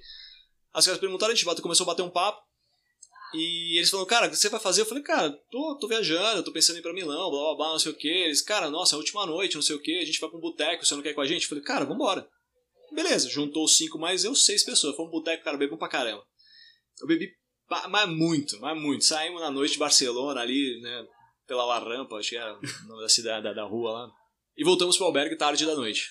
Aí 0.73 0.79
os 0.81 0.85
caras 0.85 1.01
perguntaram, 1.01 1.33
a 1.33 1.35
gente 1.35 1.45
bate- 1.45 1.63
começou 1.63 1.85
a 1.85 1.87
bater 1.89 2.03
um 2.03 2.11
papo. 2.11 2.45
E 3.35 3.77
eles 3.79 3.91
falaram, 3.91 4.09
cara, 4.09 4.27
o 4.27 4.31
que 4.31 4.37
você 4.37 4.49
vai 4.49 4.61
fazer? 4.61 4.83
Eu 4.83 4.87
falei, 4.87 5.03
cara, 5.03 5.31
tô, 5.51 5.77
tô 5.81 5.89
viajando, 5.89 6.43
tô 6.43 6.53
pensando 6.53 6.77
em 6.77 6.79
ir 6.79 6.83
pra 6.83 6.93
Milão, 6.93 7.31
blá 7.31 7.41
blá 7.41 7.55
blá, 7.57 7.73
não 7.73 7.79
sei 7.79 7.93
o 7.93 7.97
que. 7.97 8.09
Eles, 8.09 8.41
cara, 8.41 8.71
nossa, 8.71 8.95
é 8.95 8.97
a 8.97 8.99
última 8.99 9.27
noite, 9.27 9.55
não 9.55 9.63
sei 9.63 9.77
o 9.77 9.81
que, 9.81 9.99
a 9.99 10.05
gente 10.05 10.21
vai 10.21 10.31
pra 10.31 10.39
um 10.39 10.43
boteco, 10.43 10.85
você 10.85 10.95
não 10.95 11.03
quer 11.03 11.11
ir 11.11 11.15
com 11.15 11.21
a 11.21 11.27
gente? 11.27 11.43
Eu 11.43 11.49
falei, 11.49 11.65
cara, 11.65 11.85
vambora. 11.85 12.29
Beleza, 12.93 13.29
juntou 13.29 13.65
os 13.65 13.77
cinco 13.77 13.99
mais 13.99 14.25
eu, 14.25 14.35
seis 14.35 14.63
pessoas. 14.63 14.95
Foi 14.95 15.05
um 15.05 15.11
boteco, 15.11 15.43
cara, 15.43 15.57
bebemos 15.57 15.79
pra 15.79 15.89
caramba. 15.89 16.25
Eu 17.01 17.09
bebi, 17.09 17.33
mas 17.89 18.09
muito, 18.09 18.61
mas 18.61 18.81
muito. 18.81 19.05
Saímos 19.05 19.41
na 19.41 19.51
noite 19.51 19.73
de 19.73 19.79
Barcelona 19.79 20.41
ali, 20.41 20.81
né, 20.81 21.07
pela 21.47 21.65
La 21.65 21.79
Rampa, 21.79 22.17
acho 22.17 22.31
que 22.31 22.37
era 22.37 22.55
o 22.55 22.89
nome 22.89 23.03
da 23.03 23.09
cidade, 23.09 23.43
da, 23.43 23.53
da 23.53 23.65
rua 23.65 23.91
lá. 23.91 24.13
E 24.57 24.63
voltamos 24.63 24.97
pro 24.97 25.07
albergue 25.07 25.37
tarde 25.37 25.67
da 25.67 25.75
noite. 25.75 26.09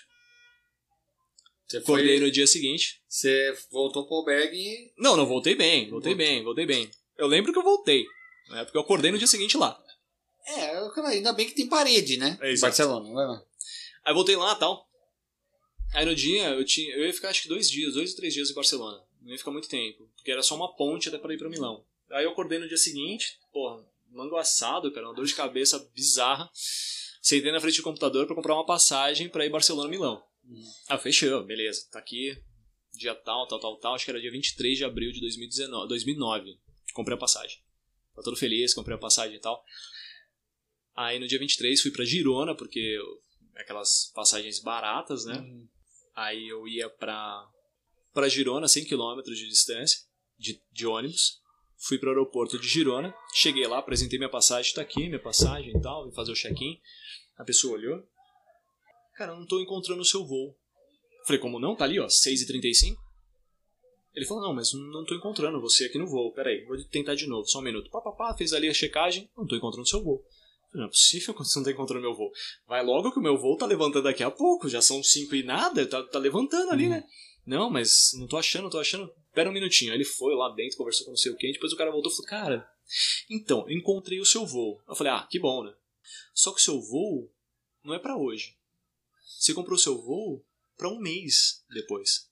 Você, 1.67 1.77
Acordei 1.77 2.17
foi, 2.17 2.25
no 2.25 2.31
dia 2.31 2.45
seguinte. 2.45 3.01
você 3.07 3.57
voltou 3.71 4.05
pro 4.05 4.17
albergue 4.17 4.57
e. 4.57 4.93
Não, 4.97 5.15
não, 5.15 5.25
voltei 5.25 5.55
bem, 5.55 5.89
voltei 5.89 6.13
bem, 6.13 6.43
voltei 6.43 6.65
bem. 6.65 6.91
Eu 7.17 7.27
lembro 7.27 7.51
que 7.51 7.59
eu 7.59 7.63
voltei, 7.63 8.05
né, 8.49 8.63
porque 8.63 8.77
eu 8.77 8.81
acordei 8.81 9.11
no 9.11 9.17
dia 9.17 9.27
seguinte 9.27 9.57
lá. 9.57 9.79
É, 10.45 10.77
ainda 11.07 11.31
bem 11.31 11.47
que 11.47 11.55
tem 11.55 11.67
parede, 11.67 12.17
né? 12.17 12.37
É, 12.41 12.51
exato. 12.51 12.69
Barcelona, 12.69 13.13
vai 13.13 13.25
lá. 13.27 13.43
Aí 14.03 14.11
eu 14.11 14.15
voltei 14.15 14.35
lá 14.35 14.53
e 14.53 14.59
tal. 14.59 14.87
Aí 15.93 16.05
no 16.05 16.15
dia 16.15 16.49
eu 16.49 16.65
tinha. 16.65 16.93
Eu 16.95 17.05
ia 17.05 17.13
ficar 17.13 17.29
acho 17.29 17.43
que 17.43 17.47
dois 17.47 17.69
dias, 17.69 17.93
dois 17.93 18.11
ou 18.11 18.15
três 18.17 18.33
dias 18.33 18.49
em 18.49 18.53
Barcelona. 18.53 19.01
Não 19.21 19.31
ia 19.31 19.37
ficar 19.37 19.51
muito 19.51 19.69
tempo. 19.69 20.09
Porque 20.15 20.31
era 20.31 20.43
só 20.43 20.55
uma 20.55 20.75
ponte 20.75 21.07
até 21.07 21.17
pra 21.17 21.33
ir 21.33 21.37
pra 21.37 21.49
Milão. 21.49 21.85
Aí 22.11 22.25
eu 22.25 22.31
acordei 22.31 22.59
no 22.59 22.67
dia 22.67 22.77
seguinte, 22.77 23.39
porra, 23.51 23.83
mango 24.11 24.35
assado, 24.35 24.91
cara, 24.91 25.07
uma 25.07 25.15
dor 25.15 25.25
de 25.25 25.33
cabeça 25.33 25.79
bizarra. 25.95 26.49
Sentei 27.21 27.51
na 27.51 27.61
frente 27.61 27.77
do 27.77 27.83
computador 27.83 28.25
pra 28.25 28.35
comprar 28.35 28.53
uma 28.53 28.65
passagem 28.65 29.29
pra 29.29 29.45
ir 29.45 29.49
Barcelona-Milão. 29.49 30.21
Ah, 30.89 30.97
fechou, 30.97 31.43
beleza. 31.45 31.87
Tá 31.89 31.99
aqui, 31.99 32.37
dia 32.93 33.15
tal, 33.15 33.47
tal, 33.47 33.59
tal, 33.59 33.77
tal. 33.77 33.95
Acho 33.95 34.03
que 34.03 34.11
era 34.11 34.19
dia 34.19 34.31
23 34.31 34.77
de 34.77 34.83
abril 34.83 35.11
de 35.11 35.21
2019, 35.21 35.87
2009. 35.87 36.59
Comprei 36.93 37.15
a 37.15 37.19
passagem. 37.19 37.59
Tá 38.15 38.21
todo 38.21 38.37
feliz, 38.37 38.73
comprei 38.73 38.95
a 38.95 38.99
passagem 38.99 39.35
e 39.37 39.39
tal. 39.39 39.63
Aí 40.95 41.17
no 41.19 41.27
dia 41.27 41.39
23 41.39 41.81
fui 41.81 41.91
pra 41.91 42.05
Girona, 42.05 42.55
porque 42.55 42.79
eu- 42.79 43.21
aquelas 43.55 44.11
passagens 44.13 44.59
baratas, 44.59 45.25
né? 45.25 45.33
Aí 46.15 46.47
eu 46.47 46.67
ia 46.67 46.89
pra, 46.89 47.43
pra 48.13 48.29
Girona, 48.29 48.67
100 48.67 48.85
km 48.85 49.21
de 49.25 49.47
distância, 49.49 49.99
de, 50.37 50.61
de 50.71 50.85
ônibus. 50.85 51.41
Fui 51.87 51.97
pro 51.97 52.09
aeroporto 52.09 52.59
de 52.59 52.67
Girona. 52.67 53.13
Cheguei 53.33 53.65
lá, 53.67 53.79
apresentei 53.79 54.17
minha 54.19 54.29
passagem, 54.29 54.73
tá 54.73 54.81
aqui, 54.81 55.07
minha 55.07 55.19
passagem 55.21 55.75
e 55.75 55.81
tal, 55.81 56.05
vim 56.05 56.13
fazer 56.15 56.31
o 56.31 56.35
check-in. 56.35 56.79
A 57.37 57.43
pessoa 57.43 57.73
olhou. 57.73 58.07
Cara, 59.15 59.31
eu 59.33 59.39
não 59.39 59.47
tô 59.47 59.59
encontrando 59.59 60.01
o 60.01 60.05
seu 60.05 60.25
voo. 60.25 60.55
Falei, 61.25 61.39
como 61.41 61.59
não? 61.59 61.75
Tá 61.75 61.85
ali, 61.85 61.99
ó, 61.99 62.05
6h35. 62.07 62.95
Ele 64.13 64.25
falou, 64.25 64.43
não, 64.43 64.53
mas 64.53 64.73
não 64.73 65.05
tô 65.05 65.15
encontrando 65.15 65.59
você 65.59 65.85
aqui 65.85 65.97
no 65.97 66.07
voo. 66.07 66.31
Peraí, 66.33 66.63
vou 66.65 66.77
tentar 66.85 67.15
de 67.15 67.25
novo, 67.25 67.47
só 67.47 67.59
um 67.59 67.63
minuto. 67.63 67.89
Pá, 67.89 67.99
pá, 68.01 68.11
pá, 68.11 68.35
fez 68.37 68.53
ali 68.53 68.69
a 68.69 68.73
checagem, 68.73 69.29
não 69.35 69.47
tô 69.47 69.55
encontrando 69.55 69.83
o 69.83 69.89
seu 69.89 70.03
voo. 70.03 70.23
Falei, 70.71 70.81
não 70.81 70.85
é 70.85 70.89
possível 70.89 71.33
que 71.33 71.39
você 71.39 71.59
não 71.59 71.65
tá 71.65 71.71
encontrando 71.71 72.01
meu 72.01 72.15
voo. 72.15 72.31
Vai 72.67 72.83
logo 72.83 73.11
que 73.11 73.19
o 73.19 73.21
meu 73.21 73.37
voo 73.37 73.57
tá 73.57 73.65
levantando 73.65 74.03
daqui 74.03 74.23
a 74.23 74.29
pouco, 74.29 74.69
já 74.69 74.81
são 74.81 75.03
5 75.03 75.35
e 75.35 75.43
nada, 75.43 75.85
tá, 75.87 76.03
tá 76.03 76.19
levantando 76.19 76.71
ali, 76.71 76.89
né? 76.89 77.03
Não, 77.45 77.69
mas 77.69 78.11
não 78.13 78.27
tô 78.27 78.37
achando, 78.37 78.63
não 78.63 78.69
tô 78.69 78.79
achando. 78.79 79.11
Pera 79.33 79.49
um 79.49 79.53
minutinho. 79.53 79.91
Aí 79.91 79.97
ele 79.97 80.05
foi 80.05 80.35
lá 80.35 80.49
dentro, 80.49 80.77
conversou 80.77 81.05
com 81.05 81.11
não 81.11 81.17
sei 81.17 81.31
o 81.31 81.35
quê, 81.35 81.51
depois 81.51 81.73
o 81.73 81.77
cara 81.77 81.91
voltou 81.91 82.11
e 82.11 82.15
falou, 82.15 82.29
cara, 82.29 82.73
então, 83.29 83.65
eu 83.67 83.77
encontrei 83.77 84.19
o 84.19 84.25
seu 84.25 84.45
voo. 84.45 84.81
Eu 84.87 84.95
falei, 84.95 85.11
ah, 85.11 85.27
que 85.29 85.39
bom, 85.39 85.63
né? 85.63 85.73
Só 86.33 86.51
que 86.51 86.59
o 86.59 86.63
seu 86.63 86.79
voo 86.79 87.31
não 87.83 87.93
é 87.93 87.99
pra 87.99 88.17
hoje. 88.17 88.55
Você 89.39 89.53
comprou 89.53 89.75
o 89.75 89.79
seu 89.79 90.01
voo 90.01 90.43
pra 90.77 90.89
um 90.89 90.99
mês 90.99 91.63
depois. 91.69 92.29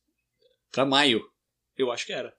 Pra 0.71 0.85
maio. 0.85 1.30
Eu 1.81 1.91
acho 1.91 2.05
que 2.05 2.13
era. 2.13 2.35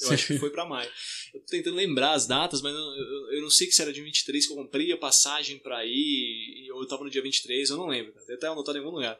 Eu 0.00 0.12
acho 0.12 0.26
que 0.26 0.38
foi 0.40 0.50
pra 0.50 0.64
maio. 0.64 0.90
Eu 1.34 1.40
tô 1.40 1.46
tentando 1.46 1.76
lembrar 1.76 2.12
as 2.12 2.26
datas, 2.26 2.62
mas 2.62 2.74
eu, 2.74 2.80
eu, 2.80 3.32
eu 3.34 3.42
não 3.42 3.50
sei 3.50 3.66
que 3.66 3.72
se 3.72 3.82
era 3.82 3.92
dia 3.92 4.02
23 4.02 4.46
que 4.46 4.52
eu 4.52 4.56
comprei 4.56 4.92
a 4.92 4.96
passagem 4.96 5.58
pra 5.58 5.84
ir, 5.84 6.70
ou 6.72 6.82
eu 6.82 6.88
tava 6.88 7.04
no 7.04 7.10
dia 7.10 7.22
23, 7.22 7.70
eu 7.70 7.76
não 7.76 7.86
lembro. 7.86 8.12
Deve 8.14 8.34
até 8.34 8.46
anotado 8.46 8.78
em 8.78 8.80
algum 8.80 8.96
lugar. 8.96 9.18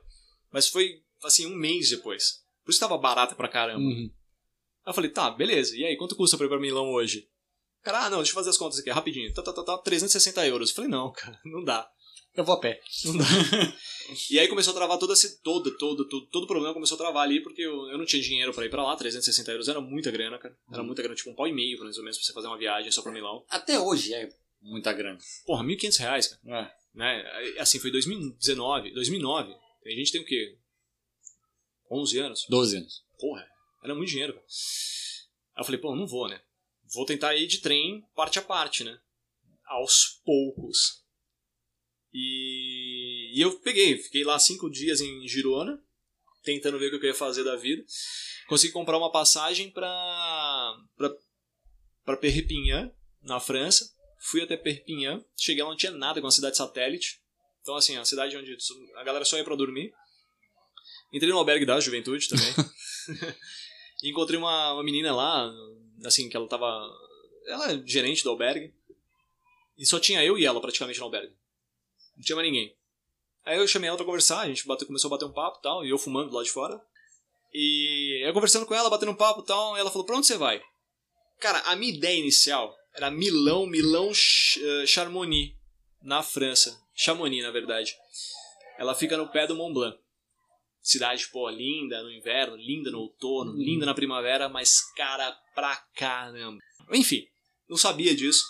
Mas 0.50 0.68
foi, 0.68 1.02
assim, 1.22 1.46
um 1.46 1.54
mês 1.54 1.90
depois. 1.90 2.42
Por 2.64 2.70
isso 2.70 2.80
tava 2.80 2.98
barata 2.98 3.34
pra 3.34 3.48
caramba. 3.48 3.80
Uhum. 3.80 4.10
Aí 4.84 4.90
eu 4.90 4.94
falei, 4.94 5.10
tá, 5.10 5.30
beleza. 5.30 5.76
E 5.76 5.84
aí, 5.84 5.96
quanto 5.96 6.16
custa 6.16 6.36
pra 6.36 6.46
ir 6.46 6.48
pra 6.48 6.60
Milão 6.60 6.90
hoje? 6.92 7.28
Cara, 7.82 8.06
ah, 8.06 8.10
não, 8.10 8.18
deixa 8.18 8.30
eu 8.30 8.34
fazer 8.34 8.50
as 8.50 8.58
contas 8.58 8.78
aqui, 8.78 8.90
rapidinho. 8.90 9.32
Tá, 9.32 9.42
tá, 9.42 9.52
tá, 9.52 9.64
tá, 9.64 9.78
360 9.78 10.46
euros. 10.46 10.70
Eu 10.70 10.76
falei, 10.76 10.90
não, 10.90 11.10
cara, 11.14 11.38
não 11.44 11.64
dá. 11.64 11.88
Eu 12.34 12.44
vou 12.44 12.54
a 12.54 12.60
pé. 12.60 12.80
E 14.30 14.38
aí 14.38 14.48
começou 14.48 14.72
a 14.72 14.76
travar 14.76 14.98
todo 14.98 15.12
esse. 15.12 15.40
Todo, 15.42 15.76
todo, 15.78 16.06
todo, 16.06 16.26
todo 16.26 16.44
o 16.44 16.46
problema 16.46 16.74
começou 16.74 16.96
a 16.96 16.98
travar 16.98 17.22
ali, 17.22 17.40
porque 17.42 17.62
eu, 17.62 17.88
eu 17.88 17.96
não 17.96 18.04
tinha 18.04 18.20
dinheiro 18.20 18.52
pra 18.52 18.64
ir 18.66 18.68
pra 18.68 18.82
lá. 18.82 18.96
360 18.96 19.50
euros 19.50 19.68
era 19.68 19.80
muita 19.80 20.10
grana, 20.10 20.38
cara. 20.38 20.56
Era 20.70 20.82
muita 20.82 21.02
grana, 21.02 21.14
tipo 21.14 21.30
um 21.30 21.34
pau 21.34 21.46
e 21.46 21.52
meio, 21.52 21.78
mais 21.78 21.96
ou 21.96 22.02
menos, 22.02 22.18
pra 22.18 22.26
você 22.26 22.32
fazer 22.32 22.48
uma 22.48 22.58
viagem 22.58 22.90
só 22.90 23.00
pra 23.00 23.12
Milão. 23.12 23.44
Até 23.48 23.78
hoje 23.78 24.12
é 24.12 24.28
muita 24.60 24.92
grana. 24.92 25.18
Porra, 25.46 25.64
1.500 25.64 25.98
reais, 25.98 26.28
cara. 26.28 26.62
É. 26.62 26.82
Né? 26.94 27.54
Assim, 27.58 27.78
foi 27.78 27.90
2019, 27.90 28.92
2009. 28.92 29.54
A 29.86 29.90
gente 29.90 30.12
tem 30.12 30.20
o 30.20 30.26
quê? 30.26 30.58
11 31.90 32.18
anos? 32.18 32.46
12 32.48 32.76
anos. 32.76 33.04
Porra, 33.18 33.46
era 33.82 33.94
muito 33.94 34.10
dinheiro, 34.10 34.34
cara. 34.34 34.46
Aí 35.54 35.60
eu 35.60 35.64
falei, 35.64 35.80
pô, 35.80 35.94
não 35.94 36.06
vou, 36.06 36.28
né? 36.28 36.40
Vou 36.92 37.06
tentar 37.06 37.34
ir 37.34 37.46
de 37.46 37.58
trem 37.58 38.04
parte 38.14 38.38
a 38.38 38.42
parte, 38.42 38.84
né? 38.84 38.98
Aos 39.64 40.20
poucos. 40.24 41.01
E, 42.12 43.32
e 43.34 43.40
eu 43.40 43.58
peguei, 43.60 43.96
fiquei 43.98 44.24
lá 44.24 44.38
cinco 44.38 44.70
dias 44.70 45.00
em 45.00 45.26
Girona, 45.26 45.82
tentando 46.42 46.78
ver 46.78 46.92
o 46.92 47.00
que 47.00 47.06
eu 47.06 47.10
ia 47.10 47.14
fazer 47.14 47.44
da 47.44 47.56
vida. 47.56 47.84
Consegui 48.48 48.72
comprar 48.72 48.98
uma 48.98 49.10
passagem 49.10 49.70
pra, 49.70 50.76
pra, 50.96 51.10
pra 52.04 52.16
Perpignan, 52.16 52.92
na 53.22 53.40
França. 53.40 53.90
Fui 54.18 54.42
até 54.42 54.56
Perpignan, 54.56 55.24
cheguei 55.36 55.62
lá, 55.62 55.70
não 55.70 55.76
tinha 55.76 55.92
nada 55.92 56.20
com 56.20 56.26
a 56.26 56.30
cidade 56.30 56.56
satélite. 56.56 57.20
Então, 57.60 57.76
assim, 57.76 57.96
a 57.96 58.04
cidade 58.04 58.36
onde 58.36 58.56
a 58.96 59.04
galera 59.04 59.24
só 59.24 59.36
ia 59.36 59.44
pra 59.44 59.56
dormir. 59.56 59.92
Entrei 61.12 61.30
no 61.30 61.38
albergue 61.38 61.64
da 61.64 61.80
juventude 61.80 62.28
também. 62.28 62.52
E 64.02 64.10
encontrei 64.10 64.36
uma, 64.36 64.72
uma 64.74 64.82
menina 64.82 65.14
lá, 65.14 65.48
assim, 66.04 66.28
que 66.28 66.36
ela 66.36 66.48
tava. 66.48 66.66
Ela 67.46 67.72
é 67.72 67.82
gerente 67.86 68.24
do 68.24 68.30
albergue. 68.30 68.74
E 69.78 69.86
só 69.86 70.00
tinha 70.00 70.24
eu 70.24 70.36
e 70.36 70.44
ela 70.44 70.60
praticamente 70.60 70.98
no 70.98 71.04
albergue. 71.04 71.32
Não 72.22 72.24
tinha 72.24 72.36
mais 72.36 72.46
ninguém. 72.46 72.72
Aí 73.44 73.58
eu 73.58 73.66
chamei 73.66 73.88
ela 73.88 73.96
pra 73.96 74.06
conversar, 74.06 74.42
a 74.42 74.46
gente 74.46 74.64
bateu, 74.64 74.86
começou 74.86 75.08
a 75.08 75.10
bater 75.10 75.24
um 75.24 75.32
papo 75.32 75.58
e 75.58 75.62
tal, 75.62 75.84
e 75.84 75.90
eu 75.90 75.98
fumando 75.98 76.32
lá 76.32 76.40
de 76.44 76.50
fora. 76.50 76.80
E 77.52 78.24
eu 78.24 78.32
conversando 78.32 78.64
com 78.64 78.76
ela, 78.76 78.88
batendo 78.88 79.10
um 79.10 79.16
papo 79.16 79.40
e 79.40 79.44
tal, 79.44 79.76
e 79.76 79.80
ela 79.80 79.90
falou: 79.90 80.06
pra 80.06 80.16
onde 80.16 80.28
você 80.28 80.38
vai? 80.38 80.62
Cara, 81.40 81.58
a 81.62 81.74
minha 81.74 81.92
ideia 81.92 82.16
inicial 82.16 82.72
era 82.94 83.10
Milão, 83.10 83.66
Milão 83.66 84.12
eh, 84.12 84.86
Charmonix, 84.86 85.56
na 86.00 86.22
França. 86.22 86.80
Chamonix, 86.94 87.42
na 87.42 87.50
verdade. 87.50 87.92
Ela 88.78 88.94
fica 88.94 89.16
no 89.16 89.28
pé 89.28 89.44
do 89.44 89.56
Mont 89.56 89.74
Blanc. 89.74 89.98
Cidade, 90.80 91.28
pô, 91.32 91.48
linda 91.50 92.00
no 92.04 92.10
inverno, 92.12 92.54
linda 92.54 92.92
no 92.92 93.00
outono, 93.00 93.52
linda 93.56 93.84
na 93.84 93.94
primavera, 93.94 94.48
mas 94.48 94.80
cara 94.94 95.36
pra 95.56 95.74
caramba. 95.96 96.60
Enfim, 96.92 97.26
não 97.68 97.76
sabia 97.76 98.14
disso. 98.14 98.44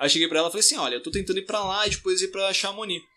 Aí 0.00 0.10
cheguei 0.10 0.26
pra 0.26 0.40
ela 0.40 0.48
e 0.48 0.50
falei 0.50 0.64
assim: 0.66 0.76
olha, 0.76 0.96
eu 0.96 1.02
tô 1.02 1.12
tentando 1.12 1.38
ir 1.38 1.46
pra 1.46 1.62
lá 1.64 1.86
e 1.86 1.90
depois 1.90 2.20
ir 2.20 2.32
pra 2.32 2.52
Chamonix. 2.52 3.11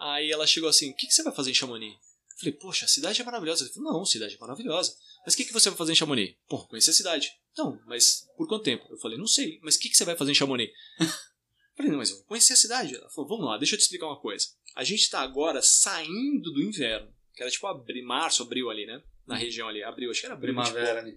Aí 0.00 0.30
ela 0.30 0.46
chegou 0.46 0.68
assim: 0.68 0.90
o 0.90 0.96
que, 0.96 1.06
que 1.06 1.12
você 1.12 1.22
vai 1.22 1.34
fazer 1.34 1.50
em 1.50 1.54
Chamonix? 1.54 1.94
Eu 1.94 2.38
falei: 2.38 2.54
poxa, 2.54 2.86
a 2.86 2.88
cidade 2.88 3.20
é 3.20 3.24
maravilhosa. 3.24 3.64
Ela 3.64 3.72
falou: 3.74 3.92
não, 3.92 4.04
cidade 4.04 4.34
é 4.34 4.38
maravilhosa. 4.38 4.96
Mas 5.24 5.34
o 5.34 5.36
que, 5.36 5.44
que 5.44 5.52
você 5.52 5.68
vai 5.68 5.76
fazer 5.76 5.92
em 5.92 5.96
Chamonix? 5.96 6.34
Pô, 6.48 6.66
conhecer 6.66 6.90
a 6.90 6.94
cidade. 6.94 7.30
Não, 7.56 7.78
mas 7.86 8.26
por 8.36 8.48
quanto 8.48 8.64
tempo? 8.64 8.86
Eu 8.90 8.96
falei: 8.96 9.18
não 9.18 9.26
sei, 9.26 9.60
mas 9.62 9.76
o 9.76 9.80
que, 9.80 9.90
que 9.90 9.96
você 9.96 10.04
vai 10.04 10.16
fazer 10.16 10.32
em 10.32 10.34
Chamonix? 10.34 10.72
Eu 11.70 11.84
falei: 11.84 11.92
não, 11.92 11.98
mas 11.98 12.10
eu 12.10 12.16
vou 12.16 12.26
conhecer 12.26 12.52
a 12.52 12.56
cidade. 12.56 12.94
Ela 12.94 13.08
falou: 13.10 13.28
vamos 13.28 13.46
lá, 13.46 13.56
deixa 13.56 13.74
eu 13.74 13.78
te 13.78 13.82
explicar 13.82 14.06
uma 14.06 14.20
coisa. 14.20 14.48
A 14.74 14.84
gente 14.84 15.08
tá 15.08 15.20
agora 15.20 15.62
saindo 15.62 16.52
do 16.52 16.60
inverno, 16.60 17.10
que 17.34 17.42
era 17.42 17.50
tipo 17.50 17.66
abril, 17.66 18.04
março, 18.06 18.42
abril 18.42 18.68
ali, 18.68 18.84
né? 18.84 19.02
Na 19.26 19.34
região 19.34 19.66
ali, 19.66 19.82
abril, 19.82 20.10
acho 20.10 20.20
que 20.20 20.26
era 20.26 20.34
abril. 20.34 20.54
tipo, 20.54 20.62
Primavera, 20.62 21.02
né? 21.02 21.16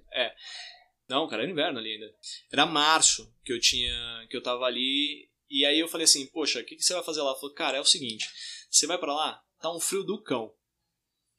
não, 1.10 1.28
cara, 1.28 1.44
era 1.44 1.52
inverno 1.52 1.80
ali 1.80 1.94
ainda. 1.94 2.16
Era 2.50 2.66
março 2.66 3.30
que 3.44 3.52
eu 3.52 3.60
tinha. 3.60 4.26
que 4.30 4.38
eu 4.38 4.42
tava 4.44 4.64
ali. 4.64 5.30
E 5.50 5.66
aí 5.66 5.80
eu 5.80 5.88
falei 5.88 6.06
assim, 6.06 6.26
poxa, 6.28 6.62
o 6.62 6.66
que, 6.66 6.76
que 6.76 6.84
você 6.84 6.94
vai 6.94 7.04
fazer 7.04 7.22
lá? 7.22 7.30
Ela 7.30 7.40
falou, 7.40 7.54
cara, 7.54 7.78
é 7.78 7.82
o 7.82 7.86
seguinte, 7.86 8.28
você 8.74 8.88
vai 8.88 8.98
pra 8.98 9.14
lá, 9.14 9.44
tá 9.62 9.72
um 9.72 9.80
frio 9.80 10.04
do 10.04 10.22
cão. 10.22 10.54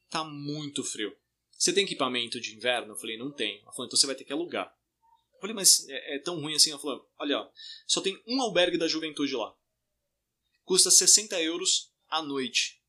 Tá 0.09 0.23
muito 0.23 0.83
frio. 0.83 1.15
Você 1.51 1.73
tem 1.73 1.83
equipamento 1.83 2.39
de 2.39 2.55
inverno? 2.55 2.93
Eu 2.93 2.97
falei, 2.97 3.17
não 3.17 3.31
tem. 3.31 3.61
Ela 3.61 3.71
falou, 3.71 3.87
então 3.87 3.97
você 3.97 4.05
vai 4.05 4.15
ter 4.15 4.23
que 4.23 4.31
alugar. 4.33 4.73
Eu 5.33 5.39
falei, 5.41 5.55
mas 5.55 5.87
é, 5.89 6.15
é 6.15 6.19
tão 6.19 6.39
ruim 6.39 6.55
assim? 6.55 6.71
Ela 6.71 6.79
falou, 6.79 7.09
olha, 7.19 7.39
ó, 7.39 7.49
só 7.85 8.01
tem 8.01 8.21
um 8.27 8.41
albergue 8.41 8.77
da 8.77 8.87
juventude 8.87 9.35
lá. 9.35 9.53
Custa 10.63 10.89
60 10.89 11.41
euros 11.41 11.91
a 12.07 12.21
noite. 12.21 12.81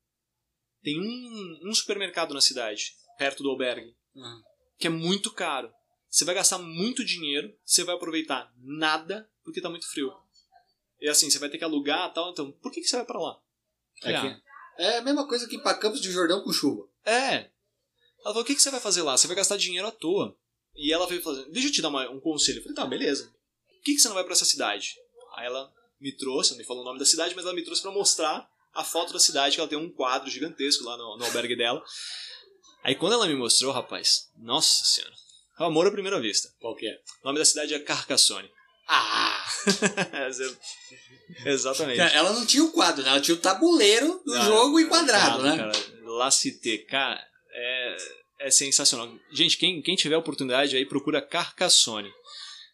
Tem 0.81 0.99
um, 0.99 1.59
um 1.69 1.73
supermercado 1.73 2.33
na 2.33 2.41
cidade, 2.41 2.95
perto 3.17 3.43
do 3.43 3.49
albergue 3.49 3.95
Uhum. 4.15 4.41
que 4.79 4.87
é 4.87 4.89
muito 4.89 5.31
caro. 5.31 5.71
Você 6.09 6.25
vai 6.25 6.33
gastar 6.33 6.57
muito 6.57 7.03
dinheiro, 7.05 7.55
você 7.63 7.83
vai 7.83 7.95
aproveitar 7.95 8.51
nada 8.57 9.29
porque 9.43 9.61
tá 9.61 9.69
muito 9.69 9.87
frio. 9.91 10.11
E 10.99 11.07
assim, 11.07 11.29
você 11.29 11.37
vai 11.37 11.49
ter 11.49 11.57
que 11.59 11.63
alugar 11.63 12.09
e 12.09 12.13
tal, 12.13 12.31
então 12.31 12.51
por 12.53 12.71
que, 12.71 12.81
que 12.81 12.87
você 12.87 12.95
vai 12.95 13.05
pra 13.05 13.19
lá? 13.19 13.39
É, 14.03 14.19
que- 14.21 14.41
é 14.83 14.97
a 14.97 15.01
mesma 15.01 15.27
coisa 15.27 15.47
que 15.47 15.55
ir 15.55 15.61
pra 15.61 15.73
Campos 15.73 16.01
de 16.01 16.11
Jordão 16.11 16.43
com 16.43 16.51
chuva. 16.51 16.87
É. 17.05 17.35
Ela 17.35 17.49
falou, 18.33 18.41
o 18.41 18.45
que, 18.45 18.55
que 18.55 18.61
você 18.61 18.69
vai 18.71 18.79
fazer 18.79 19.01
lá? 19.01 19.15
Você 19.17 19.27
vai 19.27 19.35
gastar 19.35 19.57
dinheiro 19.57 19.87
à 19.87 19.91
toa. 19.91 20.35
E 20.75 20.93
ela 20.93 21.07
veio 21.07 21.21
fazer, 21.21 21.45
deixa 21.49 21.69
eu 21.69 21.71
te 21.71 21.81
dar 21.81 21.89
uma- 21.89 22.09
um 22.09 22.19
conselho. 22.19 22.59
Eu 22.59 22.63
falei, 22.63 22.75
tá, 22.75 22.85
beleza. 22.85 23.25
Por 23.67 23.81
que, 23.83 23.93
que 23.93 23.99
você 23.99 24.07
não 24.07 24.15
vai 24.15 24.23
pra 24.23 24.33
essa 24.33 24.45
cidade? 24.45 24.95
Aí 25.35 25.45
ela 25.45 25.71
me 25.99 26.11
trouxe, 26.15 26.51
não 26.51 26.57
me 26.59 26.63
falou 26.65 26.83
o 26.83 26.85
nome 26.85 26.99
da 26.99 27.05
cidade, 27.05 27.33
mas 27.35 27.45
ela 27.45 27.53
me 27.55 27.63
trouxe 27.63 27.81
pra 27.81 27.91
mostrar 27.91 28.47
a 28.73 28.83
foto 28.83 29.11
da 29.13 29.19
cidade, 29.19 29.55
que 29.55 29.59
ela 29.61 29.69
tem 29.69 29.77
um 29.77 29.89
quadro 29.91 30.29
gigantesco 30.29 30.83
lá 30.83 30.95
no, 30.97 31.17
no 31.17 31.25
albergue 31.25 31.55
dela. 31.55 31.83
Aí 32.83 32.93
quando 32.95 33.13
ela 33.13 33.25
me 33.27 33.35
mostrou, 33.35 33.71
rapaz, 33.71 34.29
nossa 34.35 34.85
senhora, 34.85 35.13
amor 35.57 35.87
à 35.87 35.91
primeira 35.91 36.19
vista. 36.21 36.49
Qual 36.59 36.75
que 36.75 36.87
é? 36.87 36.93
O 37.23 37.25
nome 37.27 37.39
da 37.39 37.45
cidade 37.45 37.73
é 37.73 37.79
Carcassonne. 37.79 38.49
Ah! 38.87 39.45
Exatamente. 41.45 41.99
Ela 41.99 42.33
não 42.33 42.45
tinha 42.45 42.63
o 42.63 42.71
quadro, 42.71 43.03
né? 43.03 43.09
Ela 43.09 43.21
tinha 43.21 43.35
o 43.35 43.39
tabuleiro 43.39 44.21
do 44.25 44.33
Não, 44.33 44.45
jogo 44.45 44.79
é, 44.79 44.83
enquadrado, 44.83 45.43
cara, 45.43 45.55
né? 45.55 45.57
Cara, 45.57 45.71
cara, 46.87 47.27
é, 47.51 47.97
é 48.39 48.51
sensacional. 48.51 49.13
Gente, 49.31 49.57
quem, 49.57 49.81
quem 49.81 49.95
tiver 49.95 50.15
oportunidade 50.15 50.75
aí, 50.75 50.85
procura 50.85 51.21
Carcassonne 51.21 52.11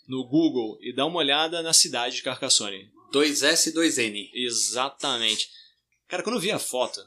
no 0.08 0.28
Google 0.28 0.78
e 0.82 0.94
dá 0.94 1.06
uma 1.06 1.20
olhada 1.20 1.62
na 1.62 1.74
cidade 1.74 2.18
de 2.18 2.24
Carcassonne. 2.24 2.92
2S 3.14 3.68
e 3.68 3.74
2N. 3.74 4.30
Exatamente. 4.34 5.50
Cara, 6.08 6.24
quando 6.24 6.36
eu 6.36 6.42
vi 6.42 6.52
a 6.52 6.60
foto, 6.60 7.00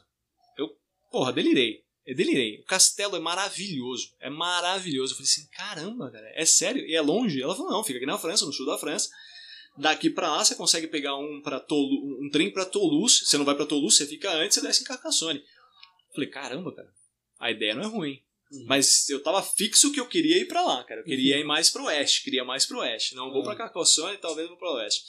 eu, 0.57 0.69
porra, 1.11 1.31
delirei. 1.31 1.83
Eu 2.07 2.15
delirei. 2.15 2.61
O 2.61 2.63
castelo 2.63 3.17
é 3.17 3.19
maravilhoso. 3.19 4.15
É 4.21 4.29
maravilhoso. 4.29 5.11
Eu 5.11 5.17
falei 5.17 5.29
assim, 5.29 5.47
caramba, 5.49 6.09
cara, 6.09 6.31
é 6.33 6.45
sério? 6.45 6.85
E 6.87 6.95
é 6.95 7.01
longe? 7.01 7.41
Ela 7.41 7.53
falou, 7.53 7.69
não, 7.69 7.83
fica 7.83 7.97
aqui 7.97 8.05
na 8.05 8.17
França, 8.17 8.45
no 8.45 8.53
sul 8.53 8.65
da 8.65 8.77
França. 8.77 9.09
Daqui 9.77 10.09
pra 10.09 10.31
lá 10.31 10.43
você 10.43 10.55
consegue 10.55 10.87
pegar 10.87 11.17
um, 11.17 11.41
pra 11.41 11.59
Tolu, 11.59 12.25
um 12.25 12.29
trem 12.31 12.49
pra 12.49 12.63
Toulouse. 12.63 13.25
Você 13.25 13.37
não 13.37 13.43
vai 13.43 13.55
pra 13.55 13.65
Toulouse, 13.65 13.97
você 13.97 14.07
fica 14.07 14.31
antes, 14.31 14.55
você 14.55 14.61
desce 14.61 14.83
em 14.83 14.85
Carcassonne. 14.85 15.39
Eu 15.39 16.13
falei, 16.15 16.29
caramba, 16.29 16.73
cara, 16.73 16.87
a 17.39 17.51
ideia 17.51 17.75
não 17.75 17.83
é 17.83 17.87
ruim. 17.87 18.23
Uhum. 18.53 18.65
Mas 18.65 19.09
eu 19.09 19.21
tava 19.21 19.43
fixo 19.43 19.91
que 19.91 19.99
eu 19.99 20.07
queria 20.07 20.37
ir 20.37 20.45
para 20.45 20.61
lá, 20.61 20.81
cara. 20.85 21.01
Eu 21.01 21.03
queria 21.03 21.35
uhum. 21.35 21.41
ir 21.41 21.45
mais 21.45 21.69
pro 21.69 21.83
oeste, 21.83 22.23
queria 22.23 22.45
mais 22.45 22.65
pro 22.65 22.79
oeste. 22.79 23.15
Não 23.15 23.29
vou 23.29 23.39
uhum. 23.39 23.43
para 23.43 23.57
Carcassonne, 23.57 24.17
talvez 24.17 24.47
vou 24.47 24.57
pro 24.57 24.75
oeste. 24.75 25.01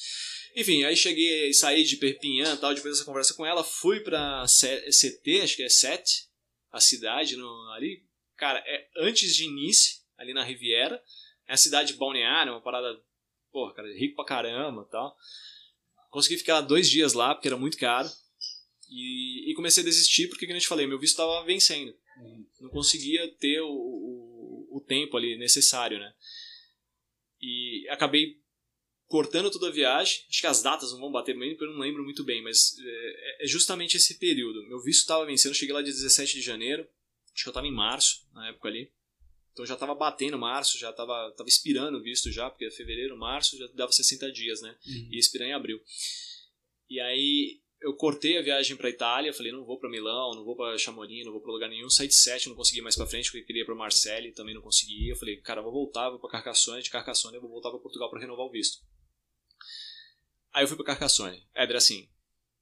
Enfim, 0.57 0.83
aí 0.83 0.97
cheguei, 0.97 1.53
saí 1.55 1.85
de 1.85 1.97
Perpignan 1.97 2.57
tal, 2.57 2.75
depois 2.75 2.95
dessa 2.95 3.07
conversa 3.07 3.35
com 3.35 3.47
ela, 3.47 3.63
fui 3.63 4.01
pra 4.01 4.45
CT, 4.45 5.43
acho 5.43 5.57
que 5.57 5.63
é 5.63 5.69
Sete, 5.69 6.28
a 6.71 6.81
cidade 6.81 7.37
no, 7.37 7.73
ali. 7.73 8.05
Cara, 8.37 8.63
é 8.67 8.89
antes 8.99 9.35
de 9.35 9.49
Nice, 9.49 10.03
ali 10.17 10.33
na 10.33 10.45
Riviera. 10.45 11.03
É 11.47 11.55
a 11.55 11.57
cidade 11.57 11.95
balneária, 11.95 12.53
uma 12.53 12.61
parada, 12.61 13.01
porra, 13.51 13.75
cara, 13.75 13.89
rico 13.95 14.17
pra 14.17 14.25
caramba 14.25 14.87
tal. 14.91 15.17
Consegui 16.11 16.39
ficar 16.39 16.61
dois 16.61 16.89
dias 16.89 17.15
lá, 17.15 17.35
porque 17.35 17.49
era 17.49 17.57
muito 17.57 17.79
caro. 17.79 18.09
E, 18.91 19.51
e 19.51 19.55
comecei 19.55 19.83
a 19.83 19.87
desistir 19.87 20.29
porque, 20.29 20.47
como 20.47 20.57
eu 20.57 20.61
te 20.61 20.69
falei, 20.69 20.87
meu 20.87 20.99
visto 20.99 21.13
estava 21.13 21.45
vencendo. 21.45 21.95
Uhum. 22.19 22.47
Não 22.61 22.71
conseguia 22.71 23.29
ter 23.37 23.61
o, 23.61 23.71
o, 23.71 24.77
o, 24.77 24.81
tempo 24.81 25.17
ali 25.17 25.37
necessário, 25.37 25.99
né? 25.99 26.13
E 27.41 27.87
acabei 27.91 28.41
cortando 29.09 29.51
toda 29.51 29.69
a 29.69 29.73
viagem. 29.73 30.23
Acho 30.29 30.41
que 30.41 30.47
as 30.47 30.63
datas 30.63 30.93
não 30.93 31.01
vão 31.01 31.11
bater 31.11 31.37
bem, 31.37 31.51
porque 31.51 31.65
eu 31.65 31.73
não 31.73 31.81
lembro 31.81 32.05
muito 32.05 32.23
bem, 32.23 32.43
mas 32.43 32.77
é, 32.79 33.45
é 33.45 33.47
justamente 33.47 33.97
esse 33.97 34.19
período. 34.19 34.63
Meu 34.69 34.81
visto 34.81 35.01
estava 35.01 35.27
vencendo, 35.27 35.55
cheguei 35.55 35.75
lá 35.75 35.83
dia 35.83 35.93
17 35.93 36.35
de 36.35 36.43
janeiro. 36.43 36.87
Acho 37.35 37.43
que 37.43 37.49
eu 37.49 37.53
estava 37.53 37.67
em 37.67 37.75
março, 37.75 38.29
na 38.33 38.49
época 38.49 38.69
ali. 38.69 38.93
Então 39.53 39.67
já 39.67 39.75
estava 39.75 39.95
batendo 39.95 40.39
março, 40.39 40.79
já 40.79 40.91
estava 40.91 41.33
tava 41.37 41.49
expirando 41.49 41.99
o 41.99 42.03
visto 42.03 42.31
já, 42.31 42.49
porque 42.49 42.67
é 42.67 42.71
fevereiro, 42.71 43.17
março 43.17 43.59
já 43.59 43.67
dava 43.75 43.91
60 43.91 44.31
dias, 44.31 44.61
né? 44.61 44.77
Uhum. 44.87 45.09
E 45.11 45.19
expirar 45.19 45.49
em 45.49 45.53
abril. 45.53 45.81
E 46.89 47.01
aí 47.01 47.61
eu 47.81 47.95
cortei 47.95 48.39
a 48.39 48.43
viagem 48.43 48.77
para 48.77 48.91
Itália, 48.91 49.33
falei, 49.33 49.53
não 49.53 49.65
vou 49.65 49.79
para 49.79 49.91
Milão, 49.91 50.35
não 50.35 50.45
vou 50.45 50.57
para 50.57 50.77
Chamonix, 50.79 51.25
não 51.25 51.33
vou 51.33 51.41
para 51.41 51.53
lugar 51.53 51.69
nenhum. 51.69 51.89
Saí 51.89 52.09
de 52.09 52.15
Sete, 52.15 52.49
não 52.49 52.57
consegui 52.57 52.81
mais 52.83 52.97
para 52.97 53.07
frente, 53.07 53.31
porque 53.31 53.47
queria 53.47 53.65
para 53.65 53.75
Marseille, 53.75 54.33
também 54.33 54.55
não 54.55 54.63
consegui. 54.63 55.09
Eu 55.09 55.17
falei, 55.17 55.37
cara, 55.39 55.63
vou 55.63 55.73
voltar, 55.73 56.11
vou 56.11 56.19
para 56.19 56.31
Carcassonne, 56.31 56.83
de 56.83 56.91
Carcassonne 56.91 57.37
eu 57.37 57.41
vou 57.41 57.51
voltar 57.51 57.71
para 57.71 57.79
Portugal 57.79 58.11
para 58.11 58.21
renovar 58.21 58.47
o 58.47 58.51
visto. 58.51 58.85
Aí 60.53 60.65
eu 60.65 60.69
fui 60.69 60.77
para 60.77 60.87
Carcassonne. 60.87 61.43
Éder, 61.55 61.77
assim, 61.77 62.09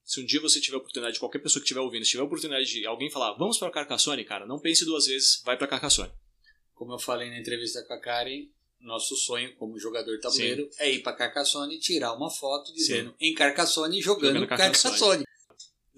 se 0.05 0.21
um 0.21 0.25
dia 0.25 0.41
você 0.41 0.61
tiver 0.61 0.77
oportunidade, 0.77 1.19
qualquer 1.19 1.41
pessoa 1.41 1.61
que 1.61 1.65
estiver 1.65 1.81
ouvindo, 1.81 2.05
se 2.05 2.13
tiver 2.13 2.23
oportunidade 2.23 2.67
de 2.67 2.87
alguém 2.87 3.11
falar, 3.11 3.33
vamos 3.33 3.59
para 3.59 3.71
Carcassonne, 3.71 4.25
cara, 4.25 4.47
não 4.47 4.59
pense 4.59 4.85
duas 4.85 5.07
vezes, 5.07 5.43
vai 5.45 5.57
para 5.57 5.67
Carcassone. 5.67 6.13
Como 6.75 6.93
eu 6.93 6.99
falei 6.99 7.29
na 7.31 7.39
entrevista 7.39 7.83
com 7.83 7.93
a 7.93 8.01
Karen, 8.01 8.49
nosso 8.81 9.17
sonho 9.17 9.55
como 9.57 9.79
jogador 9.79 10.19
tabuleiro 10.21 10.69
Sim. 10.71 10.83
é 10.83 10.93
ir 10.93 11.03
para 11.03 11.13
Carcassonne 11.17 11.75
e 11.75 11.81
tirar 11.81 12.13
uma 12.13 12.31
foto 12.31 12.73
dizendo 12.73 13.11
Sim. 13.11 13.17
em 13.19 13.35
Carcassonne 13.35 14.01
jogando, 14.01 14.35
jogando 14.35 14.47
Carcassonne. 14.47 14.93
Carcassonne. 14.93 15.27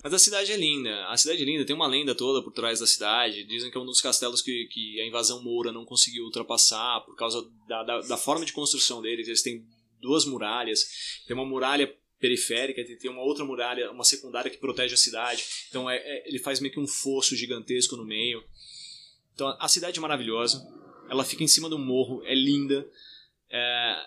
Mas 0.03 0.15
a 0.15 0.19
cidade 0.19 0.53
é 0.53 0.57
linda. 0.57 1.09
A 1.09 1.17
cidade 1.17 1.43
é 1.43 1.45
linda, 1.45 1.67
tem 1.67 1.75
uma 1.75 1.87
lenda 1.87 2.15
toda 2.15 2.43
por 2.43 2.53
trás 2.53 2.79
da 2.79 2.87
cidade. 2.87 3.45
Dizem 3.45 3.71
que 3.71 3.77
é 3.77 3.81
um 3.81 3.85
dos 3.85 4.01
castelos 4.01 4.41
que, 4.41 4.67
que 4.67 5.01
a 5.01 5.07
invasão 5.07 5.43
moura 5.43 5.73
não 5.73 5.85
conseguiu 5.85 6.25
ultrapassar 6.25 7.01
por 7.05 7.17
causa 7.17 7.45
da, 7.67 7.83
da, 7.83 8.01
da 8.03 8.17
forma 8.17 8.45
de 8.45 8.53
construção 8.53 9.03
deles. 9.03 9.27
Eles 9.27 9.43
têm 9.43 9.67
duas 10.01 10.25
muralhas. 10.25 11.23
Tem 11.27 11.35
uma 11.35 11.45
muralha 11.45 11.93
periférica, 12.19 12.85
tem 12.85 13.11
uma 13.11 13.23
outra 13.23 13.45
muralha, 13.45 13.91
uma 13.91 14.05
secundária 14.05 14.51
que 14.51 14.59
protege 14.59 14.95
a 14.95 14.99
cidade. 14.99 15.45
Então 15.69 15.89
é, 15.89 15.97
é, 15.97 16.29
ele 16.29 16.39
faz 16.39 16.61
meio 16.61 16.73
que 16.73 16.81
um 16.81 16.87
fosso 16.87 17.37
gigantesco 17.37 17.97
no 17.97 18.05
meio. 18.05 18.43
Então 19.35 19.57
a 19.61 19.69
cidade 19.69 19.99
é 19.99 20.03
maravilhosa. 20.03 20.67
Ela 21.09 21.25
fica 21.25 21.45
em 21.45 21.49
cima 21.49 21.69
do 21.69 21.79
morro, 21.79 22.23
é 22.25 22.35
linda. 22.35 22.89
É, 23.51 24.07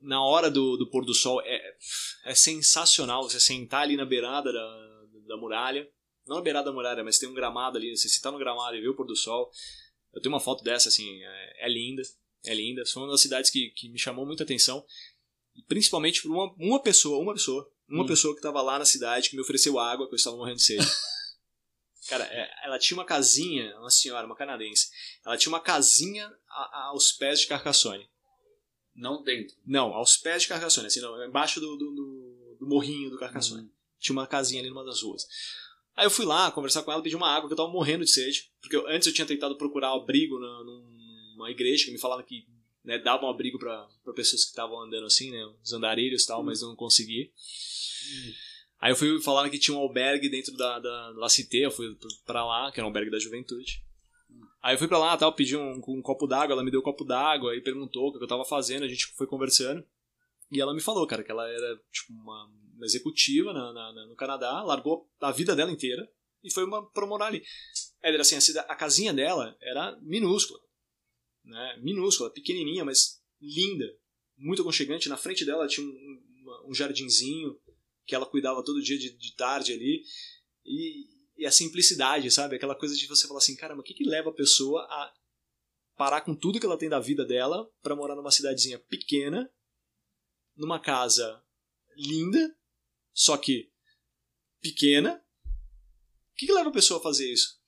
na 0.00 0.24
hora 0.24 0.50
do, 0.50 0.76
do 0.76 0.88
pôr 0.88 1.04
do 1.04 1.12
sol 1.12 1.42
é, 1.42 1.76
é 2.24 2.34
sensacional 2.34 3.22
você 3.22 3.38
sentar 3.38 3.82
ali 3.82 3.96
na 3.96 4.04
beirada 4.04 4.52
da, 4.52 5.06
da 5.26 5.36
muralha. 5.36 5.88
Não 6.26 6.36
na 6.36 6.42
beirada 6.42 6.66
da 6.66 6.72
muralha, 6.72 7.02
mas 7.02 7.18
tem 7.18 7.28
um 7.28 7.34
gramado 7.34 7.76
ali. 7.76 7.96
Você 7.96 8.08
sentar 8.08 8.30
no 8.30 8.38
gramado 8.38 8.76
e 8.76 8.80
ver 8.80 8.88
o 8.88 8.94
pôr 8.94 9.06
do 9.06 9.16
sol. 9.16 9.50
Eu 10.14 10.20
tenho 10.20 10.32
uma 10.32 10.40
foto 10.40 10.62
dessa, 10.62 10.88
assim, 10.88 11.22
é, 11.22 11.66
é 11.66 11.68
linda. 11.68 12.02
É 12.44 12.54
linda. 12.54 12.84
Foi 12.86 13.02
uma 13.02 13.12
das 13.12 13.20
cidades 13.20 13.50
que, 13.50 13.70
que 13.70 13.88
me 13.88 13.98
chamou 13.98 14.26
muita 14.26 14.44
atenção. 14.44 14.84
Principalmente 15.68 16.22
por 16.22 16.30
uma, 16.30 16.54
uma 16.58 16.82
pessoa, 16.82 17.18
uma 17.18 17.34
pessoa, 17.34 17.70
uma 17.88 18.04
hum. 18.04 18.06
pessoa 18.06 18.34
que 18.34 18.38
estava 18.38 18.62
lá 18.62 18.78
na 18.78 18.84
cidade 18.84 19.28
que 19.28 19.36
me 19.36 19.42
ofereceu 19.42 19.78
água, 19.78 20.06
que 20.06 20.14
eu 20.14 20.16
estava 20.16 20.36
morrendo 20.36 20.56
de 20.56 20.64
sede. 20.64 20.86
Cara, 22.08 22.24
é, 22.24 22.50
ela 22.64 22.78
tinha 22.78 22.96
uma 22.96 23.04
casinha, 23.04 23.76
uma 23.78 23.90
senhora, 23.90 24.26
uma 24.26 24.36
canadense. 24.36 24.88
Ela 25.24 25.36
tinha 25.36 25.52
uma 25.52 25.60
casinha 25.60 26.32
aos 26.88 27.12
pés 27.12 27.40
de 27.40 27.46
Carcassonne. 27.46 28.08
Não 28.94 29.22
dentro? 29.22 29.56
Não, 29.64 29.94
aos 29.94 30.16
pés 30.16 30.42
de 30.42 30.48
Carcassonne, 30.48 30.86
assim, 30.86 31.00
não, 31.00 31.24
embaixo 31.24 31.60
do, 31.60 31.76
do, 31.76 31.90
do, 31.94 32.56
do 32.60 32.66
morrinho 32.66 33.10
do 33.10 33.18
Carcassonne. 33.18 33.62
Uhum. 33.62 33.70
Tinha 33.98 34.14
uma 34.14 34.26
casinha 34.26 34.60
ali 34.60 34.70
numa 34.70 34.84
das 34.84 35.02
ruas. 35.02 35.26
Aí 35.94 36.06
eu 36.06 36.10
fui 36.10 36.24
lá 36.24 36.50
conversar 36.50 36.82
com 36.82 36.90
ela, 36.90 37.02
pedir 37.02 37.16
uma 37.16 37.28
água, 37.28 37.48
que 37.48 37.52
eu 37.52 37.56
tava 37.56 37.70
morrendo 37.70 38.04
de 38.04 38.10
sede. 38.10 38.50
Porque 38.60 38.76
eu, 38.76 38.88
antes 38.88 39.06
eu 39.06 39.14
tinha 39.14 39.26
tentado 39.26 39.56
procurar 39.56 39.94
abrigo 39.94 40.38
na, 40.38 40.64
numa 41.40 41.50
igreja, 41.50 41.86
que 41.86 41.90
me 41.90 41.98
falavam 41.98 42.24
que 42.24 42.46
né, 42.84 42.98
davam 42.98 43.28
abrigo 43.28 43.58
para 43.58 43.88
pessoas 44.14 44.44
que 44.44 44.50
estavam 44.50 44.80
andando 44.80 45.06
assim, 45.06 45.30
né, 45.30 45.44
os 45.62 45.72
andarilhos 45.72 46.22
e 46.22 46.26
tal, 46.26 46.40
uhum. 46.40 46.46
mas 46.46 46.62
não 46.62 46.76
consegui. 46.76 47.32
Uhum. 47.32 48.32
Aí 48.80 48.92
eu 48.92 48.96
fui 48.96 49.20
falar 49.20 49.48
que 49.50 49.58
tinha 49.58 49.76
um 49.76 49.80
albergue 49.80 50.28
dentro 50.28 50.56
da, 50.56 50.78
da 50.78 51.10
La 51.16 51.28
Cité, 51.28 51.66
eu 51.66 51.70
fui 51.70 51.96
pra 52.24 52.44
lá, 52.44 52.72
que 52.72 52.80
era 52.80 52.86
um 52.86 52.88
albergue 52.88 53.10
da 53.10 53.18
juventude. 53.18 53.84
Aí 54.62 54.74
eu 54.74 54.78
fui 54.78 54.88
pra 54.88 54.98
lá, 54.98 55.16
tal, 55.16 55.34
pedi 55.34 55.56
um, 55.56 55.80
um 55.88 56.02
copo 56.02 56.26
d'água, 56.26 56.54
ela 56.54 56.64
me 56.64 56.70
deu 56.70 56.80
um 56.80 56.82
copo 56.82 57.04
d'água 57.04 57.54
e 57.56 57.60
perguntou 57.60 58.08
o 58.08 58.18
que 58.18 58.22
eu 58.22 58.28
tava 58.28 58.44
fazendo, 58.44 58.84
a 58.84 58.88
gente 58.88 59.06
foi 59.08 59.26
conversando. 59.26 59.84
E 60.50 60.60
ela 60.60 60.74
me 60.74 60.80
falou, 60.80 61.06
cara, 61.06 61.22
que 61.22 61.30
ela 61.30 61.48
era 61.48 61.80
tipo 61.92 62.12
uma, 62.12 62.50
uma 62.74 62.84
executiva 62.84 63.52
na, 63.52 63.72
na, 63.72 63.92
na, 63.92 64.06
no 64.06 64.16
Canadá, 64.16 64.62
largou 64.62 65.08
a 65.20 65.30
vida 65.30 65.54
dela 65.54 65.70
inteira 65.70 66.10
e 66.42 66.50
foi 66.50 66.64
uma, 66.64 66.84
pra 66.90 67.06
morar 67.06 67.26
ali. 67.26 67.42
Era 68.02 68.20
assim, 68.20 68.36
a, 68.36 68.60
a 68.62 68.74
casinha 68.74 69.12
dela 69.12 69.56
era 69.60 69.98
minúscula, 70.00 70.58
né? 71.50 71.78
Minúscula, 71.82 72.30
pequenininha, 72.30 72.84
mas 72.84 73.20
linda, 73.40 73.84
muito 74.36 74.62
aconchegante. 74.62 75.08
Na 75.08 75.16
frente 75.16 75.44
dela 75.44 75.66
tinha 75.66 75.86
um, 75.86 76.68
um 76.68 76.74
jardinzinho, 76.74 77.60
que 78.06 78.14
ela 78.14 78.26
cuidava 78.26 78.64
todo 78.64 78.82
dia 78.82 78.98
de, 78.98 79.10
de 79.10 79.34
tarde 79.34 79.72
ali. 79.72 80.02
E, 80.64 81.06
e, 81.36 81.46
a 81.46 81.50
simplicidade, 81.50 82.30
sabe? 82.30 82.56
Aquela 82.56 82.74
coisa 82.74 82.94
de 82.94 83.06
você 83.06 83.26
falar 83.26 83.38
assim, 83.38 83.56
caramba, 83.56 83.80
o 83.80 83.84
que, 83.84 83.94
que 83.94 84.04
leva 84.04 84.30
a 84.30 84.34
pessoa 84.34 84.82
a 84.82 85.12
parar 85.96 86.22
com 86.22 86.34
tudo 86.34 86.58
que 86.58 86.66
ela 86.66 86.78
tem 86.78 86.88
da 86.88 86.98
vida 86.98 87.24
dela 87.24 87.70
para 87.82 87.96
morar 87.96 88.14
numa 88.14 88.30
cidadezinha 88.30 88.78
pequena, 88.78 89.50
numa 90.56 90.80
casa 90.80 91.42
linda, 91.96 92.56
só 93.12 93.36
que 93.36 93.70
pequena? 94.60 95.22
O 96.32 96.36
que, 96.36 96.46
que 96.46 96.52
leva 96.52 96.70
a 96.70 96.72
pessoa 96.72 97.00
a 97.00 97.02
fazer 97.02 97.30
isso? 97.30 97.59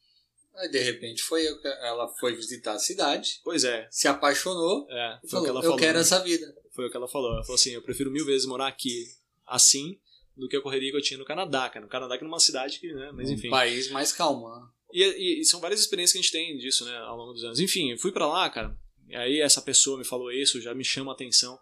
Aí, 0.55 0.69
de 0.71 0.79
repente, 0.79 1.23
foi 1.23 1.47
ela 1.65 2.09
foi 2.09 2.35
visitar 2.35 2.75
a 2.75 2.79
cidade. 2.79 3.41
Pois 3.43 3.65
é. 3.65 3.89
Se 3.91 4.07
apaixonou. 4.07 4.87
É, 4.91 5.19
foi 5.23 5.31
falou, 5.31 5.43
o 5.43 5.45
que 5.45 5.51
ela 5.51 5.63
falou. 5.63 5.77
Eu 5.77 5.81
quero 5.81 5.99
essa 5.99 6.19
vida. 6.21 6.55
Foi 6.73 6.87
o 6.87 6.91
que 6.91 6.97
ela 6.97 7.09
falou. 7.09 7.33
Ela 7.33 7.43
falou 7.43 7.57
assim: 7.57 7.71
eu 7.71 7.83
prefiro 7.83 8.11
mil 8.11 8.25
vezes 8.27 8.47
morar 8.47 8.69
aqui 8.69 9.07
assim 9.47 9.99
do 10.37 10.49
que 10.49 10.57
a 10.57 10.63
correria 10.63 10.91
que 10.91 10.97
eu 10.97 11.03
tinha 11.03 11.19
no 11.19 11.25
Canadá, 11.25 11.69
cara. 11.69 11.85
No 11.85 11.91
Canadá 11.91 12.17
que 12.17 12.25
é 12.25 12.27
uma 12.27 12.41
cidade 12.41 12.79
que, 12.79 12.93
né, 12.93 13.11
mas 13.13 13.31
enfim. 13.31 13.49
Um 13.49 13.51
país 13.51 13.91
mais 13.91 14.13
calmo, 14.13 14.49
né? 14.49 14.67
E, 14.93 15.03
e, 15.03 15.41
e, 15.41 15.45
são 15.45 15.61
várias 15.61 15.81
experiências 15.81 16.13
que 16.13 16.19
a 16.19 16.23
gente 16.23 16.33
tem 16.33 16.59
disso, 16.59 16.85
né, 16.85 16.97
ao 16.99 17.17
longo 17.17 17.33
dos 17.33 17.45
anos. 17.45 17.61
Enfim, 17.61 17.97
fui 17.97 18.13
para 18.13 18.27
lá, 18.27 18.49
cara. 18.51 18.77
E 19.09 19.17
aí 19.17 19.41
essa 19.41 19.63
pessoa 19.63 19.99
me 19.99 20.05
falou 20.05 20.31
isso, 20.31 20.61
já 20.61 20.75
me 20.75 20.85
chama 20.85 21.13
a 21.13 21.15
atenção. 21.15 21.59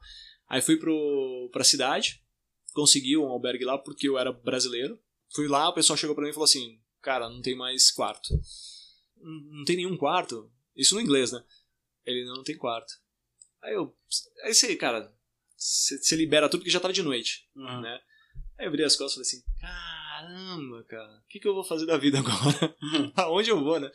Aí 0.49 0.61
fui 0.61 0.77
pro, 0.77 1.49
pra 1.53 1.63
cidade, 1.63 2.23
consegui 2.73 3.17
um 3.17 3.27
albergue 3.27 3.65
lá 3.65 3.79
porque 3.79 4.09
eu 4.09 4.19
era 4.19 4.33
brasileiro. 4.33 4.99
Fui 5.33 5.47
lá, 5.47 5.69
o 5.69 5.75
pessoal 5.75 5.97
chegou 5.97 6.15
para 6.15 6.25
mim 6.25 6.31
e 6.31 6.35
falou 6.35 6.45
assim: 6.45 6.81
Cara, 7.01 7.29
não 7.29 7.41
tem 7.41 7.57
mais 7.57 7.91
quarto. 7.91 8.35
Não, 9.21 9.65
tem 9.65 9.77
nenhum 9.77 9.97
quarto. 9.97 10.51
Isso 10.75 10.95
no 10.95 11.01
inglês, 11.01 11.33
né? 11.33 11.45
Ele 12.05 12.25
não 12.25 12.43
tem 12.43 12.57
quarto. 12.57 12.93
Aí 13.63 13.75
eu. 13.75 13.95
Aí 14.45 14.55
você, 14.55 14.75
cara, 14.77 15.13
você 15.57 16.17
libera 16.17 16.49
tudo 16.49 16.61
porque 16.61 16.71
já 16.71 16.81
tava 16.81 16.95
de 16.95 17.03
noite, 17.03 17.49
uhum. 17.55 17.81
né? 17.83 18.01
Aí 18.59 18.67
eu 18.67 18.71
virei 18.71 18.87
as 18.87 18.97
costas 18.97 19.13
e 19.13 19.15
falei 19.15 19.29
assim: 19.29 19.61
caramba, 19.61 20.85
cara, 20.85 21.19
o 21.19 21.29
que, 21.29 21.41
que 21.41 21.49
eu 21.49 21.55
vou 21.55 21.65
fazer 21.65 21.87
da 21.87 21.99
vida 21.99 22.19
agora? 22.19 22.77
Aonde 23.17 23.51
eu 23.51 23.63
vou, 23.63 23.79
né? 23.79 23.91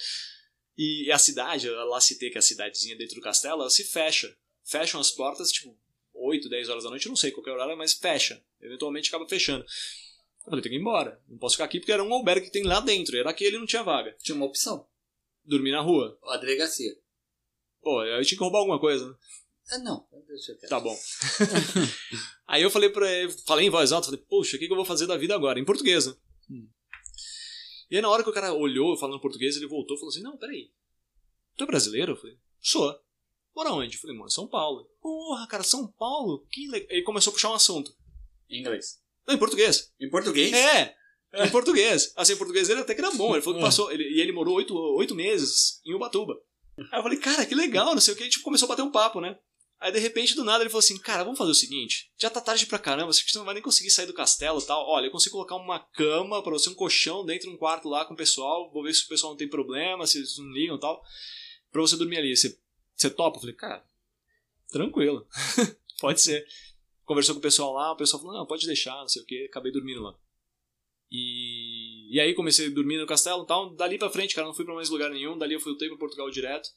E 0.78 1.10
a 1.12 1.18
cidade, 1.18 1.70
a 1.70 1.84
La 1.86 2.02
Cité, 2.02 2.30
que 2.30 2.38
a 2.38 2.42
cidadezinha 2.42 2.98
dentro 2.98 3.16
do 3.16 3.22
castelo, 3.22 3.62
ela 3.62 3.70
se 3.70 3.84
fecha. 3.84 4.36
Fecham 4.64 5.00
as 5.00 5.12
portas, 5.12 5.52
tipo, 5.52 5.78
8, 6.14 6.50
10 6.50 6.70
horas 6.70 6.84
da 6.84 6.90
noite, 6.90 7.08
não 7.08 7.16
sei 7.16 7.32
qual 7.32 7.46
é 7.48 7.52
o 7.52 7.54
horário, 7.54 7.78
mas 7.78 7.94
fecha. 7.94 8.44
Eventualmente 8.60 9.10
acaba 9.10 9.28
fechando. 9.28 9.64
Eu 9.64 10.50
falei, 10.50 10.62
tenho 10.62 10.74
que 10.74 10.78
ir 10.78 10.82
embora. 10.82 11.22
Não 11.28 11.38
posso 11.38 11.56
ficar 11.56 11.66
aqui 11.66 11.80
porque 11.80 11.92
era 11.92 12.04
um 12.04 12.14
albergue 12.14 12.48
que 12.48 12.52
tem 12.52 12.64
lá 12.64 12.80
dentro. 12.80 13.18
Era 13.18 13.30
aquele 13.30 13.58
não 13.58 13.66
tinha 13.66 13.84
vaga. 13.84 14.16
Tinha 14.22 14.36
uma 14.36 14.46
opção. 14.46 14.88
Dormir 15.46 15.72
na 15.72 15.82
rua. 15.82 16.18
A 16.24 16.38
delegacia. 16.38 16.92
Pô, 17.82 18.04
eu 18.04 18.24
tinha 18.26 18.38
que 18.38 18.44
roubar 18.44 18.60
alguma 18.60 18.80
coisa, 18.80 19.08
né? 19.08 19.16
Ah, 19.72 19.80
não. 19.80 20.08
Deixa 20.28 20.52
eu 20.52 20.70
Tá 20.70 20.80
bom. 20.80 20.96
Aí 22.48 22.62
eu 22.62 22.70
falei 22.70 22.90
pra 22.90 23.12
ele, 23.12 23.32
falei 23.46 23.68
em 23.68 23.70
voz 23.70 23.92
alta, 23.92 24.08
falei, 24.08 24.24
poxa, 24.28 24.56
o 24.56 24.60
que, 24.60 24.68
que 24.68 24.72
eu 24.72 24.76
vou 24.78 24.86
fazer 24.86 25.08
da 25.08 25.18
vida 25.18 25.34
agora? 25.34 25.60
Em 25.60 25.66
português, 25.66 26.06
né? 26.08 26.14
Hum. 26.50 26.68
E 27.90 27.96
aí 27.96 28.02
na 28.02 28.10
hora 28.10 28.24
que 28.24 28.30
o 28.30 28.34
cara 28.34 28.54
olhou 28.54 28.98
falando 28.98 29.20
português, 29.22 29.56
ele 29.56 29.68
voltou 29.68 29.96
e 29.96 30.00
falou 30.00 30.12
assim, 30.12 30.22
não, 30.22 30.38
peraí, 30.38 30.72
tu 31.56 31.64
é 31.64 31.68
brasileiro? 31.68 32.14
Eu 32.14 32.16
falei, 32.18 32.38
sou. 32.60 32.96
Mora 33.56 33.72
onde? 33.72 33.96
Eu 33.96 34.02
falei, 34.02 34.16
mano, 34.18 34.30
São 34.30 34.48
Paulo. 34.48 34.90
Porra, 35.02 35.48
cara, 35.48 35.64
São 35.64 35.88
Paulo? 35.94 36.46
Que 36.52 36.68
legal. 36.68 36.88
Ele 36.92 37.04
começou 37.04 37.32
a 37.32 37.34
puxar 37.34 37.52
um 37.52 37.56
assunto. 37.56 37.96
Em 38.50 38.60
inglês. 38.60 39.00
Não, 39.28 39.34
em 39.36 39.38
português. 39.40 39.94
Em 40.00 40.10
português? 40.10 40.52
É, 40.54 40.96
em 41.34 41.50
português. 41.50 42.12
Assim, 42.16 42.34
o 42.34 42.38
português 42.38 42.68
dele 42.68 42.82
até 42.82 42.94
que 42.94 43.02
era 43.02 43.12
bom. 43.12 43.34
Ele 43.34 43.42
falou 43.42 43.58
que 43.60 43.64
É. 43.64 43.68
passou. 43.68 43.92
Ele, 43.92 44.04
ele 44.04 44.15
morou 44.46 44.58
oito, 44.58 44.76
oito 44.76 45.16
meses 45.16 45.82
em 45.84 45.96
Ubatuba. 45.96 46.40
Aí 46.78 47.00
eu 47.00 47.04
falei, 47.04 47.18
cara, 47.18 47.46
que 47.46 47.56
legal, 47.56 47.96
não 47.96 48.02
sei 48.02 48.14
o 48.14 48.18
que. 48.18 48.24
A 48.24 48.26
gente 48.26 48.42
começou 48.42 48.68
a 48.68 48.70
bater 48.70 48.84
um 48.84 48.92
papo, 48.92 49.20
né? 49.20 49.38
Aí 49.80 49.92
de 49.92 50.00
repente, 50.00 50.36
do 50.36 50.44
nada, 50.44 50.64
ele 50.64 50.70
falou 50.70 50.80
assim: 50.80 50.98
Cara, 50.98 51.24
vamos 51.24 51.38
fazer 51.38 51.52
o 51.52 51.56
seguinte: 51.56 52.12
já 52.18 52.30
tá 52.30 52.40
tarde 52.40 52.66
pra 52.66 52.80
caramba, 52.80 53.12
você 53.12 53.24
não 53.38 53.46
vai 53.46 53.56
nem 53.56 53.64
conseguir 53.64 53.90
sair 53.90 54.06
do 54.06 54.14
castelo 54.14 54.60
e 54.60 54.66
tal. 54.66 54.88
Olha, 54.88 55.08
eu 55.08 55.12
consigo 55.12 55.34
colocar 55.34 55.56
uma 55.56 55.80
cama 55.80 56.42
pra 56.42 56.52
você, 56.54 56.70
um 56.70 56.74
colchão 56.74 57.26
dentro 57.26 57.50
de 57.50 57.56
um 57.56 57.58
quarto 57.58 57.90
lá 57.90 58.06
com 58.06 58.14
o 58.14 58.18
pessoal. 58.18 58.72
Vou 58.72 58.84
ver 58.84 58.94
se 58.94 59.04
o 59.04 59.08
pessoal 59.08 59.34
não 59.34 59.38
tem 59.38 59.50
problema, 59.50 60.08
se 60.08 60.20
eles 60.20 60.38
não 60.38 60.52
ligam 60.52 60.78
e 60.78 60.80
tal. 60.80 61.04
Pra 61.72 61.82
você 61.82 61.98
dormir 61.98 62.18
ali. 62.18 62.36
Você, 62.36 62.58
você 62.96 63.10
topa? 63.10 63.38
Eu 63.38 63.42
falei, 63.42 63.56
cara, 63.56 63.86
tranquilo. 64.70 65.28
pode 66.00 66.22
ser. 66.22 66.48
Conversou 67.04 67.36
com 67.36 67.40
o 67.40 67.44
pessoal 67.44 67.74
lá, 67.74 67.92
o 67.92 67.98
pessoal 67.98 68.22
falou: 68.22 68.38
Não, 68.38 68.46
pode 68.46 68.66
deixar, 68.66 68.96
não 68.96 69.10
sei 69.10 69.22
o 69.22 69.26
que. 69.26 69.46
Acabei 69.46 69.74
dormindo 69.74 70.02
lá. 70.02 70.16
E, 71.12 71.75
e 72.16 72.20
aí 72.22 72.34
comecei 72.34 72.68
a 72.68 72.70
dormir 72.70 72.98
no 72.98 73.06
castelo 73.06 73.44
e 73.44 73.46
tal. 73.46 73.76
Dali 73.76 73.98
pra 73.98 74.10
frente, 74.10 74.34
cara, 74.34 74.48
não 74.48 74.54
fui 74.54 74.64
pra 74.64 74.74
mais 74.74 74.90
lugar 74.90 75.10
nenhum. 75.10 75.38
Dali 75.38 75.54
eu 75.54 75.60
voltei 75.60 75.90
pra 75.90 75.98
Portugal 75.98 76.32
direto 76.32 76.70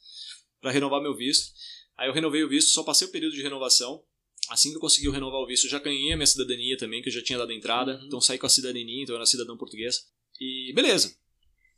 pra 0.61 0.73
renovar 0.73 1.01
meu 1.01 1.15
visto. 1.15 1.53
Aí 1.97 2.09
eu 2.09 2.13
renovei 2.13 2.43
o 2.43 2.49
visto, 2.49 2.73
só 2.73 2.83
passei 2.83 3.07
o 3.07 3.13
período 3.13 3.37
de 3.37 3.43
renovação. 3.43 4.03
Assim 4.51 4.71
que 4.71 4.79
eu 4.79 4.81
consegui 4.81 5.09
renovar 5.09 5.41
o 5.41 5.47
visto, 5.47 5.67
eu 5.67 5.71
já 5.71 5.79
ganhei 5.79 6.13
a 6.13 6.17
minha 6.17 6.27
cidadania 6.27 6.77
também, 6.77 7.01
que 7.01 7.09
eu 7.09 7.13
já 7.13 7.23
tinha 7.23 7.39
dado 7.39 7.53
entrada. 7.53 8.01
Uhum. 8.01 8.07
Então 8.07 8.21
saí 8.21 8.37
com 8.37 8.47
a 8.47 8.49
cidadania, 8.49 9.01
então 9.01 9.15
eu 9.15 9.19
era 9.19 9.27
cidadão 9.27 9.57
português. 9.57 10.09
E 10.41 10.73
beleza. 10.75 11.17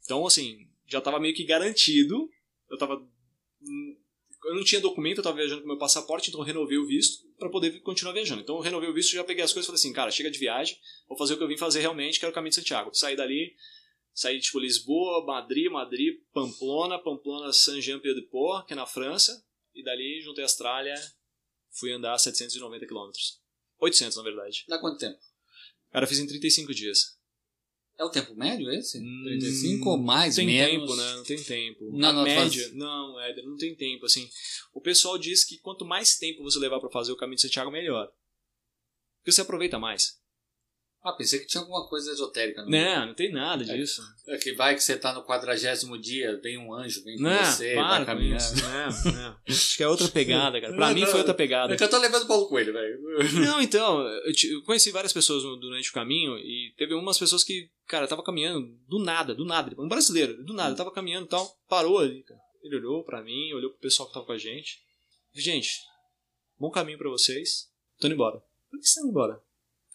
Então, 0.06 0.26
assim, 0.26 0.66
já 0.86 0.98
tava 0.98 1.20
meio 1.20 1.34
que 1.34 1.44
garantido. 1.44 2.30
Eu 2.70 2.78
tava. 2.78 3.06
Eu 4.44 4.54
não 4.54 4.64
tinha 4.64 4.80
documento, 4.80 5.18
eu 5.18 5.24
tava 5.24 5.36
viajando 5.36 5.62
com 5.62 5.68
meu 5.68 5.78
passaporte, 5.78 6.28
então 6.28 6.40
eu 6.40 6.44
renovei 6.44 6.78
o 6.78 6.86
visto 6.86 7.26
pra 7.38 7.50
poder 7.50 7.80
continuar 7.80 8.12
viajando. 8.12 8.40
Então 8.40 8.56
eu 8.56 8.62
renovei 8.62 8.88
o 8.88 8.94
visto, 8.94 9.12
já 9.12 9.22
peguei 9.22 9.44
as 9.44 9.52
coisas 9.52 9.66
e 9.66 9.68
falei 9.68 9.78
assim, 9.78 9.92
cara, 9.92 10.10
chega 10.10 10.30
de 10.30 10.38
viagem, 10.38 10.78
vou 11.08 11.18
fazer 11.18 11.34
o 11.34 11.36
que 11.36 11.42
eu 11.42 11.48
vim 11.48 11.58
fazer 11.58 11.80
realmente, 11.80 12.18
que 12.18 12.24
era 12.24 12.32
o 12.32 12.34
caminho 12.34 12.50
de 12.50 12.56
Santiago. 12.56 12.94
Saí 12.94 13.14
dali, 13.14 13.54
saí 14.14 14.40
tipo 14.40 14.58
Lisboa, 14.58 15.24
Madrid, 15.26 15.70
Madrid, 15.70 16.20
Pamplona, 16.32 16.98
Pamplona, 16.98 17.52
Saint-Jean-Pied-de-Port, 17.52 18.66
que 18.66 18.72
é 18.72 18.76
na 18.76 18.86
França, 18.86 19.44
e 19.74 19.82
dali 19.82 20.22
juntei 20.22 20.42
a 20.42 20.46
Austrália, 20.46 20.94
fui 21.70 21.92
andar 21.92 22.16
790 22.18 22.86
km. 22.86 23.10
800, 23.78 24.16
na 24.16 24.22
verdade. 24.22 24.64
Dá 24.68 24.78
quanto 24.78 24.98
tempo? 24.98 25.18
Cara, 25.90 26.06
fiz 26.06 26.18
em 26.18 26.26
35 26.26 26.72
dias. 26.74 27.19
É 28.00 28.04
o 28.04 28.08
tempo 28.08 28.34
médio 28.34 28.70
esse? 28.72 28.98
Hum, 28.98 29.22
35 29.26 29.90
ou 29.90 29.98
mais, 29.98 30.34
Não 30.38 30.46
tem 30.46 30.54
menos? 30.54 30.70
tempo, 30.80 30.96
né? 30.96 31.14
Não 31.16 31.22
tem 31.24 31.42
tempo. 31.42 31.90
Não, 31.92 32.08
a 32.20 32.22
média, 32.24 32.62
faz- 32.62 32.74
não, 32.74 33.20
Éder, 33.20 33.44
não 33.44 33.56
tem 33.58 33.74
tempo, 33.74 34.06
assim. 34.06 34.26
O 34.72 34.80
pessoal 34.80 35.18
diz 35.18 35.44
que 35.44 35.58
quanto 35.58 35.84
mais 35.84 36.16
tempo 36.16 36.42
você 36.42 36.58
levar 36.58 36.80
pra 36.80 36.88
fazer 36.88 37.12
o 37.12 37.16
caminho 37.16 37.36
de 37.36 37.42
Santiago, 37.42 37.70
melhor. 37.70 38.10
Porque 39.18 39.32
você 39.32 39.42
aproveita 39.42 39.78
mais. 39.78 40.18
Ah, 41.02 41.12
pensei 41.12 41.38
que 41.38 41.46
tinha 41.46 41.62
alguma 41.62 41.88
coisa 41.88 42.12
esotérica. 42.12 42.62
no 42.62 42.70
Não, 42.70 43.06
não 43.06 43.14
tem 43.14 43.32
nada 43.32 43.64
disso. 43.64 44.02
É 44.28 44.36
que 44.36 44.52
vai 44.52 44.74
que 44.74 44.82
você 44.82 44.98
tá 44.98 45.14
no 45.14 45.24
quadragésimo 45.24 45.98
dia, 45.98 46.38
vem 46.42 46.58
um 46.58 46.74
anjo, 46.74 47.02
vem 47.02 47.16
com 47.16 47.22
Não, 47.22 47.42
você, 47.44 47.74
vai 47.74 48.04
para 48.04 48.16
com 48.16 48.20
isso. 48.22 48.54
Não, 48.62 49.12
não. 49.12 49.36
Acho 49.48 49.76
que 49.78 49.82
é 49.82 49.88
outra 49.88 50.08
pegada, 50.12 50.60
cara. 50.60 50.74
Pra 50.76 50.88
Não, 50.88 50.94
mim 50.94 51.00
não. 51.00 51.06
foi 51.08 51.20
outra 51.20 51.32
pegada. 51.32 51.72
É 51.72 51.76
que 51.78 51.82
eu 51.82 51.88
tô 51.88 51.96
levando 51.98 52.24
o 52.24 52.26
Paulo 52.28 52.48
Coelho, 52.48 52.72
velho. 52.74 53.00
Não, 53.40 53.62
então, 53.62 54.02
eu, 54.06 54.32
te- 54.34 54.52
eu 54.52 54.62
conheci 54.64 54.90
várias 54.90 55.12
pessoas 55.14 55.42
durante 55.58 55.88
o 55.88 55.92
caminho 55.94 56.36
e 56.36 56.74
teve 56.76 56.92
umas 56.92 57.18
pessoas 57.18 57.42
que, 57.42 57.70
cara, 57.86 58.06
tava 58.06 58.22
caminhando 58.22 58.68
do 58.86 58.98
nada, 58.98 59.34
do 59.34 59.46
nada. 59.46 59.74
Um 59.78 59.88
brasileiro, 59.88 60.44
do 60.44 60.52
nada, 60.52 60.76
tava 60.76 60.92
caminhando 60.92 61.24
e 61.24 61.28
tal, 61.30 61.50
parou 61.66 61.98
ali, 61.98 62.22
cara. 62.24 62.40
Ele 62.62 62.76
olhou 62.76 63.02
pra 63.04 63.22
mim, 63.22 63.54
olhou 63.54 63.70
pro 63.70 63.80
pessoal 63.80 64.06
que 64.06 64.12
tava 64.12 64.26
com 64.26 64.32
a 64.32 64.38
gente. 64.38 64.78
Gente, 65.34 65.70
bom 66.58 66.70
caminho 66.70 66.98
pra 66.98 67.08
vocês. 67.08 67.70
Tô 67.98 68.06
indo 68.06 68.14
embora. 68.16 68.38
Por 68.70 68.78
que 68.78 68.86
você 68.86 69.00
tá 69.00 69.00
indo 69.00 69.10
embora? 69.12 69.40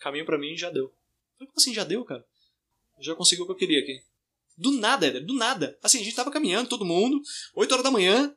Caminho 0.05 0.23
pra 0.23 0.37
mim 0.37 0.55
já 0.55 0.69
deu. 0.69 0.83
Eu 0.83 0.91
Falei, 1.33 1.47
como 1.47 1.57
assim 1.57 1.73
já 1.73 1.83
deu, 1.83 2.05
cara? 2.05 2.23
Já 2.99 3.15
consegui 3.15 3.41
o 3.41 3.45
que 3.47 3.53
eu 3.53 3.55
queria 3.55 3.79
aqui. 3.79 4.03
Do 4.55 4.69
nada, 4.73 5.07
Éder, 5.07 5.25
do 5.25 5.33
nada. 5.33 5.79
Assim, 5.81 5.99
a 5.99 6.03
gente 6.03 6.15
tava 6.15 6.29
caminhando, 6.29 6.69
todo 6.69 6.85
mundo, 6.85 7.19
8 7.55 7.71
horas 7.71 7.83
da 7.83 7.89
manhã, 7.89 8.31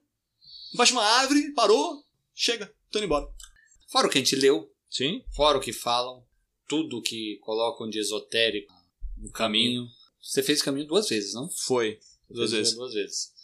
embaixo 0.73 0.93
de 0.93 0.99
uma 0.99 1.05
árvore, 1.05 1.53
parou, 1.53 2.03
chega, 2.35 2.75
tô 2.91 2.99
indo 2.99 3.05
embora. 3.05 3.29
Fora 3.87 4.07
o 4.07 4.11
que 4.11 4.17
a 4.17 4.21
gente 4.23 4.35
leu, 4.35 4.75
Sim? 4.89 5.23
fora 5.37 5.59
o 5.59 5.61
que 5.61 5.71
falam, 5.71 6.27
tudo 6.67 7.03
que 7.03 7.37
colocam 7.43 7.87
de 7.87 7.99
esotérico 7.99 8.73
no 9.19 9.31
caminho. 9.31 9.87
Você 10.23 10.43
fez 10.43 10.63
caminho 10.63 10.87
duas 10.87 11.07
vezes, 11.07 11.35
não? 11.35 11.51
Foi. 11.51 12.01
Duas 12.31 12.51
vezes. 12.51 12.75
Duas 12.75 12.95
vezes. 12.95 13.35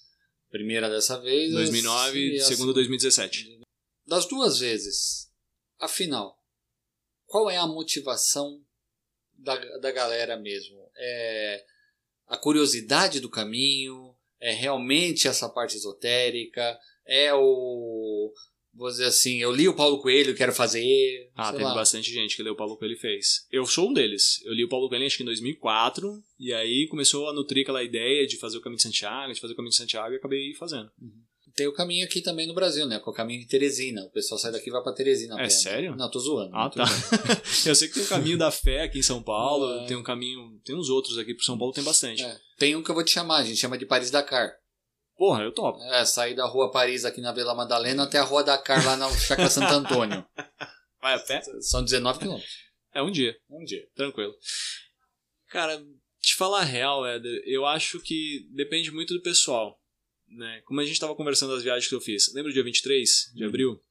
Primeira 0.49 0.89
dessa 0.89 1.21
vez. 1.21 1.53
2009 1.53 2.19
e 2.19 2.37
e 2.37 2.41
a 2.41 2.45
segunda 2.45 2.73
2017. 2.73 3.61
Das 4.07 4.25
duas 4.25 4.59
vezes, 4.61 5.31
afinal, 5.79 6.34
qual 7.27 7.51
é 7.51 7.57
a 7.57 7.67
motivação 7.67 8.61
da, 9.37 9.57
da 9.79 9.91
galera 9.91 10.37
mesmo? 10.37 10.79
É 10.97 11.65
a 12.27 12.37
curiosidade 12.37 13.21
do 13.21 13.29
caminho? 13.29 14.15
É 14.41 14.53
realmente 14.53 15.29
essa 15.29 15.49
parte 15.49 15.77
esotérica? 15.77 16.79
É 17.07 17.33
o. 17.35 18.33
Vou 18.77 18.89
dizer 18.89 19.05
assim, 19.05 19.41
eu 19.41 19.53
li 19.53 19.69
o 19.69 19.77
Paulo 19.77 20.03
Coelho, 20.03 20.35
quero 20.35 20.53
fazer. 20.53 21.31
Ah, 21.37 21.53
teve 21.53 21.63
lá. 21.63 21.75
bastante 21.75 22.13
gente 22.13 22.35
que 22.35 22.43
leu 22.43 22.55
o 22.55 22.57
Paulo 22.57 22.77
Coelho 22.77 22.95
e 22.95 22.99
fez. 22.99 23.47
Eu 23.51 23.65
sou 23.67 23.89
um 23.89 23.93
deles. 23.93 24.43
Eu 24.45 24.53
li 24.53 24.65
o 24.65 24.69
Paulo 24.69 24.89
Coelho 24.89 25.07
acho 25.07 25.17
que 25.17 25.23
em 25.23 25.27
2004, 25.27 26.21
e 26.41 26.53
aí 26.53 26.89
começou 26.89 27.29
a 27.29 27.33
nutrir 27.33 27.63
aquela 27.63 27.85
ideia 27.85 28.27
de 28.27 28.37
fazer 28.37 28.59
o 28.59 28.61
Caminho 28.61 28.79
de 28.79 28.83
Santiago, 28.83 29.33
de 29.33 29.41
fazer 29.41 29.53
o 29.53 29.57
Caminho 29.57 29.71
de 29.71 29.77
Santiago, 29.77 30.13
e 30.13 30.17
acabei 30.17 30.53
fazendo. 30.55 30.91
Tem 31.55 31.69
o 31.69 31.73
caminho 31.73 32.05
aqui 32.05 32.21
também 32.21 32.49
no 32.49 32.55
Brasil, 32.55 32.85
né? 32.85 32.97
É 32.97 32.99
o 32.99 33.13
caminho 33.13 33.41
de 33.41 33.47
Teresina. 33.47 34.03
O 34.03 34.11
pessoal 34.11 34.39
sai 34.39 34.51
daqui 34.51 34.69
e 34.69 34.73
vai 34.73 34.83
pra 34.83 34.93
Teresina. 34.93 35.35
É 35.35 35.37
pé, 35.39 35.43
né? 35.45 35.51
sério? 35.51 35.95
Não, 35.97 36.11
tô 36.11 36.19
zoando. 36.19 36.51
Ah, 36.53 36.69
tô 36.69 36.81
tá. 36.81 36.85
Eu 37.65 37.75
sei 37.77 37.87
que 37.87 37.95
tem 37.95 38.03
o 38.03 38.09
Caminho 38.09 38.37
da 38.37 38.51
Fé 38.51 38.83
aqui 38.83 38.99
em 38.99 39.03
São 39.03 39.23
Paulo, 39.23 39.83
É. 39.83 39.87
tem 39.87 39.97
um 39.97 40.03
caminho, 40.03 40.61
tem 40.65 40.75
uns 40.75 40.89
outros 40.89 41.17
aqui 41.17 41.33
pro 41.33 41.45
São 41.45 41.57
Paulo, 41.57 41.73
tem 41.73 41.85
bastante. 41.85 42.25
É. 42.25 42.41
Tem 42.59 42.75
um 42.75 42.83
que 42.83 42.91
eu 42.91 42.95
vou 42.95 43.05
te 43.05 43.13
chamar, 43.13 43.37
a 43.37 43.45
gente 43.45 43.57
chama 43.57 43.79
de 43.79 43.87
Paris 43.87 44.11
Dakar. 44.11 44.53
Porra, 45.17 45.45
eu 45.45 45.53
topo. 45.53 45.81
É, 45.93 46.05
sair 46.05 46.35
da 46.35 46.45
rua 46.45 46.73
Paris 46.73 47.05
aqui 47.05 47.21
na 47.21 47.33
Vila 47.33 47.55
Madalena 47.55 48.03
até 48.03 48.19
a 48.19 48.25
rua 48.25 48.43
Dakar 48.43 48.85
lá 48.85 48.97
na 48.97 49.09
Chácara 49.17 49.49
Santo 49.49 49.73
Antônio. 49.73 50.27
Vai 51.01 51.15
a 51.15 51.19
pé? 51.21 51.41
São 51.61 51.85
19 51.85 52.19
quilômetros. 52.19 52.53
É 52.93 53.01
um 53.01 53.13
dia. 53.13 53.37
Um 53.49 53.63
dia. 53.65 53.87
Tranquilo. 53.95 54.35
Cara, 55.51 55.81
te 56.21 56.35
falar 56.35 56.61
a 56.63 56.65
real, 56.65 57.07
Éder, 57.07 57.43
eu 57.47 57.65
acho 57.65 58.01
que 58.01 58.49
depende 58.53 58.91
muito 58.91 59.15
do 59.15 59.23
pessoal. 59.23 59.79
Né? 60.29 60.61
Como 60.63 60.81
a 60.81 60.85
gente 60.85 60.95
estava 60.95 61.15
conversando 61.15 61.53
das 61.55 61.63
viagens 61.63 61.89
que 61.89 61.95
eu 61.95 62.01
fiz. 62.01 62.33
Lembra 62.35 62.51
o 62.51 62.53
dia 62.55 62.65
23 62.65 63.31
de 63.35 63.43
Uhum. 63.43 63.49
abril? 63.49 63.85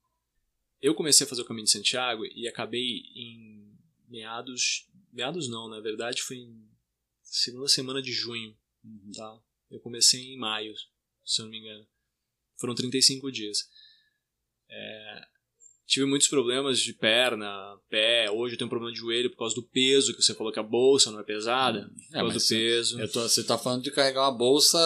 Eu 0.82 0.94
comecei 0.94 1.26
a 1.26 1.30
fazer 1.30 1.42
o 1.42 1.46
caminho 1.46 1.66
de 1.66 1.72
Santiago 1.72 2.26
e 2.26 2.48
acabei 2.48 3.04
em 3.16 3.72
meados. 4.10 4.88
Meados 5.12 5.48
não, 5.48 5.70
na 5.70 5.80
verdade 5.80 6.22
foi 6.22 6.38
em 6.38 6.68
segunda 7.22 7.68
semana 7.68 8.02
de 8.02 8.12
junho. 8.12 8.56
Tá? 9.16 9.40
Eu 9.72 9.80
comecei 9.80 10.34
em 10.34 10.38
maio, 10.38 10.74
se 11.24 11.42
eu 11.42 11.46
não 11.46 11.52
me 11.52 11.60
engano. 11.60 11.88
Foram 12.60 12.76
35 12.76 13.32
dias. 13.32 13.70
É, 14.70 15.22
tive 15.86 16.06
muitos 16.06 16.28
problemas 16.28 16.80
de 16.80 16.94
perna, 16.94 17.78
pé. 17.90 18.30
Hoje 18.30 18.56
eu 18.56 18.58
tenho 18.58 18.66
um 18.68 18.70
problema 18.70 18.92
de 18.92 19.00
joelho 19.00 19.30
por 19.30 19.38
causa 19.38 19.56
do 19.56 19.64
peso, 19.64 20.14
que 20.16 20.22
você 20.22 20.34
falou 20.36 20.52
que 20.52 20.60
a 20.60 20.64
bolsa 20.64 21.12
não 21.12 21.20
é 21.20 21.24
pesada. 21.24 21.90
Por 22.10 22.18
É, 22.18 22.20
causa 22.20 22.40
do 22.40 22.46
peso. 22.60 23.08
tô- 23.12 23.22
você 23.30 23.44
tá 23.46 23.58
falando 23.58 23.84
de 23.84 23.92
carregar 23.92 24.24
uma 24.24 24.38
bolsa 24.38 24.78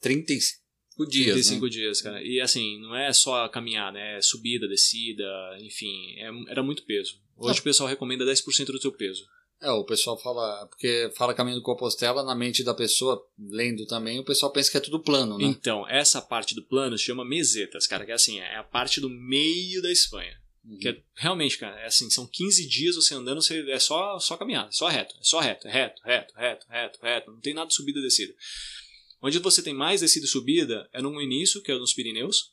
35 0.00 0.66
dias, 1.06 1.32
35 1.32 1.64
né? 1.64 1.70
dias, 1.70 2.02
cara. 2.02 2.22
E 2.22 2.40
assim, 2.40 2.80
não 2.80 2.96
é 2.96 3.12
só 3.12 3.48
caminhar, 3.48 3.92
né? 3.92 4.18
É 4.18 4.22
subida, 4.22 4.68
descida, 4.68 5.24
enfim. 5.60 6.14
é- 6.18 6.50
era 6.50 6.62
muito 6.62 6.84
peso. 6.84 7.20
Hoje 7.36 7.60
o 7.60 7.62
pessoal 7.62 7.88
recomenda 7.88 8.24
10% 8.24 8.72
do 8.72 8.80
seu 8.80 8.92
peso. 8.92 9.24
É, 9.60 9.70
o 9.70 9.84
pessoal 9.84 10.16
fala... 10.20 10.66
Porque 10.66 11.10
fala 11.16 11.34
caminho 11.34 11.56
do 11.56 11.62
Compostela, 11.62 12.22
na 12.22 12.34
mente 12.34 12.62
da 12.62 12.74
pessoa, 12.74 13.20
lendo 13.38 13.86
também, 13.86 14.18
o 14.18 14.24
pessoal 14.24 14.52
pensa 14.52 14.70
que 14.70 14.76
é 14.76 14.80
tudo 14.80 15.00
plano, 15.00 15.36
né? 15.36 15.44
Então, 15.44 15.86
essa 15.88 16.22
parte 16.22 16.54
do 16.54 16.62
plano 16.62 16.96
se 16.96 17.04
chama 17.04 17.24
mesetas, 17.24 17.86
cara. 17.86 18.04
Que 18.04 18.12
é 18.12 18.14
assim, 18.14 18.38
é 18.38 18.56
a 18.56 18.62
parte 18.62 19.00
do 19.00 19.10
meio 19.10 19.82
da 19.82 19.90
Espanha. 19.90 20.36
Uhum. 20.64 20.78
Que 20.78 20.88
é, 20.88 21.02
realmente, 21.16 21.58
cara, 21.58 21.80
é 21.80 21.86
assim, 21.86 22.10
são 22.10 22.26
15 22.26 22.68
dias 22.68 22.96
você 22.96 23.14
andando, 23.14 23.40
você, 23.40 23.68
é 23.70 23.78
só, 23.78 24.18
só 24.18 24.36
caminhada, 24.36 24.70
só 24.70 24.86
reto, 24.86 25.14
é 25.18 25.22
só 25.22 25.40
reto, 25.40 25.66
é 25.66 25.70
reto, 25.72 26.02
reto, 26.04 26.34
reto, 26.36 26.66
reto, 26.68 26.98
reto, 27.02 27.30
não 27.32 27.40
tem 27.40 27.54
nada 27.54 27.68
de 27.68 27.74
subida 27.74 27.98
e 27.98 28.02
descida. 28.02 28.34
Onde 29.20 29.38
você 29.38 29.62
tem 29.62 29.74
mais 29.74 30.00
descida 30.00 30.26
e 30.26 30.28
subida 30.28 30.88
é 30.92 31.02
no 31.02 31.20
início, 31.20 31.62
que 31.62 31.72
é 31.72 31.78
nos 31.78 31.92
Pirineus. 31.92 32.52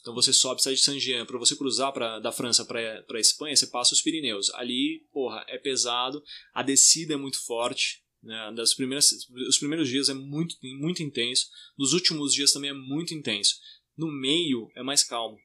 Então 0.00 0.14
você 0.14 0.32
sobe, 0.32 0.62
sai 0.62 0.74
de 0.74 0.80
Saint-Jean, 0.80 1.26
para 1.26 1.38
você 1.38 1.56
cruzar 1.56 1.92
pra, 1.92 2.18
da 2.20 2.30
França 2.30 2.64
para 2.64 3.04
a 3.10 3.20
Espanha, 3.20 3.56
você 3.56 3.66
passa 3.66 3.92
os 3.92 4.00
Pirineus. 4.00 4.50
Ali, 4.54 5.04
porra, 5.12 5.44
é 5.48 5.58
pesado, 5.58 6.22
a 6.54 6.62
descida 6.62 7.14
é 7.14 7.16
muito 7.16 7.44
forte, 7.44 8.04
né? 8.22 8.52
Das 8.54 8.74
primeiras, 8.74 9.10
os 9.48 9.58
primeiros 9.58 9.88
dias 9.88 10.08
é 10.08 10.14
muito, 10.14 10.56
muito 10.78 11.02
intenso, 11.02 11.46
nos 11.76 11.92
últimos 11.92 12.32
dias 12.32 12.52
também 12.52 12.70
é 12.70 12.74
muito 12.74 13.14
intenso. 13.14 13.56
No 13.96 14.06
meio 14.06 14.70
é 14.76 14.82
mais 14.82 15.02
calmo. 15.02 15.38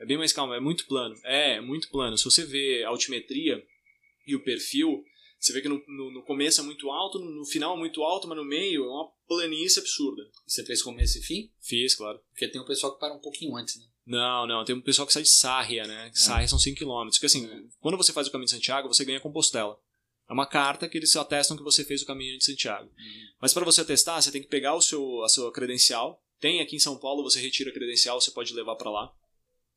É 0.00 0.06
bem 0.06 0.18
mais 0.18 0.32
calmo, 0.32 0.54
é 0.54 0.60
muito 0.60 0.86
plano. 0.86 1.14
É, 1.24 1.56
é 1.56 1.60
muito 1.60 1.88
plano. 1.90 2.16
Se 2.16 2.24
você 2.24 2.44
vê 2.44 2.82
a 2.84 2.88
altimetria 2.88 3.62
e 4.26 4.34
o 4.34 4.42
perfil, 4.42 5.04
você 5.38 5.52
vê 5.52 5.60
que 5.60 5.68
no, 5.68 5.82
no, 5.86 6.10
no 6.12 6.22
começo 6.22 6.60
é 6.60 6.64
muito 6.64 6.90
alto, 6.90 7.18
no, 7.18 7.30
no, 7.30 7.44
final 7.44 7.74
é 7.74 7.78
muito 7.78 8.02
alto, 8.02 8.28
mas 8.28 8.36
no 8.38 8.44
meio 8.44 8.84
é 8.84 8.88
uma 8.88 9.10
planície 9.36 9.80
absurda. 9.80 10.22
Você 10.46 10.64
fez 10.64 10.82
começo 10.82 11.18
e 11.18 11.22
fim? 11.22 11.50
Fiz, 11.60 11.94
claro. 11.94 12.20
Porque 12.30 12.48
tem 12.48 12.60
um 12.60 12.66
pessoal 12.66 12.92
que 12.92 13.00
para 13.00 13.14
um 13.14 13.20
pouquinho 13.20 13.56
antes, 13.56 13.76
né? 13.76 13.86
Não, 14.06 14.46
não. 14.46 14.64
Tem 14.64 14.74
um 14.74 14.80
pessoal 14.80 15.06
que 15.06 15.12
sai 15.12 15.22
de 15.22 15.30
Sarria, 15.30 15.86
né? 15.86 16.08
É. 16.08 16.14
Sarria 16.14 16.48
são 16.48 16.58
5km. 16.58 17.10
Porque 17.10 17.26
assim, 17.26 17.46
é. 17.46 17.62
quando 17.80 17.96
você 17.96 18.12
faz 18.12 18.26
o 18.26 18.30
caminho 18.30 18.46
de 18.46 18.52
Santiago, 18.52 18.88
você 18.88 19.04
ganha 19.04 19.20
Compostela. 19.20 19.78
É 20.28 20.32
uma 20.32 20.46
carta 20.46 20.88
que 20.88 20.98
eles 20.98 21.14
atestam 21.16 21.56
que 21.56 21.62
você 21.62 21.84
fez 21.84 22.02
o 22.02 22.06
caminho 22.06 22.38
de 22.38 22.44
Santiago. 22.44 22.86
Uhum. 22.86 23.26
Mas 23.40 23.52
para 23.52 23.64
você 23.64 23.80
atestar, 23.80 24.22
você 24.22 24.30
tem 24.30 24.42
que 24.42 24.48
pegar 24.48 24.74
o 24.74 24.80
seu, 24.80 25.22
a 25.22 25.28
sua 25.28 25.52
credencial. 25.52 26.22
Tem 26.40 26.60
aqui 26.60 26.76
em 26.76 26.80
São 26.80 26.98
Paulo, 26.98 27.22
você 27.22 27.40
retira 27.40 27.70
a 27.70 27.72
credencial, 27.72 28.20
você 28.20 28.30
pode 28.30 28.52
levar 28.54 28.76
para 28.76 28.90
lá. 28.90 29.12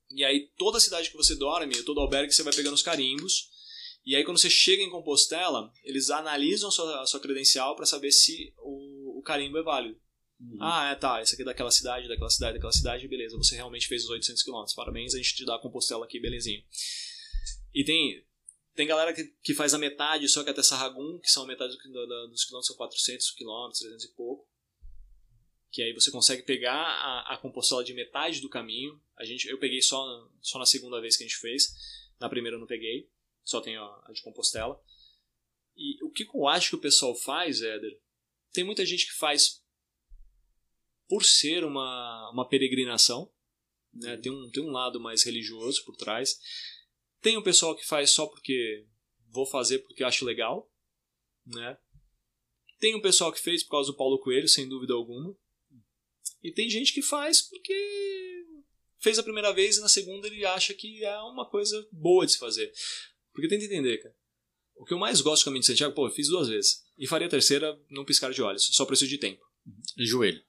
E 0.09 0.23
aí, 0.23 0.49
toda 0.57 0.79
cidade 0.79 1.09
que 1.09 1.17
você 1.17 1.35
dorme, 1.35 1.83
todo 1.83 1.99
albergue, 1.99 2.31
você 2.31 2.43
vai 2.43 2.53
pegando 2.53 2.73
os 2.73 2.81
carimbos. 2.81 3.49
E 4.05 4.15
aí, 4.15 4.23
quando 4.23 4.37
você 4.37 4.49
chega 4.49 4.83
em 4.83 4.89
Compostela, 4.89 5.71
eles 5.83 6.09
analisam 6.09 6.69
a 6.69 6.71
sua, 6.71 7.01
a 7.01 7.05
sua 7.07 7.19
credencial 7.19 7.75
para 7.75 7.87
saber 7.87 8.11
se 8.11 8.53
o, 8.59 8.69
o, 8.69 8.94
carimbo 9.25 9.57
é 9.57 9.63
válido. 9.63 9.99
Uhum. 10.39 10.57
Ah, 10.59 10.91
é, 10.91 10.95
tá, 10.95 11.21
esse 11.21 11.33
aqui 11.33 11.43
é 11.43 11.45
daquela 11.45 11.71
cidade, 11.71 12.07
daquela 12.07 12.29
cidade, 12.29 12.53
daquela 12.55 12.71
cidade, 12.71 13.07
beleza, 13.07 13.37
você 13.37 13.55
realmente 13.55 13.87
fez 13.87 14.03
os 14.03 14.09
800 14.09 14.43
km. 14.43 14.63
Parabéns, 14.75 15.13
a 15.13 15.17
gente 15.17 15.35
te 15.35 15.45
dá 15.45 15.55
a 15.55 15.59
Compostela 15.59 16.05
aqui, 16.05 16.19
belezinha. 16.19 16.63
E 17.73 17.83
tem, 17.83 18.25
tem 18.73 18.87
galera 18.87 19.13
que, 19.13 19.23
que 19.41 19.53
faz 19.53 19.73
a 19.73 19.77
metade 19.77 20.27
só 20.27 20.43
que 20.43 20.49
até 20.49 20.61
Sarragum, 20.61 21.19
que 21.19 21.29
são 21.29 21.43
a 21.43 21.47
metade 21.47 21.75
do, 21.77 21.91
do, 21.91 22.27
dos 22.27 22.43
quilômetros, 22.45 22.67
são 22.67 22.75
400 22.75 23.31
quilômetros, 23.31 23.79
300 23.79 24.05
e 24.05 24.13
pouco. 24.13 24.47
Que 25.71 25.81
aí 25.81 25.93
você 25.93 26.09
consegue 26.11 26.43
pegar 26.43 26.73
a, 26.73 27.33
a 27.33 27.37
Compostela 27.37 27.83
de 27.83 27.93
metade 27.93 28.39
do 28.39 28.49
caminho. 28.49 29.01
A 29.17 29.25
gente, 29.25 29.47
eu 29.47 29.57
peguei 29.57 29.81
só, 29.81 30.05
só 30.41 30.59
na 30.59 30.65
segunda 30.65 31.01
vez 31.01 31.17
que 31.17 31.23
a 31.23 31.27
gente 31.27 31.39
fez. 31.39 31.73
Na 32.19 32.29
primeira 32.29 32.55
eu 32.55 32.61
não 32.61 32.67
peguei, 32.67 33.09
só 33.43 33.59
tenho 33.59 33.81
a, 33.81 34.05
a 34.07 34.11
de 34.13 34.21
Compostela. 34.21 34.81
E 35.75 36.01
o 36.03 36.09
que 36.09 36.25
eu 36.33 36.47
acho 36.47 36.69
que 36.69 36.75
o 36.75 36.81
pessoal 36.81 37.13
faz, 37.13 37.61
Éder? 37.61 37.99
Tem 38.55 38.63
muita 38.63 38.85
gente 38.85 39.05
que 39.05 39.17
faz 39.17 39.61
por 41.07 41.23
ser 41.23 41.63
uma, 41.65 42.31
uma 42.31 42.47
peregrinação, 42.47 43.31
né? 43.93 44.17
tem, 44.17 44.31
um, 44.31 44.49
tem 44.49 44.63
um 44.63 44.71
lado 44.71 44.99
mais 44.99 45.23
religioso 45.23 45.83
por 45.83 45.95
trás. 45.97 46.39
Tem 47.21 47.37
o 47.37 47.43
pessoal 47.43 47.75
que 47.75 47.85
faz 47.85 48.11
só 48.11 48.25
porque 48.25 48.87
vou 49.27 49.45
fazer 49.45 49.79
porque 49.79 50.03
acho 50.03 50.23
legal, 50.23 50.71
né? 51.45 51.77
Tem 52.79 52.95
o 52.95 53.01
pessoal 53.01 53.31
que 53.31 53.41
fez 53.41 53.61
por 53.63 53.71
causa 53.71 53.91
do 53.91 53.97
Paulo 53.97 54.19
Coelho, 54.19 54.47
sem 54.47 54.67
dúvida 54.69 54.93
alguma. 54.93 55.35
E 56.41 56.51
tem 56.51 56.69
gente 56.69 56.93
que 56.93 57.01
faz 57.01 57.41
porque 57.41 58.45
fez 58.99 59.19
a 59.19 59.23
primeira 59.23 59.51
vez 59.53 59.77
e 59.77 59.81
na 59.81 59.89
segunda 59.89 60.27
ele 60.27 60.45
acha 60.45 60.73
que 60.73 61.03
é 61.03 61.19
uma 61.19 61.49
coisa 61.49 61.87
boa 61.91 62.25
de 62.25 62.33
se 62.33 62.37
fazer. 62.37 62.71
Porque 63.33 63.49
tenta 63.49 63.65
entender, 63.65 63.97
cara. 63.97 64.15
O 64.75 64.85
que 64.85 64.93
eu 64.93 64.99
mais 64.99 65.19
gosto 65.19 65.41
do 65.41 65.45
caminho 65.45 65.61
de 65.61 65.67
Santiago, 65.67 65.93
pô, 65.93 66.07
eu 66.07 66.11
fiz 66.11 66.27
duas 66.27 66.47
vezes. 66.47 66.84
E 66.97 67.07
faria 67.07 67.27
a 67.27 67.29
terceira 67.29 67.77
num 67.89 68.05
piscar 68.05 68.31
de 68.31 68.41
olhos. 68.41 68.67
Só 68.71 68.85
preciso 68.85 69.09
de 69.09 69.17
tempo. 69.17 69.43
E 69.97 70.05
joelho? 70.05 70.41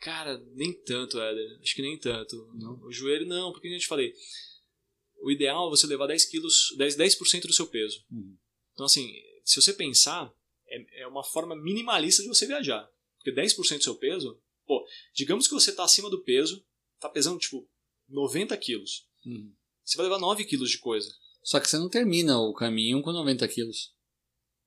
Cara, 0.00 0.38
nem 0.54 0.72
tanto, 0.72 1.20
Éder. 1.20 1.58
Acho 1.60 1.74
que 1.74 1.82
nem 1.82 1.98
tanto. 1.98 2.36
Não. 2.54 2.80
O 2.82 2.92
joelho 2.92 3.26
não, 3.26 3.52
porque 3.52 3.68
a 3.68 3.72
gente 3.72 3.86
falei 3.86 4.14
o 5.20 5.30
ideal 5.30 5.66
é 5.66 5.70
você 5.70 5.86
levar 5.86 6.06
10 6.06 6.24
quilos, 6.26 6.74
10%, 6.78 6.96
10 6.96 7.16
do 7.46 7.52
seu 7.52 7.66
peso. 7.66 8.04
Uhum. 8.10 8.36
Então, 8.72 8.86
assim, 8.86 9.10
se 9.44 9.60
você 9.60 9.72
pensar, 9.72 10.32
é, 10.68 11.02
é 11.02 11.06
uma 11.06 11.24
forma 11.24 11.56
minimalista 11.56 12.22
de 12.22 12.28
você 12.28 12.46
viajar. 12.46 12.88
Porque 13.16 13.32
10% 13.32 13.78
do 13.78 13.82
seu 13.82 13.96
peso, 13.96 14.40
pô, 14.66 14.86
digamos 15.14 15.48
que 15.48 15.54
você 15.54 15.70
está 15.70 15.84
acima 15.84 16.08
do 16.08 16.22
peso, 16.22 16.64
está 16.94 17.08
pesando, 17.08 17.38
tipo, 17.38 17.68
90 18.08 18.56
quilos. 18.56 19.06
Uhum. 19.26 19.52
Você 19.84 19.96
vai 19.96 20.06
levar 20.06 20.18
9 20.18 20.44
quilos 20.44 20.70
de 20.70 20.78
coisa. 20.78 21.10
Só 21.42 21.58
que 21.58 21.68
você 21.68 21.78
não 21.78 21.88
termina 21.88 22.38
o 22.38 22.54
caminho 22.54 23.02
com 23.02 23.12
90 23.12 23.46
quilos. 23.48 23.94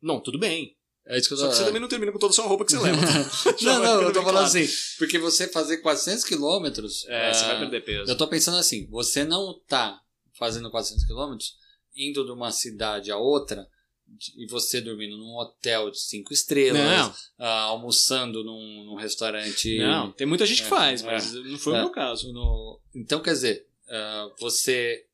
Não, 0.01 0.19
tudo 0.19 0.39
bem. 0.39 0.77
É 1.07 1.17
isso 1.17 1.27
que 1.27 1.33
eu 1.33 1.37
Só 1.37 1.47
que 1.49 1.55
você 1.55 1.65
também 1.65 1.81
não 1.81 1.87
termina 1.87 2.11
com 2.11 2.19
toda 2.19 2.31
a 2.31 2.35
sua 2.35 2.45
roupa 2.45 2.63
que 2.63 2.71
você 2.71 2.79
leva. 2.79 3.01
não, 3.61 3.79
não, 3.79 4.01
eu 4.03 4.13
tô 4.13 4.21
falando 4.21 4.45
claro. 4.45 4.45
assim. 4.45 4.67
Porque 4.97 5.17
você 5.17 5.47
fazer 5.47 5.77
400 5.77 6.23
quilômetros. 6.23 7.05
É, 7.07 7.33
você 7.33 7.45
vai 7.45 7.59
perder 7.59 7.83
peso. 7.83 8.11
Eu 8.11 8.15
tô 8.15 8.27
pensando 8.27 8.57
assim: 8.57 8.87
você 8.87 9.23
não 9.23 9.59
tá 9.67 9.99
fazendo 10.37 10.69
400 10.69 11.05
quilômetros, 11.05 11.55
indo 11.95 12.23
de 12.25 12.31
uma 12.31 12.51
cidade 12.51 13.11
a 13.11 13.17
outra, 13.17 13.67
e 14.35 14.45
você 14.47 14.81
dormindo 14.81 15.17
num 15.17 15.37
hotel 15.37 15.89
de 15.89 15.99
cinco 15.99 16.33
estrelas, 16.33 17.07
uh, 17.39 17.43
almoçando 17.43 18.43
num, 18.43 18.85
num, 18.85 18.95
restaurante. 18.95 19.77
Não, 19.77 20.11
tem 20.11 20.27
muita 20.27 20.45
gente 20.45 20.61
que 20.61 20.67
é, 20.67 20.69
faz, 20.69 21.01
mas 21.01 21.33
é, 21.33 21.39
não 21.39 21.57
foi 21.57 21.73
é, 21.73 21.77
o 21.77 21.79
meu 21.81 21.91
caso. 21.91 22.31
No... 22.33 22.79
Então, 22.93 23.21
quer 23.21 23.31
dizer, 23.31 23.67
uh, 23.87 24.33
você. 24.39 25.05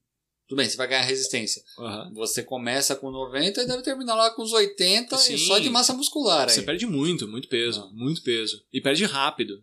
Tudo 0.47 0.59
bem, 0.59 0.69
você 0.69 0.77
vai 0.77 0.87
ganhar 0.87 1.01
resistência. 1.01 1.61
Uhum. 1.77 2.13
Você 2.13 2.41
começa 2.41 2.95
com 2.95 3.11
90 3.11 3.61
e 3.61 3.67
deve 3.67 3.83
terminar 3.83 4.15
lá 4.15 4.31
com 4.31 4.41
os 4.41 4.53
80 4.53 5.17
Sim. 5.17 5.33
e 5.33 5.37
só 5.39 5.59
de 5.59 5.69
massa 5.69 5.93
muscular. 5.93 6.49
Você 6.49 6.61
perde 6.61 6.85
muito, 6.85 7.27
muito 7.27 7.49
peso. 7.49 7.81
Ah. 7.81 7.89
Muito 7.93 8.23
peso. 8.23 8.63
E 8.71 8.79
perde 8.79 9.03
rápido. 9.03 9.61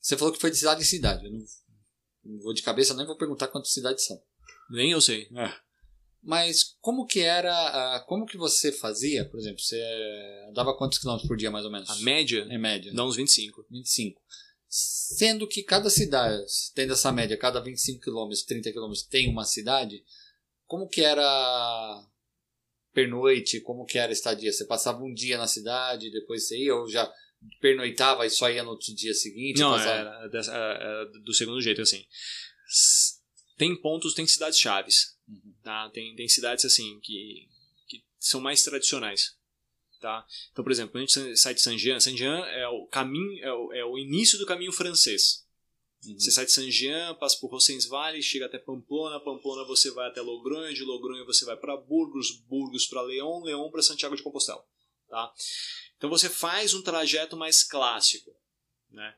Você 0.00 0.16
falou 0.16 0.34
que 0.34 0.40
foi 0.40 0.50
de 0.50 0.56
cidade 0.56 0.82
em 0.82 0.84
cidade. 0.84 1.24
Eu 1.24 1.32
não, 1.32 1.38
não 2.24 2.40
vou 2.40 2.52
de 2.52 2.62
cabeça, 2.62 2.94
nem 2.94 3.06
vou 3.06 3.16
perguntar 3.16 3.46
quantas 3.46 3.72
cidades 3.72 4.04
são. 4.04 4.20
Nem 4.70 4.90
eu 4.90 5.00
sei. 5.00 5.28
É. 5.36 5.54
Mas 6.20 6.74
como 6.80 7.06
que 7.06 7.20
era, 7.20 8.02
como 8.08 8.26
que 8.26 8.38
você 8.38 8.72
fazia, 8.72 9.28
por 9.28 9.38
exemplo, 9.38 9.60
você 9.60 9.80
dava 10.54 10.76
quantos 10.76 10.98
quilômetros 10.98 11.28
por 11.28 11.36
dia 11.36 11.50
mais 11.50 11.66
ou 11.66 11.70
menos? 11.70 11.88
A 11.90 11.96
média? 11.96 12.46
Em 12.50 12.58
média. 12.58 12.92
Dá 12.92 13.04
uns 13.04 13.16
25. 13.16 13.66
25. 13.70 14.20
Sendo 14.66 15.46
que 15.46 15.62
cada 15.62 15.90
cidade, 15.90 16.42
tendo 16.74 16.94
essa 16.94 17.12
média, 17.12 17.36
cada 17.36 17.60
25 17.60 18.00
quilômetros, 18.00 18.42
30 18.42 18.72
quilômetros 18.72 19.04
tem 19.04 19.28
uma 19.28 19.44
cidade, 19.44 20.02
como 20.74 20.88
que 20.88 21.02
era 21.02 22.04
pernoite, 22.92 23.60
como 23.60 23.84
que 23.84 23.98
era 23.98 24.10
a 24.10 24.12
estadia? 24.12 24.52
Você 24.52 24.66
passava 24.66 25.02
um 25.02 25.14
dia 25.14 25.38
na 25.38 25.46
cidade, 25.46 26.10
depois 26.10 26.48
você 26.48 26.58
ia 26.58 26.74
ou 26.74 26.88
já 26.88 27.08
pernoitava 27.60 28.26
e 28.26 28.30
só 28.30 28.50
ia 28.50 28.62
no 28.64 28.70
outro 28.70 28.94
dia 28.94 29.14
seguinte? 29.14 29.60
Não, 29.60 29.78
era, 29.78 30.30
era, 30.32 31.04
do 31.22 31.32
segundo 31.32 31.60
jeito, 31.60 31.80
assim 31.80 32.04
tem 33.56 33.76
pontos, 33.80 34.14
tem 34.14 34.26
cidades 34.26 34.58
chaves, 34.58 35.16
uhum. 35.28 35.54
tá? 35.62 35.88
Tem, 35.90 36.14
tem 36.14 36.28
cidades 36.28 36.64
assim 36.64 36.98
que, 37.00 37.48
que 37.88 38.04
são 38.18 38.40
mais 38.40 38.62
tradicionais, 38.62 39.36
tá? 40.00 40.26
Então, 40.52 40.64
por 40.64 40.72
exemplo, 40.72 40.92
quando 40.92 41.04
a 41.04 41.06
gente 41.06 41.36
sai 41.36 41.54
de 41.54 41.62
Saint-Jean, 41.62 42.00
Saint-Jean 42.00 42.44
é 42.46 42.68
o 42.68 42.86
caminho, 42.86 43.44
é 43.44 43.52
o, 43.52 43.72
é 43.72 43.84
o 43.84 43.98
início 43.98 44.38
do 44.38 44.46
caminho 44.46 44.72
francês. 44.72 45.44
Uhum. 46.06 46.18
Você 46.18 46.30
sai 46.30 46.44
de 46.44 46.52
Saint-Jean, 46.52 47.14
passa 47.14 47.38
por 47.40 47.50
Rossens-Valley, 47.50 48.22
chega 48.22 48.46
até 48.46 48.58
Pamplona, 48.58 49.20
Pamplona 49.20 49.64
você 49.64 49.90
vai 49.90 50.08
até 50.08 50.20
Logronha, 50.20 50.72
de 50.72 50.82
Logronha 50.82 51.24
você 51.24 51.44
vai 51.44 51.56
para 51.56 51.76
Burgos, 51.76 52.30
Burgos 52.48 52.86
para 52.86 53.02
León, 53.02 53.42
León 53.42 53.70
para 53.70 53.82
Santiago 53.82 54.16
de 54.16 54.22
Compostela, 54.22 54.64
tá? 55.08 55.32
Então 55.96 56.10
você 56.10 56.28
faz 56.28 56.74
um 56.74 56.82
trajeto 56.82 57.36
mais 57.36 57.62
clássico, 57.62 58.34
né? 58.90 59.14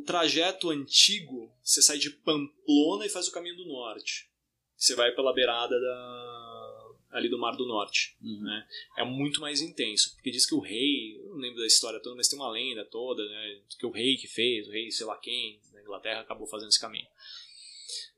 o 0.00 0.02
trajeto 0.02 0.70
antigo, 0.70 1.52
você 1.62 1.82
sai 1.82 1.98
de 1.98 2.10
Pamplona 2.10 3.04
e 3.04 3.10
faz 3.10 3.28
o 3.28 3.32
caminho 3.32 3.56
do 3.56 3.66
norte. 3.66 4.30
Você 4.76 4.94
vai 4.94 5.12
pela 5.14 5.34
beirada 5.34 5.78
da, 5.78 6.69
ali 7.10 7.28
do 7.28 7.38
Mar 7.38 7.56
do 7.56 7.66
Norte. 7.66 8.16
Uhum. 8.22 8.40
Né? 8.42 8.68
É 8.98 9.04
muito 9.04 9.40
mais 9.40 9.60
intenso, 9.60 10.14
porque 10.14 10.30
diz 10.30 10.46
que 10.46 10.54
o 10.54 10.60
rei, 10.60 11.18
eu 11.18 11.30
não 11.30 11.36
lembro 11.36 11.60
da 11.60 11.66
história 11.66 12.00
toda, 12.00 12.16
mas 12.16 12.28
tem 12.28 12.38
uma 12.38 12.50
lenda 12.50 12.84
toda, 12.84 13.26
né? 13.28 13.60
que 13.78 13.86
o 13.86 13.90
rei 13.90 14.16
que 14.16 14.28
fez, 14.28 14.68
o 14.68 14.70
rei 14.70 14.90
sei 14.90 15.06
lá 15.06 15.16
quem, 15.18 15.60
na 15.72 15.82
Inglaterra, 15.82 16.20
acabou 16.20 16.46
fazendo 16.46 16.68
esse 16.68 16.80
caminho. 16.80 17.08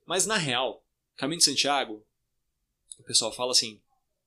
Mas 0.07 0.27
na 0.27 0.37
real, 0.37 0.85
caminho 1.17 1.39
de 1.39 1.45
Santiago, 1.45 2.07
o 2.99 3.03
pessoal 3.03 3.33
fala 3.33 3.53
assim, 3.53 3.81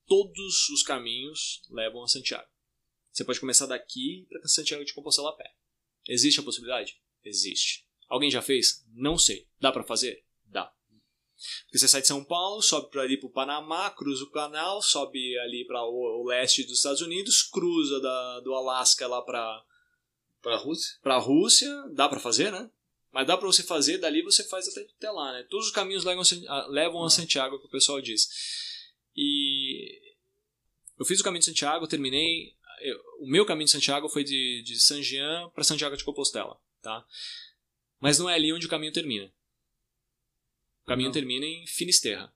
todos 0.07 0.69
os 0.69 0.83
caminhos 0.83 1.61
levam 1.69 2.03
a 2.03 2.07
Santiago. 2.07 2.49
Você 3.11 3.23
pode 3.23 3.39
começar 3.39 3.65
daqui 3.65 4.25
para 4.29 4.45
Santiago 4.47 4.83
de 4.83 4.93
Compostela 4.93 5.29
a 5.29 5.33
pé. 5.33 5.55
Existe 6.07 6.39
a 6.39 6.43
possibilidade? 6.43 6.99
Existe. 7.23 7.87
Alguém 8.07 8.29
já 8.29 8.41
fez? 8.41 8.85
Não 8.93 9.17
sei. 9.17 9.47
Dá 9.59 9.71
para 9.71 9.83
fazer? 9.83 10.24
Porque 11.65 11.77
você 11.77 11.87
sai 11.87 12.01
de 12.01 12.07
São 12.07 12.23
Paulo, 12.23 12.61
sobe 12.61 12.89
para 12.89 13.01
ali 13.01 13.17
para 13.17 13.27
o 13.27 13.31
Panamá, 13.31 13.89
cruza 13.89 14.23
o 14.23 14.31
canal, 14.31 14.81
sobe 14.81 15.37
ali 15.39 15.65
para 15.65 15.83
o, 15.83 16.21
o, 16.21 16.27
leste 16.27 16.63
dos 16.63 16.77
Estados 16.77 17.01
Unidos, 17.01 17.43
cruza 17.43 17.99
da, 17.99 18.39
do 18.41 18.53
Alasca 18.53 19.07
lá 19.07 19.21
para 19.21 19.63
para 20.41 20.57
Rússia. 20.57 20.99
Para 21.01 21.17
Rússia, 21.17 21.71
dá 21.93 22.07
para 22.07 22.19
fazer, 22.19 22.51
né? 22.51 22.69
Mas 23.11 23.25
dá 23.25 23.35
para 23.35 23.47
você 23.47 23.63
fazer 23.63 23.97
dali, 23.97 24.21
você 24.21 24.43
faz 24.43 24.67
até, 24.67 24.81
até 24.81 25.09
lá, 25.09 25.33
né? 25.33 25.43
Todos 25.49 25.67
os 25.67 25.71
caminhos 25.71 26.03
levam, 26.03 26.23
a, 26.47 26.67
levam 26.67 27.03
a 27.03 27.09
Santiago, 27.09 27.59
que 27.59 27.65
o 27.65 27.71
pessoal 27.71 27.99
diz. 27.99 28.27
E 29.15 29.99
eu 30.99 31.05
fiz 31.05 31.19
o 31.19 31.23
caminho 31.23 31.39
de 31.39 31.45
Santiago, 31.45 31.87
terminei. 31.87 32.53
Eu, 32.81 32.99
o 33.21 33.27
meu 33.27 33.45
caminho 33.45 33.65
de 33.65 33.71
Santiago 33.71 34.07
foi 34.07 34.23
de, 34.23 34.61
de 34.63 34.79
San 34.79 35.01
Jean 35.01 35.49
para 35.49 35.63
Santiago 35.63 35.97
de 35.97 36.03
Compostela 36.03 36.59
tá? 36.85 37.03
Mas 37.99 38.19
não 38.19 38.29
é 38.29 38.35
ali 38.35 38.53
onde 38.53 38.67
o 38.67 38.69
caminho 38.69 38.93
termina. 38.93 39.33
O 40.85 40.87
caminho 40.87 41.07
não. 41.09 41.13
termina 41.13 41.45
em 41.45 41.65
Finisterra, 41.67 42.33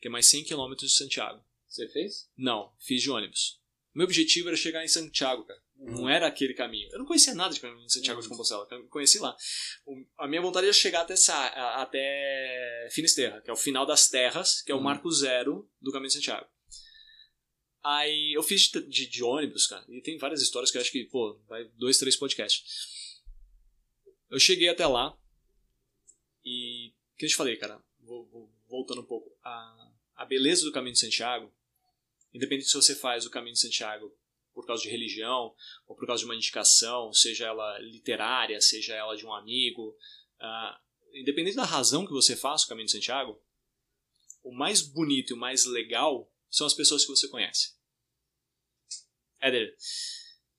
que 0.00 0.08
é 0.08 0.10
mais 0.10 0.26
100 0.26 0.44
km 0.44 0.74
de 0.76 0.88
Santiago. 0.88 1.44
Você 1.66 1.88
fez? 1.88 2.30
Não, 2.36 2.72
fiz 2.78 3.02
de 3.02 3.10
ônibus. 3.10 3.60
Meu 3.92 4.04
objetivo 4.04 4.48
era 4.48 4.56
chegar 4.56 4.84
em 4.84 4.88
Santiago, 4.88 5.44
cara. 5.44 5.60
Não 5.78 6.08
era 6.08 6.26
aquele 6.26 6.54
caminho. 6.54 6.88
Eu 6.92 6.98
não 6.98 7.06
conhecia 7.06 7.34
nada 7.34 7.52
de 7.52 7.60
caminho 7.60 7.84
de 7.86 7.92
Santiago 7.92 8.20
de 8.22 8.28
Compostela. 8.28 8.66
Conheci 8.88 9.18
lá. 9.18 9.36
O- 9.84 10.06
a 10.18 10.26
minha 10.28 10.40
vontade 10.40 10.66
era 10.66 10.72
chegar 10.72 11.02
até, 11.02 11.16
Sa- 11.16 11.48
até 11.82 12.88
Finisterra, 12.92 13.40
que 13.42 13.50
é 13.50 13.52
o 13.52 13.56
final 13.56 13.84
das 13.84 14.08
terras, 14.08 14.62
que 14.62 14.70
é 14.70 14.74
o 14.74 14.78
Hum. 14.78 14.82
marco 14.82 15.10
zero 15.10 15.68
do 15.80 15.90
caminho 15.92 16.08
de 16.08 16.14
Santiago. 16.14 16.46
Aí 17.82 18.32
eu 18.36 18.42
fiz 18.42 18.62
de, 18.68 18.80
de- 18.88 19.06
de 19.08 19.22
ônibus, 19.22 19.66
cara. 19.66 19.84
E 19.88 20.00
tem 20.00 20.16
várias 20.18 20.40
histórias 20.42 20.70
que 20.70 20.76
eu 20.78 20.82
acho 20.82 20.90
que, 20.92 21.04
pô, 21.04 21.38
vai 21.48 21.64
dois, 21.76 21.98
três 21.98 22.16
podcasts. 22.16 23.20
Eu 24.30 24.38
cheguei 24.40 24.68
até 24.68 24.86
lá 24.86 25.16
e. 26.44 26.92
Que 27.16 27.24
eu 27.24 27.28
te 27.28 27.36
falei, 27.36 27.56
cara? 27.56 27.82
Vou- 28.00 28.26
vou- 28.26 28.50
voltando 28.68 29.00
um 29.00 29.06
pouco. 29.06 29.30
A, 29.42 29.92
a 30.16 30.24
beleza 30.24 30.64
do 30.64 30.72
caminho 30.72 30.92
de 30.94 30.98
Santiago, 31.00 31.52
independente 32.34 32.68
se 32.68 32.74
você 32.74 32.94
faz 32.94 33.24
o 33.24 33.30
caminho 33.30 33.54
de 33.54 33.60
Santiago 33.60 34.14
por 34.52 34.66
causa 34.66 34.82
de 34.82 34.88
religião 34.88 35.54
ou 35.86 35.94
por 35.96 36.06
causa 36.06 36.20
de 36.20 36.24
uma 36.24 36.34
indicação, 36.34 37.12
seja 37.12 37.46
ela 37.46 37.78
literária, 37.78 38.60
seja 38.60 38.94
ela 38.94 39.16
de 39.16 39.24
um 39.26 39.32
amigo, 39.32 39.96
ah, 40.40 40.80
independente 41.12 41.56
da 41.56 41.64
razão 41.64 42.06
que 42.06 42.12
você 42.12 42.36
faça 42.36 42.64
o 42.64 42.68
caminho 42.68 42.86
de 42.86 42.92
Santiago, 42.92 43.40
o 44.42 44.52
mais 44.52 44.80
bonito 44.82 45.30
e 45.30 45.34
o 45.34 45.38
mais 45.38 45.64
legal 45.64 46.30
são 46.50 46.66
as 46.66 46.74
pessoas 46.74 47.02
que 47.02 47.10
você 47.10 47.28
conhece. 47.28 47.74
Éder, 49.40 49.76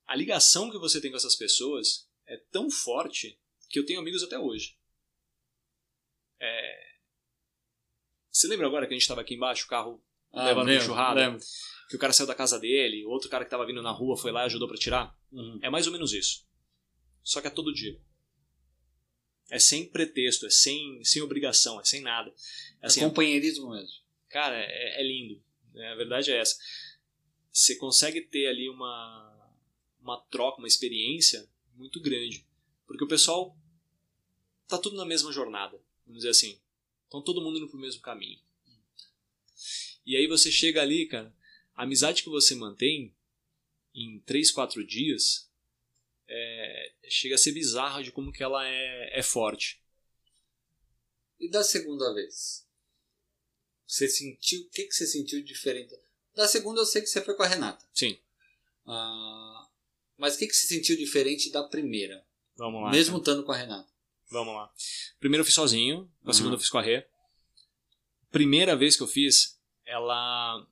a 0.06 0.16
ligação 0.16 0.70
que 0.70 0.78
você 0.78 1.02
tem 1.02 1.10
com 1.12 1.18
essas 1.18 1.36
pessoas 1.36 2.08
é 2.26 2.38
tão 2.52 2.70
forte 2.70 3.40
que 3.70 3.80
eu 3.80 3.86
tenho 3.86 4.00
amigos 4.00 4.24
até 4.24 4.38
hoje. 4.38 4.77
É... 6.40 6.88
Você 8.32 8.48
lembra 8.48 8.68
agora 8.68 8.86
que 8.86 8.94
a 8.94 8.96
gente 8.96 9.02
estava 9.04 9.22
aqui 9.22 9.34
embaixo, 9.36 9.66
o 9.66 9.68
carro 9.68 10.04
levando 10.34 10.68
uma 10.68 10.74
lembro. 11.32 11.40
Que 11.90 11.96
o 11.96 12.00
cara 12.00 12.14
saiu 12.14 12.28
da 12.28 12.36
casa 12.36 12.60
dele, 12.60 13.06
outro 13.06 13.30
cara 13.30 13.44
que 13.44 13.48
estava 13.48 13.66
vindo 13.66 13.82
na 13.82 13.92
rua 13.92 14.18
foi 14.18 14.32
lá 14.32 14.44
e 14.44 14.46
ajudou 14.46 14.68
para 14.68 14.78
tirar? 14.78 15.18
Uhum. 15.32 15.60
É 15.62 15.70
mais 15.70 15.88
ou 15.88 15.94
menos 15.94 16.14
isso. 16.14 16.46
Só 17.24 17.42
que 17.42 17.48
é 17.48 17.50
todo 17.50 17.74
dia. 17.74 18.00
É 19.50 19.58
sem 19.58 19.90
pretexto, 19.90 20.46
é 20.46 20.50
sem, 20.50 21.04
sem 21.04 21.22
obrigação, 21.22 21.80
é 21.80 21.84
sem 21.86 22.02
nada. 22.02 22.34
É 22.82 22.88
Assim, 22.88 23.00
companheirismo 23.00 23.72
mesmo. 23.72 23.90
cara, 24.30 24.58
é, 24.58 25.02
é 25.02 25.04
lindo. 25.04 25.42
né? 25.74 25.92
A 25.94 25.96
verdade 25.96 26.32
é 26.32 26.38
essa. 26.38 26.58
Você 27.52 27.76
consegue 27.78 28.22
ter 28.22 28.48
ali 28.48 28.70
uma, 28.70 29.54
uma 30.02 30.20
troca, 30.30 30.60
uma 30.60 30.68
experiência 30.68 31.50
muito 31.76 32.02
grande. 32.02 32.46
Porque 32.86 33.04
o 33.04 33.08
pessoal 33.08 33.58
tá 34.68 34.78
tudo 34.78 34.98
na 34.98 35.06
mesma 35.06 35.32
jornada, 35.32 35.82
vamos 36.08 36.20
dizer 36.22 36.30
assim. 36.30 36.60
Estão 37.04 37.22
todo 37.22 37.42
mundo 37.42 37.58
indo 37.60 37.70
pro 37.70 37.80
mesmo 37.80 38.02
caminho. 38.02 38.40
E 40.06 40.16
aí 40.18 40.26
você 40.28 40.52
chega 40.52 40.82
ali, 40.82 41.06
cara, 41.08 41.34
a 41.76 41.84
amizade 41.84 42.24
que 42.24 42.30
você 42.30 42.56
mantém 42.56 43.16
em 43.94 44.20
3, 44.22 44.52
4 44.52 44.86
dias 44.86 45.50
é, 46.28 46.94
chega 47.10 47.36
a 47.36 47.38
ser 47.38 47.52
bizarra 47.52 48.02
de 48.04 48.12
como 48.12 48.32
que 48.32 48.42
ela 48.44 48.66
é, 48.68 49.20
é 49.20 49.24
forte. 49.24 49.82
E 51.40 51.50
da 51.50 51.64
segunda 51.64 52.14
vez? 52.14 52.66
Você 53.86 54.08
sentiu. 54.08 54.62
O 54.62 54.70
que, 54.70 54.84
que 54.86 54.94
você 54.94 55.06
sentiu 55.08 55.42
diferente? 55.44 55.96
Da 56.36 56.48
segunda 56.48 56.82
eu 56.82 56.86
sei 56.86 57.02
que 57.02 57.08
você 57.08 57.22
foi 57.22 57.36
com 57.36 57.44
a 57.44 57.48
Renata. 57.48 57.86
Sim, 57.94 58.20
Ah, 58.86 59.70
mas 60.18 60.36
o 60.36 60.40
que, 60.40 60.48
que 60.48 60.54
você 60.56 60.68
sentiu 60.68 60.96
diferente 60.98 61.50
da 61.52 61.64
primeira? 61.64 62.26
vamos 62.56 62.82
lá. 62.82 62.92
mesmo 62.92 63.18
estando 63.18 63.44
com 63.44 63.52
a 63.52 63.58
Renata. 63.58 63.92
Vamos 64.30 64.54
lá. 64.54 64.72
Primeiro 65.20 65.42
eu 65.42 65.46
fiz 65.46 65.56
sozinho, 65.56 66.12
a 66.24 66.28
Uhum. 66.28 66.34
segunda 66.34 66.56
eu 66.56 66.60
fiz 66.60 66.70
com 66.70 66.78
a 66.78 66.82
Rê. 66.82 67.08
Primeira 68.32 68.76
vez 68.76 68.96
que 68.96 69.04
eu 69.04 69.08
fiz, 69.08 69.60
ela. 69.86 70.68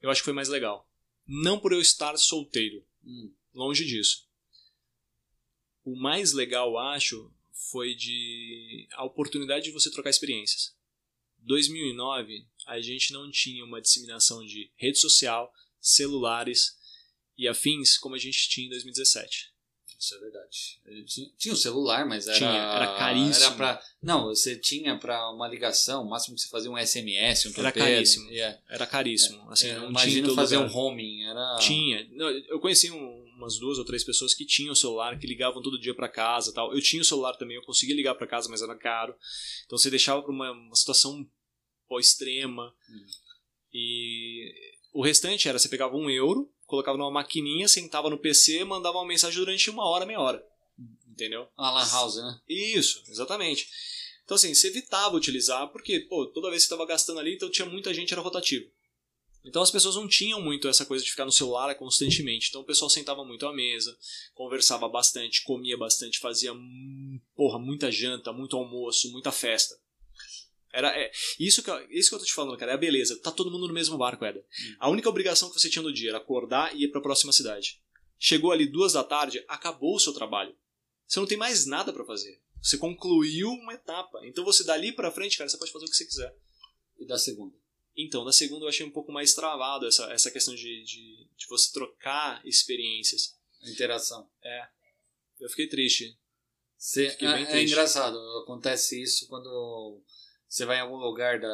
Eu 0.00 0.10
acho 0.10 0.20
que 0.20 0.24
foi 0.24 0.32
mais 0.34 0.48
legal. 0.48 0.88
Não 1.26 1.60
por 1.60 1.72
eu 1.72 1.80
estar 1.80 2.16
solteiro, 2.16 2.84
Hum. 3.04 3.34
longe 3.54 3.84
disso. 3.84 4.26
O 5.84 5.96
mais 5.96 6.32
legal, 6.32 6.70
eu 6.70 6.78
acho, 6.78 7.32
foi 7.70 7.94
de 7.94 8.88
a 8.92 9.04
oportunidade 9.04 9.64
de 9.66 9.70
você 9.70 9.90
trocar 9.90 10.10
experiências. 10.10 10.74
2009, 11.38 12.46
a 12.66 12.80
gente 12.80 13.12
não 13.12 13.30
tinha 13.30 13.64
uma 13.64 13.80
disseminação 13.80 14.44
de 14.46 14.72
rede 14.76 14.98
social, 14.98 15.52
celulares 15.80 16.76
e 17.36 17.48
afins 17.48 17.98
como 17.98 18.14
a 18.14 18.18
gente 18.18 18.48
tinha 18.48 18.66
em 18.66 18.70
2017. 18.70 19.51
Isso 20.02 20.16
é 20.16 20.18
verdade. 20.18 20.80
Tinha, 21.06 21.30
tinha 21.38 21.54
um 21.54 21.56
celular, 21.56 22.04
mas 22.04 22.26
era. 22.26 22.36
Tinha, 22.36 22.50
era 22.50 22.98
caríssimo. 22.98 23.46
Era 23.46 23.54
pra, 23.54 23.82
não, 24.02 24.24
você 24.24 24.56
tinha 24.58 24.98
pra 24.98 25.30
uma 25.30 25.46
ligação, 25.46 26.02
o 26.02 26.10
máximo 26.10 26.34
que 26.34 26.42
você 26.42 26.48
fazia 26.48 26.68
um 26.68 26.76
SMS, 26.76 27.46
um 27.46 27.60
Era 27.60 27.70
caríssimo. 27.70 28.28
Yeah. 28.28 28.58
Era 28.68 28.84
caríssimo. 28.84 29.48
Assim, 29.48 29.68
É, 29.68 29.76
imagina 29.78 30.26
todo 30.26 30.34
fazer 30.34 30.56
lugar. 30.56 30.72
um 30.72 30.76
homing. 30.76 31.22
Era... 31.22 31.56
Tinha. 31.60 32.04
Não, 32.10 32.28
eu 32.28 32.58
conheci 32.58 32.90
um- 32.90 33.22
umas 33.36 33.58
duas 33.60 33.78
ou 33.78 33.84
três 33.84 34.02
pessoas 34.02 34.34
que 34.34 34.44
tinham 34.44 34.74
celular, 34.74 35.16
que 35.20 35.26
ligavam 35.26 35.62
todo 35.62 35.78
dia 35.80 35.94
pra 35.94 36.08
casa 36.08 36.52
tal. 36.52 36.74
Eu 36.74 36.82
tinha 36.82 37.00
o 37.00 37.04
celular 37.04 37.34
também, 37.36 37.56
eu 37.56 37.62
conseguia 37.62 37.94
ligar 37.94 38.16
pra 38.16 38.26
casa, 38.26 38.48
mas 38.48 38.60
era 38.60 38.74
caro. 38.76 39.14
Então 39.66 39.78
você 39.78 39.88
deixava 39.88 40.20
pra 40.20 40.32
uma, 40.32 40.50
uma 40.50 40.74
situação 40.74 41.24
pô, 41.88 42.00
extrema. 42.00 42.74
Hum. 42.90 43.06
E 43.72 44.52
o 44.92 45.02
restante 45.02 45.48
era, 45.48 45.58
você 45.60 45.68
pegava 45.68 45.96
um 45.96 46.10
euro, 46.10 46.52
colocava 46.72 46.96
numa 46.96 47.10
maquininha, 47.10 47.68
sentava 47.68 48.08
no 48.08 48.16
PC, 48.16 48.64
mandava 48.64 48.96
uma 48.96 49.06
mensagem 49.06 49.38
durante 49.38 49.68
uma 49.68 49.86
hora, 49.86 50.06
meia 50.06 50.18
hora. 50.18 50.42
Entendeu? 51.06 51.46
A 51.54 51.70
Lan 51.70 51.86
House, 51.90 52.16
né? 52.16 52.40
Isso, 52.48 53.04
exatamente. 53.08 53.68
Então, 54.24 54.36
assim, 54.36 54.54
você 54.54 54.68
evitava 54.68 55.14
utilizar, 55.14 55.68
porque, 55.68 56.00
pô, 56.00 56.26
toda 56.28 56.48
vez 56.48 56.62
que 56.62 56.68
você 56.68 56.74
estava 56.74 56.88
gastando 56.88 57.20
ali, 57.20 57.34
então 57.34 57.50
tinha 57.50 57.66
muita 57.66 57.92
gente, 57.92 58.14
era 58.14 58.22
rotativo. 58.22 58.64
Então 59.44 59.60
as 59.60 59.70
pessoas 59.70 59.96
não 59.96 60.06
tinham 60.08 60.40
muito 60.40 60.68
essa 60.68 60.86
coisa 60.86 61.04
de 61.04 61.10
ficar 61.10 61.24
no 61.24 61.32
celular 61.32 61.74
constantemente. 61.74 62.48
Então 62.48 62.62
o 62.62 62.64
pessoal 62.64 62.88
sentava 62.88 63.24
muito 63.24 63.44
à 63.44 63.52
mesa, 63.52 63.94
conversava 64.34 64.88
bastante, 64.88 65.42
comia 65.42 65.76
bastante, 65.76 66.20
fazia, 66.20 66.52
hum, 66.52 67.20
porra, 67.34 67.58
muita 67.58 67.90
janta, 67.90 68.32
muito 68.32 68.56
almoço, 68.56 69.10
muita 69.10 69.32
festa. 69.32 69.74
Era, 70.72 70.88
é, 70.98 71.10
isso, 71.38 71.62
que, 71.62 71.70
eu- 71.70 71.90
isso 71.90 72.08
que 72.08 72.14
eu 72.14 72.18
tô 72.18 72.24
te 72.24 72.32
falando, 72.32 72.56
cara, 72.58 72.72
é 72.72 72.74
a 72.74 72.78
beleza. 72.78 73.20
Tá 73.20 73.30
todo 73.30 73.50
mundo 73.50 73.68
no 73.68 73.74
mesmo 73.74 73.98
barco, 73.98 74.24
Eda. 74.24 74.44
A 74.78 74.88
única 74.88 75.08
obrigação 75.08 75.50
que 75.50 75.60
você 75.60 75.68
tinha 75.68 75.82
no 75.82 75.92
dia 75.92 76.10
era 76.10 76.18
acordar 76.18 76.74
e 76.74 76.84
ir 76.84 76.88
pra 76.90 77.00
próxima 77.00 77.32
cidade. 77.32 77.80
Chegou 78.18 78.52
ali 78.52 78.66
duas 78.66 78.92
da 78.94 79.04
tarde, 79.04 79.44
acabou 79.48 79.94
o 79.96 80.00
seu 80.00 80.12
trabalho. 80.14 80.56
Você 81.06 81.20
não 81.20 81.26
tem 81.26 81.36
mais 81.36 81.66
nada 81.66 81.92
pra 81.92 82.04
fazer. 82.04 82.40
Você 82.62 82.78
concluiu 82.78 83.48
uma 83.50 83.74
etapa. 83.74 84.20
Então 84.24 84.44
você 84.44 84.64
dali 84.64 84.92
pra 84.92 85.10
frente, 85.10 85.36
cara, 85.36 85.50
você 85.50 85.58
pode 85.58 85.72
fazer 85.72 85.84
o 85.84 85.90
que 85.90 85.96
você 85.96 86.06
quiser. 86.06 86.34
E 86.98 87.06
da 87.06 87.18
segunda. 87.18 87.54
Então, 87.94 88.24
da 88.24 88.32
segunda 88.32 88.64
eu 88.64 88.68
achei 88.68 88.86
um 88.86 88.90
pouco 88.90 89.12
mais 89.12 89.34
travado 89.34 89.86
essa, 89.86 90.10
essa 90.12 90.30
questão 90.30 90.54
de, 90.54 90.82
de, 90.84 91.28
de 91.36 91.46
você 91.48 91.70
trocar 91.72 92.40
experiências. 92.46 93.36
A 93.62 93.70
interação. 93.70 94.30
Eu 95.38 95.48
fiquei 95.50 95.68
triste. 95.68 96.16
Fiquei 97.10 97.28
é, 97.28 97.42
é 97.42 97.44
triste. 97.46 97.72
engraçado, 97.72 98.16
acontece 98.42 99.00
isso 99.00 99.28
quando 99.28 100.00
você 100.52 100.66
vai 100.66 100.76
em 100.76 100.80
algum 100.80 100.96
lugar 100.96 101.40
da, 101.40 101.48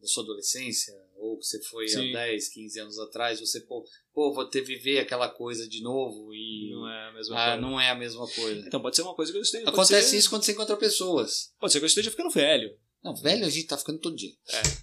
da 0.00 0.06
sua 0.06 0.22
adolescência, 0.22 0.94
ou 1.16 1.36
que 1.38 1.44
você 1.44 1.60
foi 1.64 1.88
Sim. 1.88 2.10
há 2.10 2.26
10, 2.26 2.48
15 2.48 2.80
anos 2.80 2.98
atrás, 2.98 3.40
você, 3.40 3.60
pô, 3.60 3.84
pô, 4.14 4.32
vou 4.32 4.44
ter 4.48 4.62
viver 4.62 5.00
aquela 5.00 5.28
coisa 5.28 5.68
de 5.68 5.82
novo 5.82 6.32
e. 6.32 6.70
Não 6.72 6.88
é 6.88 7.08
a 7.08 7.12
mesma 7.12 7.36
ah, 7.36 7.44
coisa. 7.50 7.60
não 7.60 7.80
é 7.80 7.90
a 7.90 7.94
mesma 7.94 8.26
coisa. 8.28 8.66
Então, 8.66 8.80
pode 8.80 8.94
ser 8.96 9.02
uma 9.02 9.14
coisa 9.14 9.32
que 9.32 9.38
eu 9.38 9.42
esteja. 9.42 9.68
Acontece 9.68 10.10
ser- 10.10 10.16
isso 10.16 10.30
quando 10.30 10.44
você 10.44 10.52
encontra 10.52 10.76
pessoas. 10.76 11.52
Pode 11.58 11.72
ser 11.72 11.80
que 11.80 11.84
eu 11.84 11.88
esteja 11.88 12.10
ficando 12.10 12.30
velho. 12.30 12.70
Não, 13.02 13.16
velho, 13.16 13.46
a 13.46 13.48
gente 13.50 13.66
tá 13.66 13.78
ficando 13.78 13.98
todo 13.98 14.14
dia. 14.14 14.32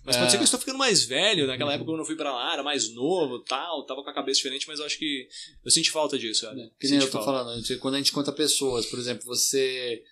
Mas 0.03 0.15
É. 0.15 0.19
pode 0.19 0.31
ser 0.31 0.37
que 0.37 0.41
eu 0.41 0.45
estou 0.45 0.59
ficando 0.59 0.77
mais 0.79 1.03
velho. 1.05 1.45
Naquela 1.47 1.69
Uhum. 1.69 1.75
época 1.75 1.91
quando 1.91 1.99
eu 1.99 2.05
fui 2.05 2.15
pra 2.15 2.33
lá, 2.33 2.53
era 2.53 2.63
mais 2.63 2.91
novo 2.93 3.39
tal, 3.43 3.85
tava 3.85 4.03
com 4.03 4.09
a 4.09 4.13
cabeça 4.13 4.37
diferente, 4.37 4.67
mas 4.67 4.79
eu 4.79 4.85
acho 4.85 4.97
que 4.97 5.27
eu 5.63 5.69
senti 5.71 5.89
falta 5.91 6.17
disso, 6.17 6.47
olha. 6.47 6.69
Que 6.79 6.87
nem 6.87 6.99
eu 6.99 7.05
tô 7.05 7.23
falta. 7.23 7.25
falando, 7.25 7.79
quando 7.79 7.93
a 7.93 7.97
gente 7.97 8.09
encontra 8.11 8.33
pessoas, 8.33 8.87
por 8.87 8.97
exemplo, 8.99 9.23
você 9.25 10.03